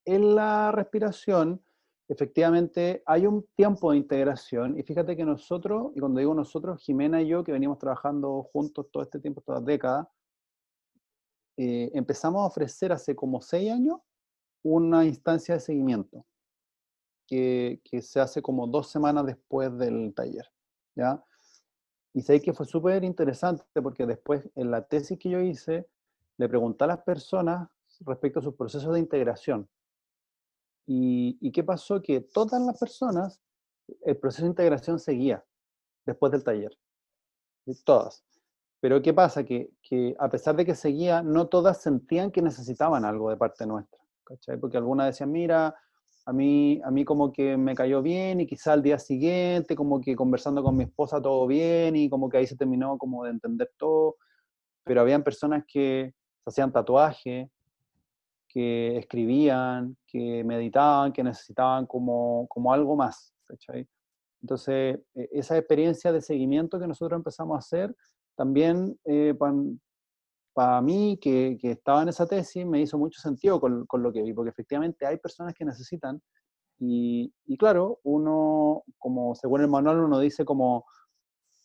en 0.05 0.35
la 0.35 0.71
respiración, 0.71 1.63
efectivamente, 2.07 3.01
hay 3.07 3.25
un 3.25 3.43
tiempo 3.55 3.91
de 3.91 3.97
integración. 3.97 4.77
Y 4.77 4.83
fíjate 4.83 5.17
que 5.17 5.25
nosotros, 5.25 5.91
y 5.95 5.99
cuando 5.99 6.19
digo 6.19 6.35
nosotros, 6.35 6.83
Jimena 6.83 7.23
y 7.23 7.27
yo, 7.27 7.43
que 7.43 7.53
venimos 7.53 7.79
trabajando 7.79 8.43
juntos 8.53 8.87
todo 8.91 9.01
este 9.01 9.19
tiempo, 9.19 9.41
todas 9.41 9.65
décadas, 9.65 10.07
eh, 11.57 11.89
empezamos 11.95 12.43
a 12.43 12.47
ofrecer 12.47 12.91
hace 12.91 13.15
como 13.15 13.41
seis 13.41 13.71
años 13.71 13.99
una 14.61 15.05
instancia 15.05 15.55
de 15.55 15.61
seguimiento 15.61 16.23
que, 17.27 17.81
se 18.01 18.19
hace 18.19 18.41
como 18.41 18.67
dos 18.67 18.89
semanas 18.89 19.25
después 19.25 19.75
del 19.77 20.13
taller, 20.13 20.51
¿ya? 20.95 21.23
Y 22.13 22.21
sé 22.21 22.41
que 22.41 22.53
fue 22.53 22.65
súper 22.65 23.03
interesante 23.03 23.81
porque 23.81 24.05
después 24.05 24.49
en 24.55 24.71
la 24.71 24.87
tesis 24.87 25.19
que 25.19 25.29
yo 25.29 25.39
hice, 25.39 25.87
le 26.37 26.47
pregunté 26.47 26.85
a 26.85 26.87
las 26.87 27.03
personas 27.03 27.69
respecto 28.01 28.39
a 28.39 28.43
sus 28.43 28.55
procesos 28.55 28.93
de 28.93 28.99
integración. 28.99 29.69
¿Y, 30.87 31.37
y 31.41 31.51
qué 31.51 31.63
pasó? 31.63 32.01
Que 32.01 32.21
todas 32.21 32.61
las 32.61 32.79
personas, 32.79 33.41
el 34.01 34.17
proceso 34.17 34.43
de 34.43 34.49
integración 34.49 34.99
seguía 34.99 35.43
después 36.05 36.31
del 36.31 36.43
taller. 36.43 36.77
Todas. 37.83 38.23
Pero 38.79 39.01
¿qué 39.01 39.13
pasa? 39.13 39.43
Que, 39.43 39.71
a 40.19 40.29
pesar 40.29 40.55
de 40.55 40.65
que 40.65 40.75
seguía, 40.75 41.23
no 41.23 41.47
todas 41.47 41.81
sentían 41.81 42.31
que 42.31 42.41
necesitaban 42.41 43.03
algo 43.03 43.29
de 43.29 43.37
parte 43.37 43.65
nuestra. 43.65 43.99
Porque 44.59 44.77
algunas 44.77 45.07
decían, 45.07 45.31
mira, 45.31 45.75
a 46.25 46.33
mí, 46.33 46.81
a 46.83 46.89
mí 46.89 47.05
como 47.05 47.31
que 47.31 47.55
me 47.55 47.75
cayó 47.75 48.01
bien 48.01 48.41
y 48.41 48.47
quizá 48.47 48.73
al 48.73 48.81
día 48.81 48.97
siguiente 48.97 49.75
como 49.75 50.01
que 50.01 50.15
conversando 50.15 50.63
con 50.63 50.75
mi 50.75 50.85
esposa 50.85 51.21
todo 51.21 51.45
bien 51.45 51.95
y 51.95 52.09
como 52.09 52.29
que 52.29 52.37
ahí 52.37 52.47
se 52.47 52.57
terminó 52.57 52.97
como 52.97 53.23
de 53.25 53.31
entender 53.31 53.71
todo, 53.77 54.17
pero 54.83 55.01
habían 55.01 55.23
personas 55.23 55.63
que 55.67 56.13
se 56.43 56.49
hacían 56.49 56.71
tatuaje, 56.71 57.51
que 58.47 58.97
escribían, 58.97 59.97
que 60.07 60.43
meditaban, 60.43 61.11
que 61.13 61.23
necesitaban 61.23 61.85
como, 61.85 62.47
como 62.47 62.73
algo 62.73 62.95
más, 62.95 63.33
Entonces, 64.41 64.99
e, 65.13 65.29
esa 65.33 65.57
experiencia 65.57 66.11
de 66.11 66.21
seguimiento 66.21 66.79
que 66.79 66.87
nosotros 66.87 67.17
empezamos 67.17 67.55
a 67.55 67.59
hacer, 67.59 67.95
también 68.35 68.97
eh, 69.05 69.35
para 70.55 70.81
mí, 70.81 71.19
que, 71.21 71.57
que, 71.59 71.71
estaba 71.71 72.01
en 72.01 72.09
esa 72.09 72.25
tesis, 72.25 72.65
me 72.65 72.79
hizo 72.79 72.97
mucho 72.97 73.21
sentido 73.21 73.59
con, 73.59 73.85
con, 73.85 74.01
lo 74.01 74.13
que 74.13 74.23
vi, 74.23 74.33
porque 74.33 74.51
efectivamente 74.51 75.05
hay 75.05 75.17
personas 75.17 75.53
que 75.53 75.65
necesitan, 75.65 76.21
y, 76.79 77.33
y, 77.45 77.57
claro, 77.57 77.99
uno, 78.03 78.83
como 78.97 79.35
según 79.35 79.61
el 79.61 79.67
manual, 79.67 79.99
uno 79.99 80.19
dice 80.19 80.45
como, 80.45 80.85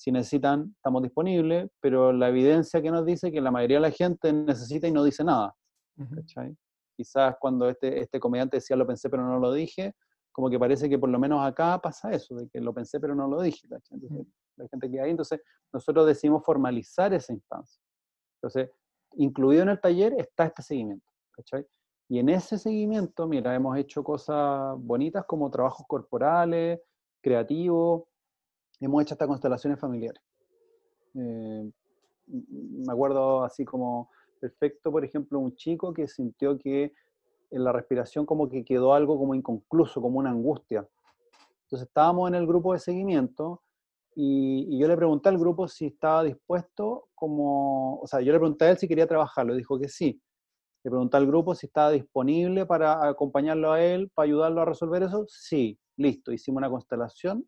si 0.00 0.10
necesitan, 0.10 0.72
estamos 0.76 1.02
disponibles, 1.02 1.70
pero 1.78 2.12
la 2.12 2.30
evidencia 2.30 2.82
que 2.82 2.90
nos 2.90 3.06
dice 3.06 3.30
que 3.30 3.40
la 3.40 3.50
mayoría 3.50 3.76
de 3.76 3.82
la 3.82 3.90
gente 3.90 4.32
necesita 4.32 4.88
y 4.88 4.92
no 4.92 5.04
dice 5.04 5.22
nada. 5.22 5.54
Quizás 6.96 7.36
cuando 7.38 7.68
este, 7.68 8.00
este 8.00 8.18
comediante 8.18 8.56
decía 8.56 8.76
lo 8.76 8.86
pensé 8.86 9.08
pero 9.08 9.24
no 9.24 9.38
lo 9.38 9.52
dije, 9.52 9.94
como 10.32 10.48
que 10.48 10.58
parece 10.58 10.88
que 10.88 10.98
por 10.98 11.10
lo 11.10 11.18
menos 11.18 11.46
acá 11.46 11.78
pasa 11.80 12.10
eso, 12.12 12.34
de 12.34 12.48
que 12.48 12.60
lo 12.60 12.72
pensé 12.72 12.98
pero 12.98 13.14
no 13.14 13.28
lo 13.28 13.40
dije. 13.40 13.68
Entonces, 13.70 14.26
la 14.56 14.66
gente 14.68 14.90
que 14.90 15.00
hay, 15.00 15.10
entonces 15.10 15.42
nosotros 15.72 16.06
decidimos 16.06 16.44
formalizar 16.44 17.12
esa 17.12 17.32
instancia. 17.32 17.82
Entonces, 18.36 18.70
incluido 19.14 19.62
en 19.62 19.70
el 19.70 19.80
taller 19.80 20.14
está 20.18 20.44
este 20.44 20.62
seguimiento. 20.62 21.06
Y 22.08 22.18
en 22.18 22.28
ese 22.28 22.58
seguimiento, 22.58 23.26
mira, 23.26 23.54
hemos 23.54 23.76
hecho 23.78 24.02
cosas 24.02 24.76
bonitas 24.78 25.24
como 25.26 25.50
trabajos 25.50 25.86
corporales, 25.86 26.80
creativos, 27.20 28.02
hemos 28.80 29.02
hecho 29.02 29.14
hasta 29.14 29.26
constelaciones 29.26 29.78
familiares. 29.78 30.22
Eh, 31.14 31.70
me 32.26 32.92
acuerdo 32.92 33.44
así 33.44 33.64
como 33.64 34.10
perfecto, 34.40 34.90
por 34.90 35.04
ejemplo, 35.04 35.38
un 35.38 35.54
chico 35.54 35.92
que 35.92 36.08
sintió 36.08 36.58
que 36.58 36.94
en 37.50 37.64
la 37.64 37.72
respiración 37.72 38.24
como 38.24 38.48
que 38.48 38.64
quedó 38.64 38.94
algo 38.94 39.18
como 39.18 39.34
inconcluso, 39.34 40.00
como 40.00 40.18
una 40.18 40.30
angustia. 40.30 40.88
Entonces 41.64 41.88
estábamos 41.88 42.28
en 42.28 42.36
el 42.36 42.46
grupo 42.46 42.72
de 42.72 42.78
seguimiento 42.78 43.62
y, 44.14 44.78
yo 44.78 44.88
le 44.88 44.96
pregunté 44.96 45.28
al 45.28 45.38
grupo 45.38 45.68
si 45.68 45.86
estaba 45.86 46.24
dispuesto, 46.24 47.08
como, 47.20 48.00
o 48.00 48.06
sea, 48.06 48.20
yo 48.20 48.32
le 48.32 48.38
pregunté 48.38 48.64
a 48.64 48.70
él 48.70 48.78
si 48.78 48.88
quería 48.88 49.06
trabajarlo, 49.06 49.54
dijo 49.54 49.78
que 49.78 49.88
sí. 49.88 50.20
Le 50.82 50.90
pregunté 50.90 51.18
al 51.18 51.26
grupo 51.26 51.54
si 51.54 51.66
estaba 51.66 51.90
disponible 51.90 52.66
para 52.66 53.06
acompañarlo 53.06 53.72
a 53.72 53.82
él, 53.82 54.10
para 54.14 54.24
ayudarlo 54.24 54.62
a 54.62 54.64
resolver 54.64 55.02
eso. 55.02 55.26
Sí, 55.28 55.78
listo. 55.98 56.32
Hicimos 56.32 56.58
una 56.58 56.70
constelación 56.70 57.46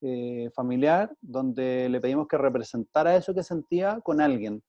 eh, 0.00 0.50
familiar 0.54 1.12
donde 1.20 1.88
le 1.88 2.00
pedimos 2.00 2.28
que 2.28 2.38
representara 2.38 3.16
eso 3.16 3.34
que 3.34 3.42
sentía 3.42 4.00
con 4.02 4.20
alguien. 4.20 4.62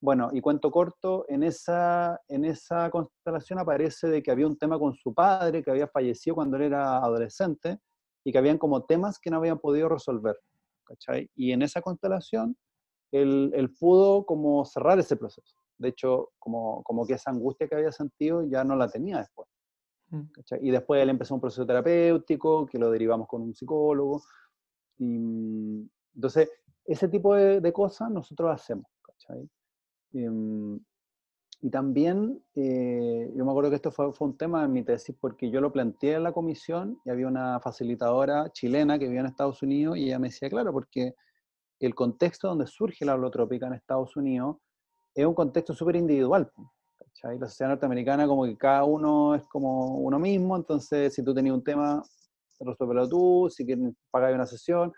Bueno, 0.00 0.30
y 0.32 0.40
cuento 0.40 0.70
corto, 0.70 1.26
en 1.28 1.42
esa, 1.42 2.18
en 2.28 2.44
esa 2.44 2.88
constelación 2.90 3.58
aparece 3.58 4.08
de 4.08 4.22
que 4.22 4.30
había 4.30 4.46
un 4.46 4.56
tema 4.56 4.78
con 4.78 4.94
su 4.94 5.12
padre 5.12 5.62
que 5.62 5.70
había 5.70 5.88
fallecido 5.88 6.36
cuando 6.36 6.56
él 6.56 6.62
era 6.64 6.98
adolescente 6.98 7.80
y 8.24 8.32
que 8.32 8.38
habían 8.38 8.56
como 8.58 8.84
temas 8.84 9.18
que 9.18 9.30
no 9.30 9.38
habían 9.38 9.58
podido 9.58 9.88
resolver. 9.88 10.36
¿cachai? 10.90 11.30
Y 11.34 11.52
en 11.52 11.62
esa 11.62 11.80
constelación, 11.80 12.56
él, 13.12 13.52
él, 13.54 13.74
pudo 13.78 14.24
como 14.24 14.64
cerrar 14.64 14.98
ese 14.98 15.16
proceso. 15.16 15.56
De 15.78 15.88
hecho, 15.88 16.30
como, 16.38 16.82
como 16.82 17.06
que 17.06 17.14
esa 17.14 17.30
angustia 17.30 17.66
que 17.68 17.74
había 17.74 17.92
sentido 17.92 18.44
ya 18.44 18.64
no 18.64 18.76
la 18.76 18.88
tenía 18.88 19.18
después. 19.18 19.48
Mm. 20.10 20.30
¿cachai? 20.32 20.58
Y 20.62 20.70
después 20.70 21.02
él 21.02 21.10
empezó 21.10 21.34
un 21.34 21.40
proceso 21.40 21.66
terapéutico 21.66 22.66
que 22.66 22.78
lo 22.78 22.90
derivamos 22.90 23.28
con 23.28 23.42
un 23.42 23.54
psicólogo. 23.54 24.22
Y, 24.98 25.88
entonces, 26.14 26.50
ese 26.84 27.08
tipo 27.08 27.34
de, 27.34 27.60
de 27.60 27.72
cosas 27.72 28.10
nosotros 28.10 28.50
hacemos. 28.52 28.86
¿cachai? 29.02 29.48
Y, 30.12 30.26
Y 31.62 31.70
también, 31.70 32.42
eh, 32.54 33.30
yo 33.36 33.44
me 33.44 33.50
acuerdo 33.50 33.70
que 33.70 33.76
esto 33.76 33.90
fue, 33.90 34.12
fue, 34.12 34.28
un 34.28 34.36
tema 34.36 34.64
en 34.64 34.72
mi 34.72 34.82
tesis 34.82 35.14
porque 35.20 35.50
yo 35.50 35.60
lo 35.60 35.70
planteé 35.70 36.14
en 36.14 36.22
la 36.22 36.32
comisión 36.32 36.98
y 37.04 37.10
había 37.10 37.28
una 37.28 37.60
facilitadora 37.60 38.50
chilena 38.50 38.98
que 38.98 39.04
vivía 39.06 39.20
en 39.20 39.26
Estados 39.26 39.62
Unidos 39.62 39.98
y 39.98 40.06
ella 40.06 40.18
me 40.18 40.28
decía, 40.28 40.48
claro, 40.48 40.72
porque 40.72 41.14
el 41.86 41.94
contexto 41.94 42.48
donde 42.48 42.66
surge 42.66 43.04
la 43.04 43.14
holotrópica 43.14 43.66
en 43.66 43.74
Estados 43.74 44.16
Unidos 44.16 44.56
es 45.14 45.26
un 45.26 45.34
contexto 45.34 45.74
súper 45.74 45.96
individual. 45.96 46.50
¿cachai? 46.98 47.38
La 47.38 47.48
sociedad 47.48 47.70
norteamericana 47.70 48.26
como 48.26 48.44
que 48.44 48.56
cada 48.56 48.84
uno 48.84 49.34
es 49.34 49.42
como 49.48 49.98
uno 49.98 50.18
mismo, 50.18 50.56
entonces 50.56 51.14
si 51.14 51.24
tú 51.24 51.34
tenías 51.34 51.54
un 51.54 51.64
tema, 51.64 52.02
resuélvelo 52.60 53.08
tú, 53.08 53.48
si 53.50 53.64
quieres 53.64 53.94
pagar 54.10 54.34
una 54.34 54.46
sesión, 54.46 54.92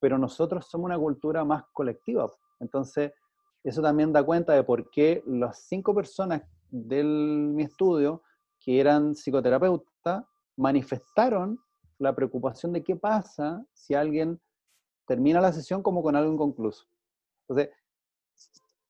pero 0.00 0.16
nosotros 0.18 0.66
somos 0.68 0.86
una 0.86 0.98
cultura 0.98 1.44
más 1.44 1.64
colectiva. 1.72 2.30
Entonces, 2.60 3.12
eso 3.64 3.82
también 3.82 4.12
da 4.12 4.22
cuenta 4.22 4.52
de 4.52 4.62
por 4.62 4.90
qué 4.90 5.22
las 5.26 5.64
cinco 5.66 5.94
personas 5.94 6.42
de 6.70 7.02
mi 7.02 7.62
estudio 7.64 8.22
que 8.60 8.80
eran 8.80 9.14
psicoterapeutas 9.14 10.24
manifestaron 10.56 11.58
la 11.98 12.14
preocupación 12.14 12.72
de 12.72 12.84
qué 12.84 12.96
pasa 12.96 13.64
si 13.72 13.94
alguien 13.94 14.40
termina 15.06 15.40
la 15.40 15.52
sesión 15.52 15.82
como 15.82 16.02
con 16.02 16.16
algo 16.16 16.32
inconcluso. 16.32 16.86
Entonces, 17.48 17.74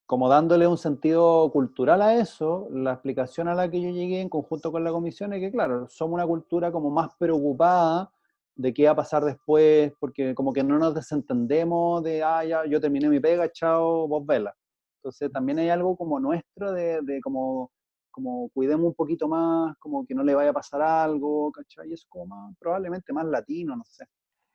como 0.07 0.29
dándole 0.29 0.67
un 0.67 0.79
sentido 0.79 1.51
cultural 1.51 2.03
a 2.03 2.15
eso, 2.15 2.69
la 2.71 2.93
explicación 2.93 3.49
a 3.49 3.55
la 3.55 3.71
que 3.71 3.81
yo 3.81 3.91
llegué 3.91 4.21
en 4.21 4.29
conjunto 4.29 4.71
con 4.71 4.85
la 4.85 4.93
comisión 4.93 5.33
es 5.33 5.41
que, 5.41 5.51
claro, 5.51 5.89
somos 5.89 6.15
una 6.15 6.27
cultura 6.27 6.71
como 6.71 6.91
más 6.91 7.11
preocupada 7.19 8.13
de 8.55 8.73
qué 8.73 8.85
va 8.85 8.93
a 8.93 8.97
pasar 8.97 9.25
después, 9.25 9.93
porque 9.99 10.35
como 10.35 10.53
que 10.53 10.63
no 10.63 10.79
nos 10.79 10.95
desentendemos 10.95 12.03
de, 12.03 12.23
ah, 12.23 12.45
ya, 12.45 12.67
yo 12.67 12.81
terminé 12.81 13.09
mi 13.09 13.19
pega, 13.19 13.51
chao, 13.51 14.07
vos 14.07 14.25
vela. 14.25 14.55
Entonces 14.99 15.33
también 15.33 15.59
hay 15.59 15.71
algo 15.71 15.97
como 15.97 16.21
nuestro 16.21 16.73
de, 16.73 17.01
de 17.03 17.21
como, 17.21 17.73
como 18.11 18.49
cuidemos 18.51 18.87
un 18.87 18.95
poquito 18.95 19.27
más, 19.27 19.77
como 19.79 20.07
que 20.07 20.15
no 20.15 20.23
le 20.23 20.35
vaya 20.35 20.51
a 20.51 20.55
pasar 20.55 20.83
algo, 20.83 21.51
¿cachai? 21.51 21.91
Y 21.91 21.95
es 21.95 22.07
como 22.09 22.27
más, 22.27 22.57
probablemente 22.59 23.13
más 23.13 23.27
latino, 23.27 23.75
no 23.75 23.85
sé. 23.85 24.07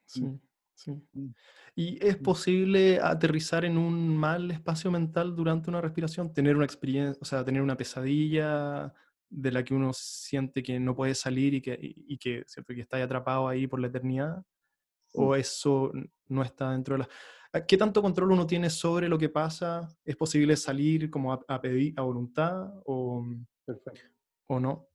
Sí. 0.05 0.39
Sí. 0.79 0.91
Mm. 1.11 1.33
¿Y 1.75 2.05
es 2.05 2.19
mm. 2.19 2.23
posible 2.23 2.99
aterrizar 3.01 3.65
en 3.65 3.77
un 3.77 4.15
mal 4.15 4.49
espacio 4.49 4.89
mental 4.89 5.35
durante 5.35 5.69
una 5.69 5.81
respiración? 5.81 6.33
Tener 6.33 6.55
una 6.55 6.65
experiencia, 6.65 7.19
o 7.21 7.25
sea, 7.25 7.43
tener 7.43 7.61
una 7.61 7.75
pesadilla 7.75 8.93
de 9.29 9.51
la 9.51 9.63
que 9.63 9.73
uno 9.73 9.91
siente 9.93 10.63
que 10.63 10.79
no 10.79 10.95
puede 10.95 11.15
salir 11.15 11.53
y 11.53 11.61
que, 11.61 11.77
y 11.81 12.17
que, 12.17 12.43
¿cierto? 12.47 12.73
que 12.73 12.81
está 12.81 13.01
atrapado 13.03 13.47
ahí 13.47 13.67
por 13.67 13.81
la 13.81 13.87
eternidad? 13.87 14.43
¿O 15.13 15.35
eso 15.35 15.91
no 16.27 16.43
está 16.43 16.71
dentro 16.71 16.95
de 16.95 16.99
la... 16.99 17.09
Ah, 17.51 17.65
¿Qué 17.65 17.77
tanto 17.77 18.01
control 18.01 18.31
uno 18.31 18.47
tiene 18.47 18.69
sobre 18.69 19.09
lo 19.09 19.17
que 19.17 19.29
pasa? 19.29 19.87
¿Es 20.05 20.15
posible 20.15 20.55
salir 20.55 21.09
como 21.09 21.33
a, 21.33 21.61
pedir 21.61 21.93
a 21.97 22.03
voluntad 22.03 22.71
o, 22.85 23.25
o 24.47 24.59
no? 24.59 24.88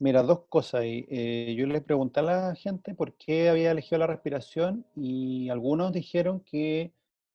Mira, 0.00 0.22
dos 0.22 0.46
cosas 0.48 0.82
ahí. 0.82 1.06
Eh, 1.08 1.54
yo 1.56 1.66
le 1.66 1.80
pregunté 1.80 2.20
a 2.20 2.22
la 2.24 2.54
gente 2.56 2.94
por 2.94 3.14
qué 3.14 3.48
había 3.48 3.70
elegido 3.70 3.98
la 3.98 4.06
respiración 4.08 4.84
y 4.96 5.48
algunos 5.50 5.92
dijeron 5.92 6.40
que 6.40 6.92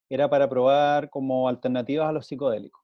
era 0.09 0.29
para 0.29 0.49
probar 0.49 1.09
como 1.09 1.47
alternativas 1.47 2.09
a 2.09 2.11
los 2.11 2.27
psicodélicos. 2.27 2.81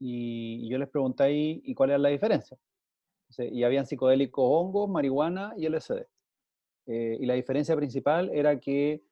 Y, 0.00 0.68
yo 0.68 0.78
les 0.78 0.88
pregunté 0.88 1.24
ahí, 1.24 1.62
¿y 1.64 1.74
cuál 1.74 1.90
era 1.90 1.98
la 1.98 2.08
diferencia? 2.10 2.58
y 3.38 3.64
habían 3.64 3.86
psicodélicos 3.86 4.44
hongos, 4.48 4.88
marihuana 4.88 5.52
y 5.56 5.66
LSD. 5.66 6.06
Eh, 6.86 7.18
y 7.20 7.26
la 7.26 7.34
diferencia 7.34 7.76
principal 7.76 8.30
era 8.32 8.60
que 8.60 9.02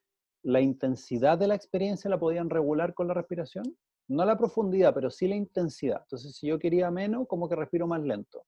la 0.43 0.61
intensidad 0.61 1.37
de 1.37 1.47
la 1.47 1.55
experiencia 1.55 2.09
la 2.09 2.19
podían 2.19 2.49
regular 2.49 2.93
con 2.93 3.07
la 3.07 3.13
respiración. 3.13 3.65
No 4.07 4.25
la 4.25 4.37
profundidad, 4.37 4.93
pero 4.93 5.11
sí 5.11 5.27
la 5.27 5.35
intensidad. 5.35 6.01
Entonces, 6.03 6.35
si 6.37 6.47
yo 6.47 6.59
quería 6.59 6.91
menos, 6.91 7.27
como 7.27 7.49
que 7.49 7.55
respiro 7.55 7.87
más 7.87 8.01
lento 8.01 8.45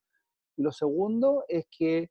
y 0.57 0.63
lo 0.63 0.71
segundo 0.71 1.45
es 1.47 1.65
que 1.69 2.09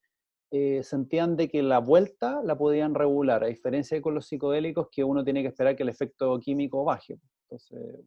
eh, 0.53 0.83
sentían 0.85 1.37
de 1.37 1.49
que 1.49 1.63
la 1.63 1.81
vuelta 1.81 2.41
la 2.45 2.57
podían 2.57 2.95
regular, 2.95 3.43
a 3.43 3.49
diferencia 3.49 3.97
de 3.97 4.03
con 4.03 4.15
los 4.15 4.27
psicodélicos 4.27 4.89
que 4.91 5.03
uno 5.03 5.25
tiene 5.25 5.43
que 5.43 5.49
esperar 5.49 5.75
que 5.75 5.83
el 5.83 5.89
efecto 5.89 6.39
químico 6.39 6.85
baje. 6.85 7.19
Entonces, 7.43 8.01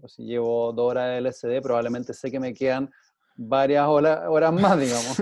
pues 0.00 0.12
si 0.12 0.24
llevo 0.24 0.72
dos 0.72 0.90
horas 0.90 1.10
de 1.10 1.20
LSD, 1.20 1.60
probablemente 1.62 2.14
sé 2.14 2.30
que 2.30 2.38
me 2.38 2.54
quedan 2.54 2.88
varias 3.38 3.86
horas, 3.88 4.52
más, 4.52 4.78
digamos. 4.80 5.18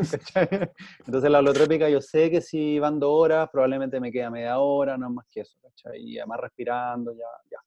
Entonces 1.06 1.30
la 1.30 1.38
holotrópica 1.38 1.88
yo 1.88 2.00
sé 2.00 2.30
que 2.30 2.40
si 2.40 2.78
van 2.78 2.98
dos 2.98 3.10
horas, 3.12 3.48
probablemente 3.50 4.00
me 4.00 4.10
queda 4.12 4.30
media 4.30 4.58
hora, 4.58 4.96
no 4.98 5.06
es 5.06 5.12
más 5.12 5.26
que 5.30 5.40
eso, 5.40 5.58
¿cachai? 5.62 6.02
Y 6.02 6.18
además 6.18 6.40
respirando, 6.40 7.12
ya, 7.12 7.26
ya. 7.50 7.58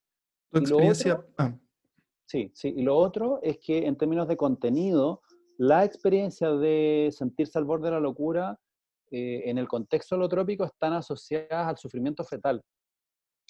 ¿Tu 0.52 0.58
experiencia? 0.58 1.24
Ah. 1.38 1.52
Sí, 2.26 2.52
sí. 2.54 2.74
Y 2.76 2.82
lo 2.82 2.96
otro 2.96 3.40
es 3.42 3.58
que 3.58 3.86
en 3.86 3.96
términos 3.96 4.28
de 4.28 4.36
contenido, 4.36 5.22
la 5.60 5.84
experiencia 5.84 6.52
de 6.52 7.10
sentirse 7.12 7.58
al 7.58 7.66
borde 7.66 7.88
de 7.88 7.90
la 7.90 8.00
locura 8.00 8.58
eh, 9.10 9.42
en 9.44 9.58
el 9.58 9.68
contexto 9.68 10.14
holotrópico 10.14 10.64
están 10.64 10.94
asociadas 10.94 11.68
al 11.68 11.76
sufrimiento 11.76 12.24
fetal. 12.24 12.62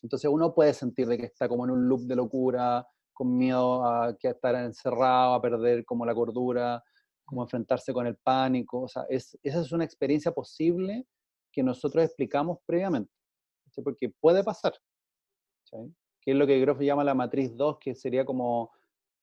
Entonces 0.02 0.28
uno 0.28 0.52
puede 0.52 0.74
sentir 0.74 1.06
de 1.06 1.16
que 1.16 1.26
está 1.26 1.48
como 1.48 1.64
en 1.64 1.70
un 1.70 1.88
loop 1.88 2.00
de 2.00 2.16
locura, 2.16 2.84
con 3.12 3.36
miedo 3.38 3.86
a, 3.86 4.16
que 4.18 4.26
estar 4.26 4.56
encerrado, 4.56 5.34
a 5.34 5.40
perder 5.40 5.84
como 5.84 6.04
la 6.04 6.12
cordura, 6.12 6.82
como 7.24 7.44
enfrentarse 7.44 7.92
con 7.92 8.08
el 8.08 8.16
pánico. 8.16 8.82
O 8.82 8.88
sea, 8.88 9.04
esa 9.08 9.38
es 9.40 9.70
una 9.70 9.84
experiencia 9.84 10.32
posible 10.32 11.06
que 11.52 11.62
nosotros 11.62 12.04
explicamos 12.04 12.58
previamente, 12.66 13.12
porque 13.84 14.08
puede 14.08 14.42
pasar. 14.42 14.72
Que 16.20 16.32
es 16.32 16.36
lo 16.36 16.44
que 16.44 16.58
Groff 16.58 16.80
llama 16.80 17.04
la 17.04 17.14
matriz 17.14 17.56
2, 17.56 17.78
que 17.78 17.94
sería 17.94 18.24
como 18.24 18.72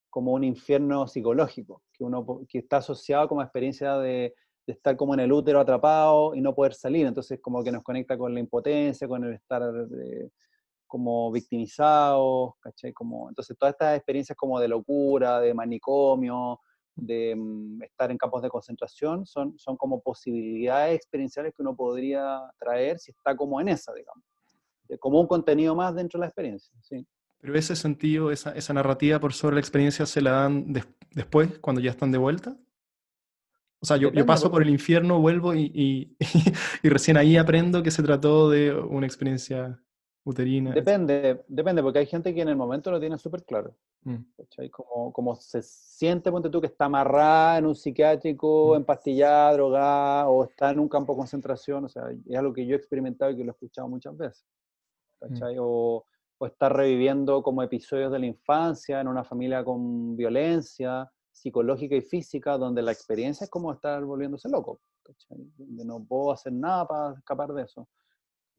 como 0.10 0.34
un 0.34 0.44
infierno 0.44 1.08
psicológico, 1.08 1.84
que, 1.94 2.04
uno, 2.04 2.42
que 2.48 2.60
está 2.60 2.78
asociado 2.78 3.28
como 3.28 3.42
experiencia 3.42 3.98
de, 3.98 4.34
de, 4.66 4.74
estar 4.74 4.96
como 4.96 5.14
en 5.14 5.22
el 5.22 5.32
útero 5.32 5.60
atrapado 5.60 6.36
y 6.36 6.42
no 6.42 6.56
poder 6.56 6.74
salir. 6.74 7.06
Entonces 7.06 7.40
como 7.42 7.64
que 7.64 7.72
nos 7.72 7.84
conecta 7.84 8.18
con 8.18 8.34
la 8.34 8.40
impotencia, 8.40 9.08
con 9.08 9.24
el 9.24 9.34
estar 9.34 9.62
como 10.88 11.32
victimizado, 11.32 12.56
¿cachai? 12.62 12.94
Como, 12.94 13.30
entonces 13.30 13.56
todas 13.58 13.74
estas 13.74 13.98
experiencias 13.98 14.38
como 14.38 14.60
de 14.60 14.70
locura, 14.70 15.40
de 15.40 15.54
manicomio, 15.54 16.60
de 16.96 17.36
mm, 17.36 17.84
estar 17.84 18.10
en 18.10 18.18
campos 18.18 18.42
de 18.42 18.50
concentración, 18.50 19.26
son, 19.26 19.58
son 19.60 19.78
como 19.78 20.02
posibilidades 20.02 20.96
experienciales 20.96 21.54
que 21.54 21.62
uno 21.62 21.76
podría 21.76 22.40
traer 22.58 22.98
si 23.00 23.12
está 23.12 23.36
como 23.36 23.62
en 23.62 23.70
esa, 23.70 23.94
digamos. 23.94 24.24
Como 25.00 25.20
un 25.20 25.28
contenido 25.28 25.76
más 25.76 25.94
dentro 25.94 26.18
de 26.18 26.22
la 26.22 26.28
experiencia. 26.28 26.74
¿sí? 26.82 27.06
Pero 27.40 27.56
ese 27.56 27.76
sentido, 27.76 28.32
esa, 28.32 28.52
esa 28.52 28.74
narrativa 28.74 29.20
por 29.20 29.34
sobre 29.34 29.56
la 29.56 29.60
experiencia, 29.60 30.06
¿se 30.06 30.22
la 30.22 30.32
dan 30.32 30.74
después, 31.12 31.60
cuando 31.60 31.82
ya 31.82 31.92
están 31.92 32.12
de 32.12 32.18
vuelta? 32.18 32.58
O 33.80 33.86
sea, 33.86 33.98
yo, 33.98 34.12
yo 34.12 34.26
paso 34.26 34.50
por 34.50 34.64
el 34.64 34.70
infierno, 34.70 35.20
vuelvo 35.20 35.54
y, 35.54 35.72
y, 35.74 36.18
y, 36.84 36.90
recién 36.90 37.16
ahí 37.16 37.38
aprendo 37.38 37.84
que 37.84 37.92
se 37.92 38.02
trató 38.02 38.50
de 38.50 38.74
una 38.74 39.06
experiencia 39.06 39.80
uterina. 40.24 40.72
Depende, 40.72 41.44
depende, 41.48 41.84
porque 41.84 42.00
hay 42.00 42.06
gente 42.08 42.34
que 42.34 42.42
en 42.42 42.50
el 42.50 42.56
momento 42.56 42.90
lo 42.90 43.00
tiene 43.00 43.18
súper 43.18 43.44
claro. 43.44 43.76
Mm. 44.04 44.24
Como, 44.72 45.14
como 45.14 45.36
se 45.36 45.62
siente, 45.62 46.32
ponte 46.32 46.50
tú, 46.50 46.60
que 46.60 46.68
está 46.68 46.86
amarrada 46.86 47.60
en 47.60 47.68
un 47.68 47.76
psiquiátrico, 47.76 48.74
mm. 48.74 48.78
empastillada, 48.78 49.54
drogada, 49.54 50.28
o 50.28 50.44
está 50.44 50.72
en 50.72 50.80
un 50.80 50.90
campo 50.90 51.14
de 51.14 51.18
concentración. 51.18 51.86
O 51.86 51.90
sea, 51.90 52.04
es 52.26 52.36
algo 52.36 52.54
que 52.54 52.66
yo 52.66 52.76
he 52.76 52.78
experimentado 52.78 53.32
y 53.32 53.38
que 53.38 53.44
lo 53.44 53.52
he 53.52 53.54
escuchado 53.54 53.88
muchas 53.88 54.18
veces. 54.18 54.46
Mm. 55.22 55.58
O 55.60 56.06
o 56.40 56.46
estar 56.46 56.76
reviviendo 56.76 57.42
como 57.42 57.64
episodios 57.64 58.12
de 58.12 58.20
la 58.20 58.26
infancia 58.28 59.02
en 59.02 59.08
una 59.08 59.24
familia 59.24 59.64
con 59.64 60.16
violencia 60.16 61.10
psicológica 61.32 61.96
y 61.96 62.02
física, 62.02 62.58
donde 62.58 62.82
la 62.82 62.92
experiencia 62.92 63.46
es 63.46 63.50
como 63.50 63.72
estar 63.72 64.04
volviéndose 64.04 64.50
loco, 64.50 64.82
donde 65.28 65.86
no 65.86 66.04
puedo 66.04 66.32
hacer 66.32 66.54
nada 66.54 66.88
para 66.88 67.14
escapar 67.18 67.54
de 67.54 67.64
eso. 67.64 67.88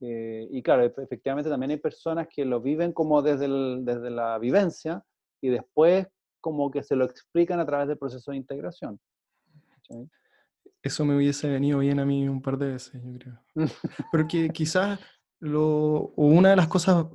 Eh, 0.01 0.49
y 0.51 0.63
claro, 0.63 0.85
efectivamente 0.85 1.51
también 1.51 1.73
hay 1.73 1.77
personas 1.79 2.29
que 2.33 2.45
lo 2.45 2.61
viven 2.61 2.93
como 2.93 3.21
desde, 3.21 3.49
desde 3.81 4.11
la 4.11 4.39
vivencia 4.39 5.03
y 5.41 5.49
después 5.49 6.07
como 6.41 6.71
que 6.71 6.85
se 6.85 6.95
lo 6.95 7.05
explican 7.05 7.59
a 7.59 7.67
través 7.67 7.89
del 7.89 7.99
proceso 7.99 8.31
de 8.31 8.37
integración. 8.37 8.99
Eso 10.83 11.05
me 11.05 11.17
hubiese 11.17 11.49
venido 11.49 11.81
bien 11.81 11.99
a 11.99 12.05
mí 12.05 12.29
un 12.29 12.41
par 12.41 12.59
de 12.59 12.73
veces, 12.73 13.03
yo 13.03 13.19
creo. 13.19 13.41
Porque 14.13 14.51
quizás 14.51 15.01
lo, 15.41 16.13
una 16.17 16.51
de 16.51 16.57
las 16.57 16.69
cosas 16.69 17.07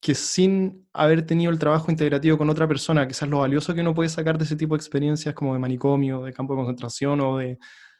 que 0.00 0.14
sin 0.14 0.88
haber 0.94 1.26
tenido 1.26 1.52
el 1.52 1.58
trabajo 1.58 1.90
integrativo 1.90 2.38
con 2.38 2.48
otra 2.48 2.66
persona, 2.66 3.06
quizás 3.06 3.28
lo 3.28 3.40
valioso 3.40 3.74
que 3.74 3.82
uno 3.82 3.94
puede 3.94 4.08
sacar 4.08 4.38
de 4.38 4.44
ese 4.44 4.56
tipo 4.56 4.74
de 4.74 4.78
experiencias 4.78 5.34
como 5.34 5.52
de 5.52 5.60
manicomio, 5.60 6.22
de 6.22 6.32
campo 6.32 6.54
de 6.54 6.58
concentración 6.58 7.20
o 7.20 7.36
de, 7.36 7.58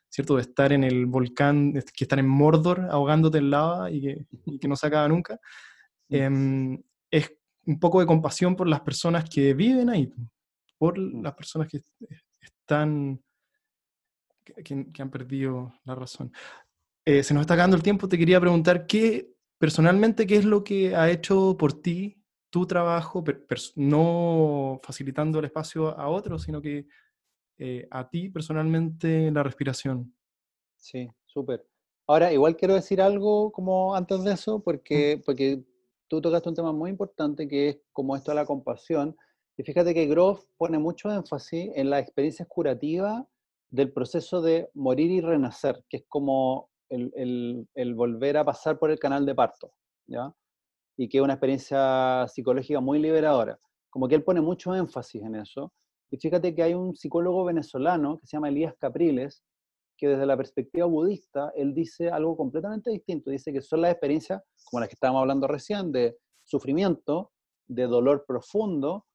¿cierto? 0.09 0.37
de 0.37 0.43
estar 0.43 0.73
en 0.73 0.83
el 0.83 1.05
volcán, 1.05 1.73
que 1.73 2.05
estar 2.05 2.19
en 2.19 2.27
Mordor 2.27 2.89
ahogándote 2.91 3.39
en 3.39 3.51
lava 3.51 3.91
y 3.91 4.01
que, 4.01 4.27
que 4.59 4.69
no 4.69 4.77
se 4.77 4.87
acaba 4.87 5.09
nunca, 5.09 5.39
em, 6.09 6.83
es 7.11 7.33
un 7.67 7.79
poco 7.79 8.01
de 8.01 8.07
compasión 8.07 8.57
por 8.57 8.67
las 8.67 8.81
personas 8.81 9.29
que 9.29 9.53
viven 9.53 9.91
ahí, 9.91 10.11
por 10.79 10.97
las 10.99 11.35
personas 11.35 11.69
que 11.69 11.83
están, 12.41 13.23
que, 14.45 15.03
han 15.03 15.11
perdido 15.11 15.75
la 15.85 15.95
razón. 15.95 16.33
Eh, 17.05 17.23
se 17.23 17.35
nos 17.35 17.43
está 17.43 17.55
acabando 17.55 17.77
el 17.77 17.83
tiempo, 17.83 18.09
te 18.09 18.17
quería 18.17 18.41
preguntar 18.41 18.87
qué 18.87 19.35
personalmente, 19.61 20.27
¿qué 20.27 20.37
es 20.37 20.45
lo 20.45 20.65
que 20.65 20.97
ha 20.97 21.11
hecho 21.11 21.57
por 21.57 21.81
ti 21.81 22.21
tu 22.51 22.67
trabajo, 22.67 23.23
no 23.77 24.81
facilitando 24.83 25.39
el 25.39 25.45
espacio 25.45 25.97
a 25.97 26.09
otros, 26.09 26.43
sino 26.43 26.61
que 26.61 26.87
eh, 27.59 27.87
a 27.91 28.09
ti 28.09 28.29
personalmente 28.29 29.31
la 29.31 29.43
respiración. 29.43 30.15
Sí, 30.77 31.09
súper. 31.27 31.65
Ahora, 32.07 32.33
igual 32.33 32.57
quiero 32.57 32.75
decir 32.75 33.01
algo 33.01 33.53
como 33.53 33.95
antes 33.95 34.25
de 34.25 34.33
eso, 34.33 34.61
porque, 34.63 35.23
porque 35.25 35.63
tú 36.09 36.21
tocaste 36.21 36.49
un 36.49 36.55
tema 36.57 36.73
muy 36.73 36.91
importante 36.91 37.47
que 37.47 37.69
es 37.69 37.79
como 37.93 38.17
esto 38.17 38.33
de 38.33 38.37
la 38.37 38.47
compasión. 38.47 39.17
Y 39.57 39.63
fíjate 39.63 39.95
que 39.95 40.07
Groff 40.07 40.45
pone 40.57 40.79
mucho 40.79 41.13
énfasis 41.13 41.71
en 41.75 41.91
la 41.91 42.01
experiencia 42.01 42.47
curativa 42.47 43.29
del 43.71 43.93
proceso 43.93 44.43
de 44.43 44.71
morir 44.75 45.11
y 45.11 45.21
renacer, 45.21 45.85
que 45.89 45.99
es 45.99 46.05
como 46.09 46.70
el, 46.91 47.95
volver 47.95 48.37
a 48.37 48.45
pasar 48.45 48.79
por 48.79 48.91
el 48.91 48.99
canal 48.99 49.25
de 49.25 49.35
parto, 49.35 49.73
¿ya? 50.07 50.33
Y 50.97 51.09
que 51.09 51.19
es 51.19 51.25
una 51.25 51.35
experiencia 51.35 52.27
psicológica 52.29 52.81
muy 52.81 52.99
liberadora. 52.99 53.59
Como 53.89 54.09
que 54.09 54.17
él 54.17 54.25
pone 54.25 54.41
mucho 54.41 54.75
énfasis 54.75 55.23
en 55.23 55.37
eso. 55.37 55.73
Y 56.11 56.19
fíjate 56.19 56.55
que 56.55 56.63
hay 56.63 56.75
un 56.75 56.95
psicólogo 56.95 57.45
venezolano 57.45 58.19
que 58.19 58.27
se 58.27 58.37
llama 58.37 58.49
Elías 58.49 58.75
Capriles, 58.79 59.43
que 59.97 60.09
desde 60.09 60.27
la 60.27 60.37
perspectiva 60.37 60.87
budista, 60.87 61.53
él 61.55 61.75
dice 61.75 62.11
algo 62.11 62.37
completamente 62.37 62.91
distinto. 62.91 63.31
Dice 63.31 63.53
que 63.53 63.61
son 63.61 63.83
las 63.83 63.93
experiencias, 63.93 64.43
como 64.65 64.81
las 64.81 64.89
que 64.89 64.95
estábamos 64.95 65.21
hablando 65.21 65.47
recién, 65.47 65.93
de 65.93 66.19
sufrimiento, 66.45 67.33
de 67.69 67.87
dolor 67.87 68.25
profundo, 68.27 69.07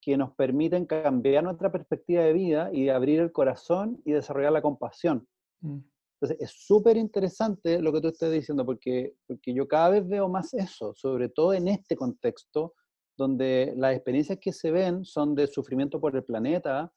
que 0.00 0.16
nos 0.16 0.34
permiten 0.34 0.86
cambiar 0.86 1.42
nuestra 1.42 1.72
perspectiva 1.72 2.22
de 2.22 2.32
vida 2.32 2.70
y 2.72 2.88
abrir 2.90 3.20
el 3.20 3.32
corazón 3.32 4.00
y 4.04 4.12
desarrollar 4.12 4.52
la 4.52 4.62
compasión. 4.62 5.26
Mm. 5.60 5.78
Entonces, 6.26 6.50
es 6.50 6.66
súper 6.66 6.96
interesante 6.96 7.80
lo 7.80 7.92
que 7.92 8.00
tú 8.00 8.08
estás 8.08 8.32
diciendo, 8.32 8.66
porque, 8.66 9.14
porque 9.26 9.54
yo 9.54 9.68
cada 9.68 9.90
vez 9.90 10.08
veo 10.08 10.28
más 10.28 10.52
eso, 10.54 10.92
sobre 10.94 11.28
todo 11.28 11.54
en 11.54 11.68
este 11.68 11.94
contexto, 11.94 12.74
donde 13.16 13.72
las 13.76 13.94
experiencias 13.94 14.38
que 14.40 14.52
se 14.52 14.70
ven 14.70 15.04
son 15.04 15.34
de 15.34 15.46
sufrimiento 15.46 16.00
por 16.00 16.16
el 16.16 16.24
planeta, 16.24 16.92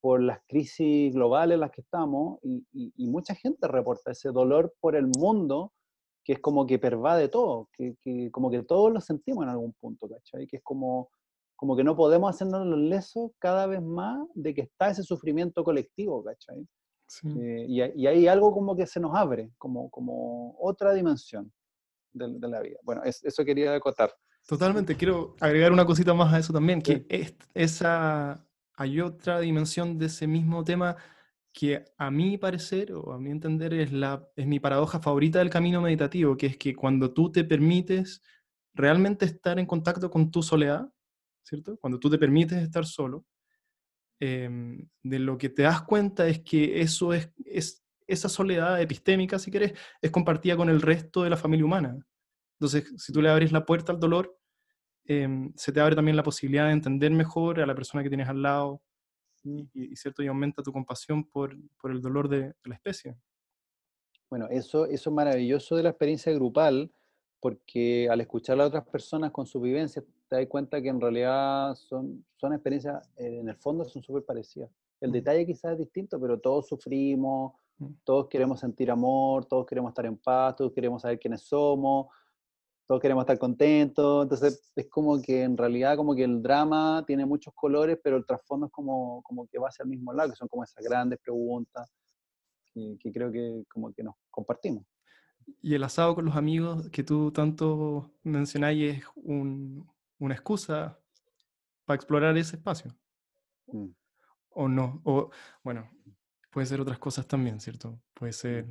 por 0.00 0.22
las 0.22 0.38
crisis 0.48 1.12
globales 1.12 1.54
en 1.54 1.60
las 1.60 1.70
que 1.72 1.80
estamos, 1.80 2.38
y, 2.42 2.64
y, 2.72 3.06
mucha 3.08 3.34
gente 3.34 3.66
reporta 3.66 4.12
ese 4.12 4.30
dolor 4.30 4.72
por 4.80 4.94
el 4.94 5.08
mundo, 5.18 5.72
que 6.24 6.34
es 6.34 6.40
como 6.40 6.66
que 6.66 6.78
pervade 6.78 7.28
todo, 7.28 7.68
que, 7.72 7.96
que, 8.00 8.30
como 8.30 8.50
que 8.50 8.62
todos 8.62 8.92
lo 8.92 9.00
sentimos 9.00 9.44
en 9.44 9.50
algún 9.50 9.72
punto, 9.74 10.08
¿cachai? 10.08 10.46
Que 10.46 10.58
es 10.58 10.62
como, 10.62 11.10
como 11.56 11.76
que 11.76 11.84
no 11.84 11.96
podemos 11.96 12.30
hacernos 12.30 12.66
los 12.66 12.78
lesos 12.78 13.32
cada 13.38 13.66
vez 13.66 13.82
más 13.82 14.26
de 14.34 14.54
que 14.54 14.62
está 14.62 14.90
ese 14.90 15.02
sufrimiento 15.02 15.64
colectivo, 15.64 16.22
¿cachai? 16.22 16.66
Eh, 17.24 17.66
y, 17.68 17.82
y, 17.82 18.06
hay 18.06 18.28
algo 18.28 18.52
como 18.52 18.76
que 18.76 18.86
se 18.86 19.00
nos 19.00 19.14
abre, 19.16 19.50
como, 19.58 19.90
como 19.90 20.56
otra 20.60 20.92
dimensión 20.92 21.52
de, 22.12 22.48
la 22.48 22.60
vida. 22.60 22.78
Bueno, 22.82 23.02
eso 23.04 23.44
quería 23.44 23.74
acotar. 23.74 24.12
Totalmente, 24.46 24.96
quiero 24.96 25.34
agregar 25.40 25.72
una 25.72 25.84
cosita 25.84 26.14
más 26.14 26.32
a 26.32 26.38
eso 26.38 26.52
también, 26.52 26.80
que 26.82 27.06
esa, 27.54 28.46
hay 28.74 29.00
otra 29.00 29.40
dimensión 29.40 29.98
de 29.98 30.06
ese 30.06 30.26
mismo 30.26 30.64
tema 30.64 30.96
que 31.52 31.84
a 31.98 32.10
mi 32.10 32.38
parecer 32.38 32.92
o 32.92 33.12
a 33.12 33.18
mi 33.18 33.30
entender 33.30 33.74
es, 33.74 33.92
la, 33.92 34.28
es 34.36 34.46
mi 34.46 34.60
paradoja 34.60 35.00
favorita 35.00 35.40
del 35.40 35.50
camino 35.50 35.80
meditativo, 35.80 36.36
que 36.36 36.46
es 36.46 36.56
que 36.56 36.74
cuando 36.74 37.12
tú 37.12 37.30
te 37.32 37.44
permites 37.44 38.22
realmente 38.72 39.24
estar 39.24 39.58
en 39.58 39.66
contacto 39.66 40.10
con 40.10 40.30
tu 40.30 40.42
soledad, 40.42 40.92
¿cierto? 41.42 41.76
Cuando 41.78 41.98
tú 41.98 42.08
te 42.08 42.18
permites 42.18 42.58
estar 42.58 42.86
solo, 42.86 43.24
Em, 44.22 44.86
de 45.02 45.18
lo 45.18 45.38
que 45.38 45.48
te 45.48 45.62
das 45.62 45.82
cuenta 45.82 46.28
es 46.28 46.40
que 46.40 46.82
eso 46.82 47.14
es, 47.14 47.30
es, 47.46 47.82
esa 48.06 48.28
soledad 48.28 48.80
epistémica, 48.80 49.38
si 49.38 49.50
querés, 49.50 49.72
es 50.02 50.10
compartida 50.10 50.56
con 50.56 50.68
el 50.68 50.82
resto 50.82 51.22
de 51.22 51.30
la 51.30 51.38
familia 51.38 51.64
humana. 51.64 51.98
Entonces, 52.58 52.92
si 52.98 53.12
tú 53.14 53.22
le 53.22 53.30
abres 53.30 53.50
la 53.50 53.64
puerta 53.64 53.92
al 53.92 53.98
dolor, 53.98 54.36
em, 55.04 55.52
se 55.56 55.72
te 55.72 55.80
abre 55.80 55.96
también 55.96 56.16
la 56.16 56.22
posibilidad 56.22 56.66
de 56.66 56.72
entender 56.72 57.10
mejor 57.10 57.60
a 57.60 57.66
la 57.66 57.74
persona 57.74 58.02
que 58.02 58.10
tienes 58.10 58.28
al 58.28 58.42
lado 58.42 58.82
y, 59.42 59.96
cierto, 59.96 60.22
y 60.22 60.26
aumenta 60.26 60.62
tu 60.62 60.70
compasión 60.70 61.24
por, 61.24 61.56
por 61.80 61.90
el 61.90 62.02
dolor 62.02 62.28
de, 62.28 62.48
de, 62.48 62.54
la 62.64 62.74
especie. 62.74 63.16
Bueno, 64.28 64.48
eso, 64.50 64.84
eso 64.84 65.10
es 65.10 65.16
maravilloso 65.16 65.76
de 65.76 65.84
la 65.84 65.88
experiencia 65.88 66.30
grupal, 66.34 66.92
porque 67.40 68.08
al 68.10 68.20
escuchar 68.20 68.60
a 68.60 68.66
otras 68.66 68.86
personas 68.86 69.30
con 69.30 69.46
su 69.46 69.60
vivencia, 69.60 70.04
te 70.28 70.36
das 70.36 70.46
cuenta 70.46 70.80
que 70.80 70.88
en 70.88 71.00
realidad 71.00 71.74
son, 71.74 72.24
son 72.36 72.52
experiencias, 72.52 73.08
eh, 73.16 73.38
en 73.40 73.48
el 73.48 73.56
fondo 73.56 73.84
son 73.84 74.02
súper 74.02 74.24
parecidas. 74.24 74.70
El 75.00 75.10
mm. 75.10 75.12
detalle 75.12 75.46
quizás 75.46 75.72
es 75.72 75.78
distinto, 75.78 76.20
pero 76.20 76.38
todos 76.38 76.68
sufrimos, 76.68 77.54
mm. 77.78 77.86
todos 78.04 78.28
queremos 78.28 78.60
sentir 78.60 78.90
amor, 78.90 79.46
todos 79.46 79.66
queremos 79.66 79.90
estar 79.90 80.06
en 80.06 80.18
paz, 80.18 80.54
todos 80.56 80.72
queremos 80.72 81.02
saber 81.02 81.18
quiénes 81.18 81.42
somos, 81.42 82.08
todos 82.86 83.00
queremos 83.00 83.22
estar 83.22 83.38
contentos. 83.38 84.24
Entonces 84.24 84.70
es 84.76 84.88
como 84.88 85.20
que 85.22 85.42
en 85.42 85.56
realidad 85.56 85.96
como 85.96 86.14
que 86.14 86.24
el 86.24 86.42
drama 86.42 87.02
tiene 87.06 87.24
muchos 87.24 87.54
colores, 87.54 87.98
pero 88.04 88.18
el 88.18 88.26
trasfondo 88.26 88.66
es 88.66 88.72
como, 88.72 89.22
como 89.22 89.46
que 89.46 89.58
va 89.58 89.68
hacia 89.68 89.84
el 89.84 89.88
mismo 89.88 90.12
lado, 90.12 90.30
que 90.30 90.36
son 90.36 90.48
como 90.48 90.62
esas 90.62 90.84
grandes 90.84 91.18
preguntas 91.20 91.90
que, 92.74 92.98
que 93.00 93.10
creo 93.10 93.32
que 93.32 93.64
como 93.68 93.92
que 93.92 94.02
nos 94.02 94.14
compartimos. 94.30 94.84
Y 95.62 95.74
el 95.74 95.84
asado 95.84 96.14
con 96.14 96.24
los 96.24 96.36
amigos 96.36 96.88
que 96.90 97.02
tú 97.02 97.30
tanto 97.32 98.10
mencionáis 98.22 98.98
es 98.98 99.04
un, 99.16 99.86
una 100.18 100.34
excusa 100.34 100.98
para 101.84 101.96
explorar 101.96 102.36
ese 102.38 102.56
espacio. 102.56 102.94
Mm. 103.66 103.88
O 104.50 104.68
no, 104.68 105.00
o 105.04 105.30
bueno, 105.62 105.90
puede 106.50 106.66
ser 106.66 106.80
otras 106.80 106.98
cosas 106.98 107.26
también, 107.26 107.60
¿cierto? 107.60 108.00
Puede 108.14 108.32
ser, 108.32 108.66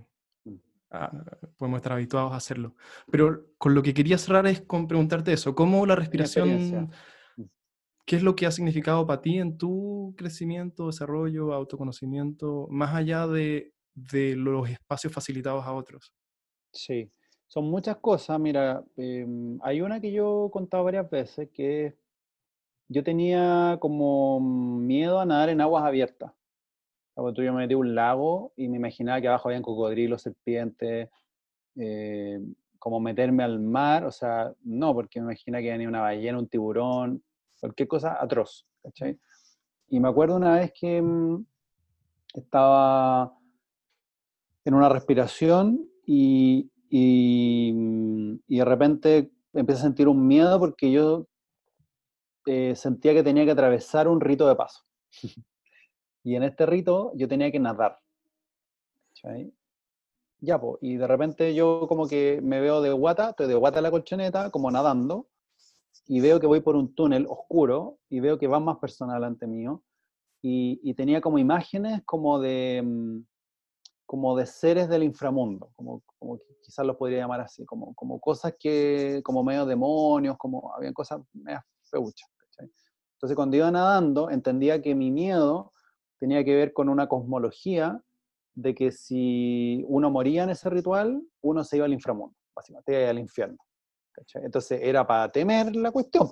mm. 0.45 0.55
ah, 0.91 1.11
podemos 1.57 1.77
estar 1.77 1.93
habituados 1.93 2.31
a 2.31 2.37
hacerlo. 2.37 2.75
Pero 3.11 3.45
con 3.57 3.75
lo 3.75 3.83
que 3.83 3.93
quería 3.93 4.17
cerrar 4.17 4.47
es 4.47 4.61
con 4.61 4.87
preguntarte 4.87 5.33
eso, 5.33 5.53
¿cómo 5.55 5.85
la 5.85 5.95
respiración, 5.95 6.89
mm. 7.37 7.45
qué 8.05 8.15
es 8.15 8.23
lo 8.23 8.35
que 8.35 8.45
ha 8.45 8.51
significado 8.51 9.05
para 9.05 9.21
ti 9.21 9.37
en 9.37 9.57
tu 9.57 10.13
crecimiento, 10.17 10.87
desarrollo, 10.87 11.53
autoconocimiento, 11.53 12.67
más 12.69 12.95
allá 12.95 13.27
de, 13.27 13.73
de 13.93 14.35
los 14.35 14.69
espacios 14.69 15.13
facilitados 15.13 15.65
a 15.65 15.73
otros? 15.73 16.13
Sí, 16.71 17.11
son 17.47 17.65
muchas 17.69 17.97
cosas. 17.97 18.39
Mira, 18.39 18.83
em, 18.97 19.59
hay 19.61 19.81
una 19.81 19.99
que 19.99 20.11
yo 20.11 20.47
he 20.47 20.51
contado 20.51 20.83
varias 20.83 21.09
veces, 21.09 21.49
que 21.53 21.95
yo 22.87 23.03
tenía 23.03 23.77
como 23.79 24.39
miedo 24.39 25.19
a 25.19 25.25
nadar 25.25 25.49
en 25.49 25.61
aguas 25.61 25.83
abiertas. 25.83 26.31
Cuando 27.13 27.43
yo 27.43 27.53
me 27.53 27.59
metí 27.61 27.75
un 27.75 27.95
lago 27.95 28.53
y 28.55 28.69
me 28.69 28.77
imaginaba 28.77 29.19
que 29.21 29.27
abajo 29.27 29.49
habían 29.49 29.61
cocodrilos, 29.61 30.21
serpientes, 30.21 31.09
eh, 31.75 32.39
como 32.79 32.99
meterme 32.99 33.43
al 33.43 33.59
mar, 33.59 34.05
o 34.05 34.11
sea, 34.11 34.53
no, 34.63 34.93
porque 34.93 35.19
me 35.19 35.25
imaginaba 35.25 35.61
que 35.61 35.71
venía 35.71 35.89
una 35.89 36.01
ballena, 36.01 36.39
un 36.39 36.47
tiburón, 36.47 37.23
cualquier 37.59 37.87
cosa 37.89 38.17
atroz, 38.21 38.65
¿cachai? 38.81 39.19
Y 39.89 39.99
me 39.99 40.07
acuerdo 40.07 40.37
una 40.37 40.55
vez 40.55 40.71
que 40.73 41.01
mm, 41.01 41.45
estaba 42.35 43.33
en 44.65 44.73
una 44.73 44.89
respiración 44.89 45.89
y, 46.11 46.71
Mm, 46.91 48.35
y, 48.47 48.57
de 48.57 48.65
repente 48.65 49.31
empecé 49.53 49.79
a 49.79 49.83
sentir 49.83 50.07
un 50.07 50.27
miedo 50.27 50.59
porque 50.59 50.91
yo 50.91 51.27
eh, 52.45 52.75
sentía 52.75 53.13
que 53.13 53.23
tenía 53.23 53.45
que 53.45 53.51
atravesar 53.51 54.07
un 54.07 54.21
rito 54.21 54.47
de 54.47 54.55
paso. 54.55 54.83
y 56.23 56.35
en 56.35 56.43
este 56.43 56.65
rito 56.65 57.11
yo 57.15 57.27
tenía 57.27 57.51
que 57.51 57.59
nadar. 57.59 57.99
Ya, 60.41 60.59
pues, 60.59 60.77
y 60.81 60.95
de 60.95 61.07
repente 61.07 61.53
yo 61.53 61.85
como 61.87 62.07
que 62.07 62.39
me 62.41 62.61
veo 62.61 62.81
de 62.81 62.91
guata, 62.93 63.31
estoy 63.31 63.47
de 63.47 63.55
guata 63.55 63.79
en 63.79 63.83
la 63.83 63.91
colchoneta, 63.91 64.49
como 64.49 64.71
nadando, 64.71 65.27
y 66.07 66.21
veo 66.21 66.39
que 66.39 66.47
voy 66.47 66.61
por 66.61 66.77
un 66.77 66.95
túnel 66.95 67.27
oscuro, 67.29 67.99
y 68.09 68.21
veo 68.21 68.39
que 68.39 68.47
van 68.47 68.63
más 68.63 68.77
personas 68.77 69.15
delante 69.15 69.47
mío, 69.47 69.83
y, 70.41 70.79
y 70.81 70.93
tenía 70.93 71.19
como 71.19 71.37
imágenes 71.39 72.01
como 72.05 72.39
de, 72.39 72.81
mm, 72.81 73.19
como 74.09 74.35
de 74.35 74.47
seres 74.47 74.89
del 74.89 75.03
inframundo, 75.03 75.69
como, 75.75 76.01
como 76.17 76.39
quizás 76.63 76.83
los 76.83 76.95
podría 76.95 77.19
llamar 77.19 77.41
así, 77.41 77.63
como, 77.63 77.93
como 77.93 78.19
cosas 78.19 78.55
que, 78.57 79.21
como 79.23 79.43
medio 79.43 79.67
demonios, 79.67 80.35
como 80.35 80.73
habían 80.73 80.93
cosas 80.93 81.21
medio 81.31 81.61
feuchas. 81.83 82.27
Entonces 82.57 83.35
cuando 83.35 83.57
iba 83.57 83.69
nadando 83.69 84.31
entendía 84.31 84.81
que 84.81 84.95
mi 84.95 85.11
miedo 85.11 85.73
tenía 86.19 86.43
que 86.43 86.55
ver 86.55 86.73
con 86.73 86.89
una 86.89 87.07
cosmología 87.07 88.01
de 88.55 88.73
que 88.73 88.91
si 88.91 89.85
uno 89.87 90.09
moría 90.09 90.41
en 90.41 90.49
ese 90.49 90.71
ritual, 90.71 91.21
uno 91.41 91.63
se 91.63 91.77
iba 91.77 91.85
al 91.85 91.93
inframundo, 91.93 92.35
básicamente, 92.55 93.07
al 93.07 93.19
infierno. 93.19 93.59
Entonces 94.33 94.79
era 94.81 95.05
para 95.05 95.31
temer 95.31 95.75
la 95.75 95.91
cuestión. 95.91 96.31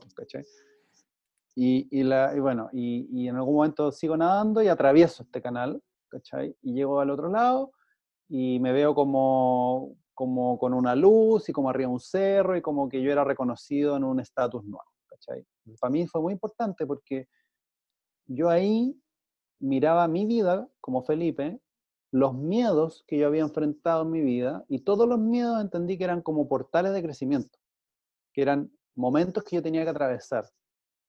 Y, 1.56 1.88
y, 1.92 2.02
la, 2.02 2.34
y 2.36 2.40
bueno, 2.40 2.70
y, 2.74 3.08
y 3.12 3.28
en 3.28 3.36
algún 3.36 3.54
momento 3.54 3.92
sigo 3.92 4.18
nadando 4.18 4.64
y 4.64 4.68
atravieso 4.68 5.22
este 5.22 5.44
canal 5.44 5.80
y 6.62 6.74
llego 6.74 6.99
al 6.99 7.10
otro 7.10 7.30
lado 7.30 7.72
y 8.30 8.60
me 8.60 8.74
veo 8.74 8.93
como, 8.93 9.95
como 10.14 10.58
con 10.58 10.74
una 10.74 10.95
luz 10.95 11.47
y 11.49 11.53
como 11.53 11.70
arriba 11.70 11.89
un 11.89 11.99
cerro 11.99 12.58
y 12.58 12.62
como 12.62 12.89
que 12.89 13.01
yo 13.01 13.12
era 13.12 13.24
reconocido 13.24 13.95
en 13.95 14.03
un 14.03 14.20
estatus 14.20 14.64
nuevo, 14.64 14.84
Para 15.80 15.91
mí 15.91 16.08
fue 16.08 16.22
muy 16.22 16.34
importante 16.34 16.86
porque 16.86 17.28
yo 18.26 18.49
ahí 18.49 18.99
miraba 19.60 20.08
mi 20.08 20.26
vida 20.26 20.68
como 20.82 21.03
Felipe, 21.03 21.60
los 22.12 22.34
miedos 22.34 23.03
que 23.08 23.18
yo 23.18 23.28
había 23.28 23.41
enfrentado 23.41 24.03
en 24.03 24.12
mi 24.12 24.22
vida 24.22 24.64
y 24.68 24.80
todos 24.80 25.08
los 25.08 25.20
miedos 25.20 25.62
entendí 25.62 25.97
que 25.97 26.05
eran 26.05 26.22
como 26.22 26.47
portales 26.47 26.93
de 26.93 27.03
crecimiento, 27.03 27.58
que 28.34 28.41
eran 28.41 28.72
momentos 28.95 29.43
que 29.43 29.58
yo 29.58 29.62
tenía 29.62 29.84
que 29.84 29.89
atravesar. 29.89 30.49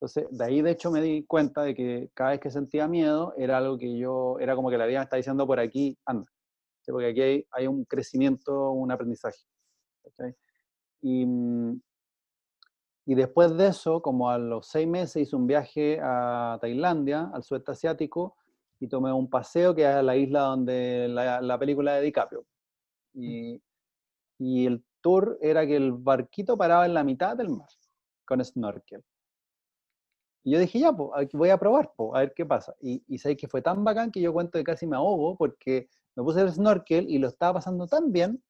Entonces, 0.00 0.28
de 0.30 0.44
ahí 0.44 0.62
de 0.62 0.70
hecho 0.70 0.92
me 0.92 1.00
di 1.00 1.24
cuenta 1.24 1.62
de 1.62 1.74
que 1.74 2.10
cada 2.14 2.30
vez 2.30 2.40
que 2.40 2.52
sentía 2.52 2.86
miedo 2.86 3.34
era 3.36 3.58
algo 3.58 3.76
que 3.76 3.98
yo, 3.98 4.38
era 4.38 4.54
como 4.54 4.70
que 4.70 4.78
la 4.78 4.86
vida 4.86 5.00
me 5.00 5.04
está 5.04 5.16
diciendo 5.16 5.44
por 5.44 5.58
aquí, 5.58 5.98
anda. 6.06 6.30
Porque 6.86 7.08
aquí 7.08 7.20
hay, 7.20 7.46
hay 7.50 7.66
un 7.66 7.84
crecimiento, 7.84 8.70
un 8.70 8.92
aprendizaje. 8.92 9.38
Y, 11.02 11.26
mm, 11.26 11.80
y 13.06 13.14
después 13.16 13.56
de 13.56 13.68
eso, 13.68 14.00
como 14.00 14.30
a 14.30 14.38
los 14.38 14.68
seis 14.68 14.86
meses, 14.86 15.16
hice 15.16 15.34
un 15.34 15.46
viaje 15.48 15.98
a 16.00 16.58
Tailandia, 16.60 17.30
al 17.34 17.42
sudeste 17.42 17.72
asiático, 17.72 18.36
y 18.78 18.86
tomé 18.86 19.12
un 19.12 19.28
paseo 19.28 19.74
que 19.74 19.82
es 19.82 20.04
la 20.04 20.16
isla 20.16 20.42
donde 20.42 21.08
la, 21.08 21.40
la 21.40 21.58
película 21.58 21.94
de 21.94 22.02
DiCaprio. 22.02 22.46
Y, 23.14 23.60
y 24.38 24.66
el 24.66 24.84
tour 25.00 25.38
era 25.40 25.66
que 25.66 25.76
el 25.76 25.92
barquito 25.92 26.56
paraba 26.56 26.86
en 26.86 26.94
la 26.94 27.02
mitad 27.02 27.36
del 27.36 27.48
mar, 27.50 27.68
con 28.24 28.44
snorkel. 28.44 29.02
Y 30.44 30.52
yo 30.52 30.58
dije, 30.58 30.78
ya, 30.78 30.92
pues, 30.92 31.28
voy 31.32 31.50
a 31.50 31.58
probar, 31.58 31.92
a 32.14 32.20
ver 32.20 32.32
qué 32.34 32.46
pasa. 32.46 32.74
Y, 32.80 33.02
y 33.06 33.18
sé 33.18 33.36
que 33.36 33.48
fue 33.48 33.62
tan 33.62 33.84
bacán 33.84 34.10
que 34.10 34.20
yo 34.20 34.32
cuento 34.32 34.58
que 34.58 34.64
casi 34.64 34.86
me 34.86 34.96
ahogo 34.96 35.36
porque 35.36 35.88
me 36.16 36.22
puse 36.22 36.40
el 36.40 36.50
snorkel 36.50 37.08
y 37.08 37.18
lo 37.18 37.28
estaba 37.28 37.54
pasando 37.54 37.86
tan 37.86 38.12
bien 38.12 38.42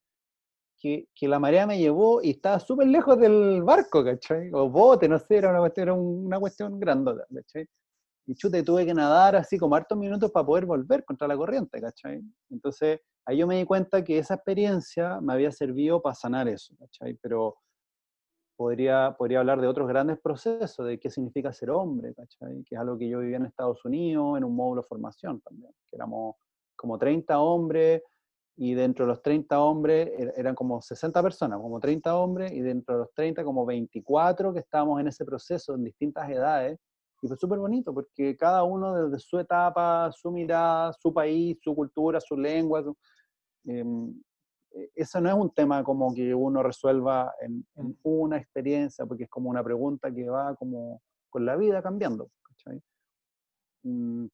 que, 0.79 1.09
que 1.15 1.29
la 1.29 1.39
marea 1.39 1.67
me 1.67 1.79
llevó 1.79 2.23
y 2.23 2.31
estaba 2.31 2.61
súper 2.61 2.87
lejos 2.87 3.19
del 3.19 3.63
barco, 3.63 4.05
¿cachai? 4.05 4.51
O 4.53 4.71
bote, 4.71 5.09
no 5.09 5.19
sé, 5.19 5.37
era 5.37 5.51
una 5.51 5.61
cuestión, 5.61 5.83
era 5.83 5.95
una 5.95 6.41
cuestión 6.41 6.79
grandota, 6.81 7.27
¿cachai? 7.35 7.67
Y 8.27 8.35
chute, 8.35 8.63
tuve 8.63 8.87
que 8.87 8.95
nadar 8.95 9.37
así 9.37 9.59
como 9.59 9.75
hartos 9.75 9.99
minutos 9.99 10.31
para 10.31 10.47
poder 10.47 10.67
volver 10.67 11.05
contra 11.05 11.27
la 11.27 11.37
corriente, 11.37 11.81
¿cachai? 11.81 12.23
Entonces, 12.51 13.01
ahí 13.25 13.39
yo 13.39 13.47
me 13.47 13.57
di 13.57 13.65
cuenta 13.65 14.05
que 14.05 14.19
esa 14.19 14.35
experiencia 14.35 15.21
me 15.21 15.33
había 15.33 15.51
servido 15.51 16.01
para 16.01 16.15
sanar 16.15 16.49
eso, 16.49 16.75
¿cachai? 16.79 17.15
Pero 17.21 17.57
podría, 18.59 19.15
podría 19.17 19.39
hablar 19.39 19.61
de 19.61 19.69
otros 19.69 19.87
grandes 19.87 20.19
procesos, 20.21 20.85
de 20.85 20.99
qué 20.99 21.11
significa 21.11 21.53
ser 21.53 21.71
hombre, 21.71 22.13
¿cachai? 22.13 22.65
Que 22.65 22.75
es 22.75 22.81
algo 22.81 22.99
que 22.99 23.09
yo 23.09 23.21
vivía 23.21 23.37
en 23.37 23.47
Estados 23.47 23.85
Unidos, 23.85 24.37
en 24.37 24.43
un 24.43 24.57
módulo 24.57 24.83
de 24.83 24.89
formación 24.89 25.41
también, 25.41 25.73
que 25.89 25.97
éramos 25.97 26.35
como 26.75 26.99
30 26.99 27.39
hombres, 27.39 28.03
y 28.57 28.75
dentro 28.75 29.05
de 29.05 29.11
los 29.13 29.23
30 29.23 29.61
hombres 29.63 30.11
er, 30.19 30.35
eran 30.37 30.57
como 30.57 30.83
60 30.83 31.23
personas, 31.23 31.61
como 31.61 31.79
30 31.79 32.17
hombres, 32.19 32.51
y 32.51 32.61
dentro 32.61 32.97
de 32.97 33.01
los 33.03 33.15
30 33.15 33.45
como 33.45 33.65
24 33.65 34.53
que 34.53 34.59
estábamos 34.59 35.01
en 35.01 35.07
ese 35.07 35.25
proceso 35.25 35.77
en 35.77 35.85
distintas 35.85 36.29
edades, 36.29 36.81
y 37.23 37.29
fue 37.29 37.37
súper 37.37 37.61
bonito 37.61 37.95
porque 37.95 38.37
cada 38.37 38.65
uno 38.65 38.93
desde 38.95 39.21
su 39.21 39.39
etapa, 39.39 40.11
su 40.11 40.33
mirada, 40.33 40.93
su 40.95 41.15
país, 41.15 41.57
su 41.63 41.77
cultura, 41.77 42.21
su 42.21 42.37
lengua, 42.37 42.83
em, 43.67 44.11
e, 44.11 44.28
eso 44.95 45.21
no 45.21 45.29
es 45.29 45.35
un 45.35 45.51
tema 45.51 45.83
como 45.83 46.15
que 46.15 46.35
uno 46.35 46.63
resuelva 46.63 47.33
en, 47.41 47.67
una 48.03 48.37
experiencia, 48.37 49.07
porque 49.07 49.25
es 49.25 49.31
como 49.31 49.51
una 49.51 49.63
pregunta 49.63 50.13
que 50.13 50.29
va 50.29 50.55
como 50.57 51.03
con 51.31 51.45
la 51.45 51.57
vida 51.57 51.83
cambiando. 51.83 52.31
Mm, 53.83 54.27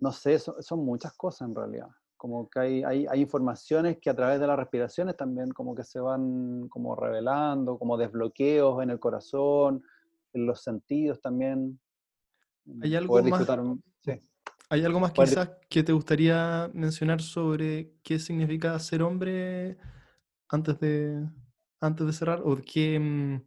no 0.00 0.12
sé, 0.12 0.38
son, 0.38 0.84
muchas 0.84 1.16
cosas 1.16 1.48
en 1.48 1.54
realidad. 1.54 1.88
Como 2.16 2.48
que 2.48 2.58
hay, 2.58 2.82
hay, 2.82 3.06
hay, 3.06 3.20
informaciones 3.20 3.98
que 4.00 4.10
a 4.10 4.16
través 4.16 4.40
de 4.40 4.46
las 4.46 4.58
respiraciones 4.58 5.16
también 5.16 5.50
como 5.52 5.74
que 5.74 5.84
se 5.84 6.00
van 6.00 6.68
como 6.68 6.96
revelando, 6.96 7.78
como 7.78 7.96
desbloqueos 7.96 8.82
en 8.82 8.90
el 8.90 8.98
corazón, 8.98 9.82
en 10.32 10.46
los 10.46 10.62
sentidos 10.62 11.20
también. 11.20 11.78
¿Hay 12.82 12.96
algo, 12.96 13.22
más, 13.22 13.46
¿Hay 14.68 14.84
algo 14.84 14.98
más 14.98 15.12
quizás 15.12 15.50
que 15.68 15.84
te 15.84 15.92
gustaría 15.92 16.68
mencionar 16.74 17.22
sobre 17.22 17.92
qué 18.02 18.18
significa 18.18 18.76
ser 18.80 19.02
hombre 19.02 19.78
antes 20.48 20.80
de, 20.80 21.24
antes 21.80 22.06
de 22.06 22.12
cerrar? 22.12 22.42
¿O 22.44 22.56
qué, 22.56 22.98
mm, 22.98 23.42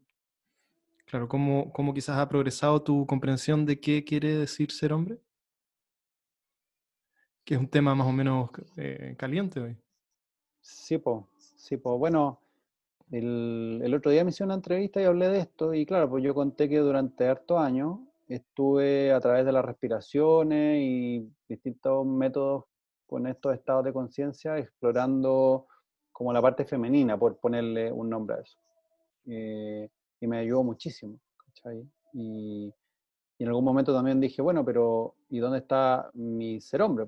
claro, 1.06 1.28
cómo, 1.28 1.74
cómo 1.74 1.94
quizás 1.94 2.18
ha 2.18 2.30
progresado 2.30 2.82
tu 2.82 3.06
comprensión 3.06 3.66
de 3.66 3.82
qué 3.82 4.06
quiere 4.06 4.36
decir 4.36 4.72
ser 4.72 4.94
hombre? 4.94 5.20
Que 7.44 7.56
es 7.56 7.60
un 7.60 7.68
tema 7.68 7.94
más 7.96 8.08
o 8.08 8.14
menos 8.14 8.50
eh, 8.78 9.16
caliente 9.18 9.60
hoy. 9.60 9.78
Sí, 10.62 11.00
pues, 11.00 11.26
sí, 11.58 11.76
pues. 11.76 12.00
Bueno, 12.00 12.40
el, 13.12 13.94
otro 13.94 14.12
día 14.12 14.24
me 14.24 14.30
hice 14.30 14.44
una 14.44 14.54
entrevista 14.54 15.02
y 15.02 15.06
hablé 15.06 15.28
de 15.28 15.40
esto, 15.40 15.74
y 15.74 15.86
claro, 15.86 16.10
pues 16.10 16.24
yo 16.24 16.34
conté 16.34 16.70
que 16.70 16.78
durante 16.78 17.28
hartos 17.28 17.60
años 17.60 18.00
estuve 18.30 19.12
a 19.12 19.20
través 19.20 19.46
de 19.46 19.52
las 19.52 19.66
respiraciones 19.66 20.80
y 20.82 21.28
distintos 21.48 22.06
métodos 22.06 22.66
con 23.08 23.26
estos 23.26 23.56
estados 23.56 23.84
de 23.84 23.92
conciencia 23.92 24.58
explorando 24.58 25.66
como 26.12 26.32
la 26.32 26.42
parte 26.42 26.64
femenina, 26.64 27.18
por 27.18 27.38
ponerle 27.38 27.92
un 27.92 28.10
nombre 28.10 28.36
a 28.36 28.40
eso. 28.42 28.60
Eh, 29.26 29.90
y 30.22 30.28
me 30.28 30.40
ayudó 30.40 30.64
muchísimo, 30.64 31.20
Y, 32.14 32.74
en 33.40 33.48
algún 33.48 33.64
momento 33.64 33.94
también 33.94 34.20
dije, 34.20 34.42
bueno, 34.42 34.66
pero 34.66 35.16
¿y 35.30 35.40
dónde 35.40 35.60
está 35.60 36.12
mi 36.14 36.60
ser 36.60 36.82
hombre? 36.82 37.08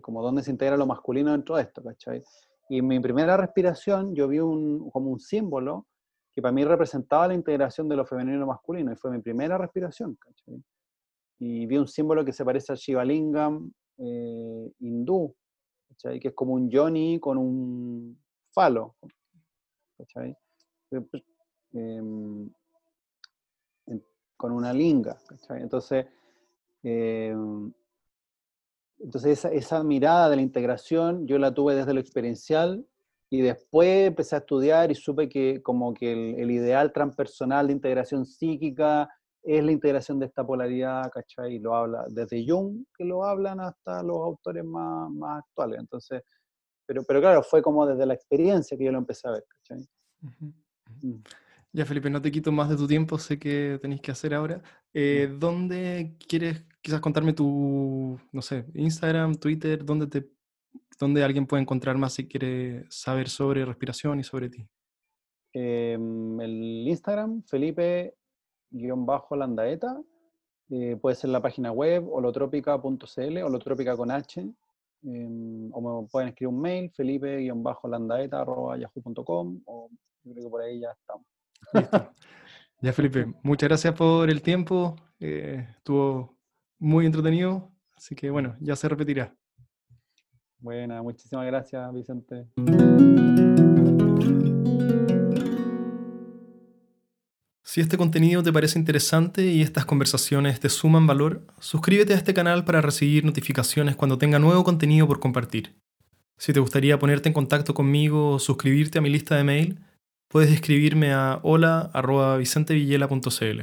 Como 0.00 0.22
dónde 0.22 0.44
se 0.44 0.52
integra 0.52 0.76
lo 0.76 0.86
masculino 0.86 1.32
dentro 1.32 1.56
de 1.56 1.62
esto, 1.62 1.82
¿cachai? 1.82 2.22
Y 2.68 2.78
en 2.78 2.86
mi 2.86 3.00
primera 3.00 3.36
respiración 3.36 4.14
yo 4.14 4.28
vi 4.28 4.38
un, 4.38 4.88
como 4.90 5.10
un 5.10 5.18
símbolo 5.18 5.86
que 6.34 6.42
para 6.42 6.52
mí 6.52 6.64
representaba 6.64 7.28
la 7.28 7.34
integración 7.34 7.88
de 7.88 7.96
lo 7.96 8.04
femenino 8.04 8.36
y 8.36 8.40
lo 8.40 8.46
masculino, 8.46 8.92
y 8.92 8.96
fue 8.96 9.10
mi 9.10 9.20
primera 9.20 9.58
respiración. 9.58 10.16
¿cachai? 10.16 10.62
Y 11.38 11.66
vi 11.66 11.76
un 11.76 11.88
símbolo 11.88 12.24
que 12.24 12.32
se 12.32 12.44
parece 12.44 12.72
al 12.72 12.78
Shiva 12.78 13.04
Lingam 13.04 13.72
eh, 13.98 14.72
hindú, 14.78 15.34
¿cachai? 15.88 16.20
que 16.20 16.28
es 16.28 16.34
como 16.34 16.54
un 16.54 16.70
yoni 16.70 17.18
con 17.18 17.38
un 17.38 18.18
falo. 18.52 18.96
¿cachai? 19.98 20.36
Em, 21.72 22.50
con 24.36 24.52
una 24.52 24.72
linga. 24.72 25.18
¿cachai? 25.28 25.62
Entonces, 25.62 26.06
em, 26.82 27.72
entonces 29.00 29.38
esa, 29.38 29.50
esa, 29.50 29.82
mirada 29.82 30.30
de 30.30 30.36
la 30.36 30.42
integración 30.42 31.26
yo 31.26 31.38
la 31.38 31.52
tuve 31.52 31.74
desde 31.74 31.94
lo 31.94 32.00
experiencial 32.00 32.86
y 33.30 33.42
después 33.42 34.08
empecé 34.08 34.34
a 34.34 34.38
estudiar 34.40 34.90
y 34.90 34.96
supe 34.96 35.28
que 35.28 35.62
como 35.62 35.94
que 35.94 36.12
el, 36.12 36.50
ideal 36.50 36.92
transpersonal 36.92 37.68
de 37.68 37.72
integración 37.72 38.26
psíquica 38.26 39.08
es 39.42 39.64
la 39.64 39.70
integración 39.70 40.18
de 40.18 40.26
esta 40.26 40.44
polaridad, 40.44 41.08
¿cachai? 41.10 41.54
Y 41.54 41.58
lo 41.60 41.74
habla 41.74 42.04
desde 42.08 42.44
Jung, 42.46 42.84
que 42.98 43.04
lo 43.04 43.24
hablan, 43.24 43.60
hasta 43.60 44.02
los 44.02 44.16
autores 44.16 44.64
más, 44.64 45.08
más 45.12 45.44
actuales. 45.44 45.78
Entonces, 45.78 46.22
pero, 46.84 47.04
pero 47.04 47.20
claro, 47.20 47.42
fue 47.42 47.62
como 47.62 47.86
desde 47.86 48.04
la 48.04 48.14
experiencia 48.14 48.76
que 48.76 48.84
yo 48.84 48.92
lo 48.92 48.98
empecé 48.98 49.28
a 49.28 49.32
ver, 49.32 49.44
¿cachai? 49.48 49.88
Mm. 51.00 51.22
Ya, 51.72 51.86
Felipe, 51.86 52.10
no 52.10 52.20
te 52.20 52.32
quito 52.32 52.50
más 52.50 52.68
de 52.68 52.76
tu 52.76 52.88
tiempo, 52.88 53.16
sé 53.16 53.38
que 53.38 53.78
tenéis 53.80 54.00
que 54.00 54.10
hacer 54.10 54.34
ahora. 54.34 54.60
Eh, 54.92 55.32
¿Dónde 55.38 56.16
quieres 56.28 56.64
quizás 56.82 57.00
contarme 57.00 57.32
tu, 57.32 58.18
no 58.32 58.42
sé, 58.42 58.66
Instagram, 58.74 59.36
Twitter, 59.36 59.84
dónde, 59.84 60.08
te, 60.08 60.28
dónde 60.98 61.24
alguien 61.24 61.46
puede 61.46 61.62
encontrar 61.62 61.96
más 61.96 62.12
si 62.14 62.28
quiere 62.28 62.84
saber 62.90 63.28
sobre 63.28 63.64
respiración 63.64 64.18
y 64.20 64.24
sobre 64.24 64.50
ti? 64.50 64.68
Em, 65.52 66.40
el 66.40 66.88
Instagram, 66.88 67.42
Felipe-Landaeta. 67.44 70.02
Eh, 70.72 70.96
puede 70.96 71.16
ser 71.16 71.30
la 71.30 71.42
página 71.42 71.72
web, 71.72 72.08
holotropica.cl, 72.08 73.42
holotrópica 73.42 73.96
con 73.96 74.08
H. 74.10 74.40
Em, 75.02 75.70
o 75.72 76.02
me 76.02 76.08
pueden 76.08 76.28
escribir 76.28 76.54
un 76.54 76.60
mail, 76.60 76.92
felipe-landaeta.yahoo.com 76.92 79.62
o 79.66 79.88
yo 80.22 80.32
creo 80.32 80.44
que 80.44 80.50
por 80.50 80.62
ahí 80.62 80.78
ya 80.80 80.92
estamos. 80.92 81.26
Ya, 82.82 82.94
Felipe, 82.94 83.26
muchas 83.42 83.68
gracias 83.68 83.94
por 83.94 84.30
el 84.30 84.40
tiempo. 84.40 84.96
Eh, 85.18 85.66
estuvo 85.76 86.38
muy 86.78 87.04
entretenido, 87.04 87.70
así 87.94 88.14
que 88.14 88.30
bueno, 88.30 88.56
ya 88.58 88.74
se 88.74 88.88
repetirá. 88.88 89.36
Buena, 90.60 91.02
muchísimas 91.02 91.46
gracias, 91.46 91.92
Vicente. 91.92 92.46
Si 97.64 97.80
este 97.80 97.96
contenido 97.96 98.42
te 98.42 98.52
parece 98.52 98.80
interesante 98.80 99.46
y 99.46 99.62
estas 99.62 99.86
conversaciones 99.86 100.58
te 100.58 100.68
suman 100.68 101.06
valor, 101.06 101.46
suscríbete 101.60 102.14
a 102.14 102.16
este 102.16 102.34
canal 102.34 102.64
para 102.64 102.80
recibir 102.80 103.24
notificaciones 103.24 103.94
cuando 103.94 104.18
tenga 104.18 104.40
nuevo 104.40 104.64
contenido 104.64 105.06
por 105.06 105.20
compartir. 105.20 105.76
Si 106.36 106.52
te 106.52 106.58
gustaría 106.58 106.98
ponerte 106.98 107.28
en 107.28 107.32
contacto 107.32 107.72
conmigo 107.72 108.32
o 108.32 108.40
suscribirte 108.40 108.98
a 108.98 109.02
mi 109.02 109.08
lista 109.08 109.36
de 109.36 109.44
mail, 109.44 109.78
puedes 110.26 110.50
escribirme 110.50 111.12
a 111.12 111.38
hola.vicentevillela.cl. 111.42 113.60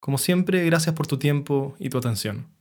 Como 0.00 0.16
siempre, 0.16 0.64
gracias 0.64 0.94
por 0.94 1.06
tu 1.06 1.18
tiempo 1.18 1.74
y 1.78 1.90
tu 1.90 1.98
atención. 1.98 2.57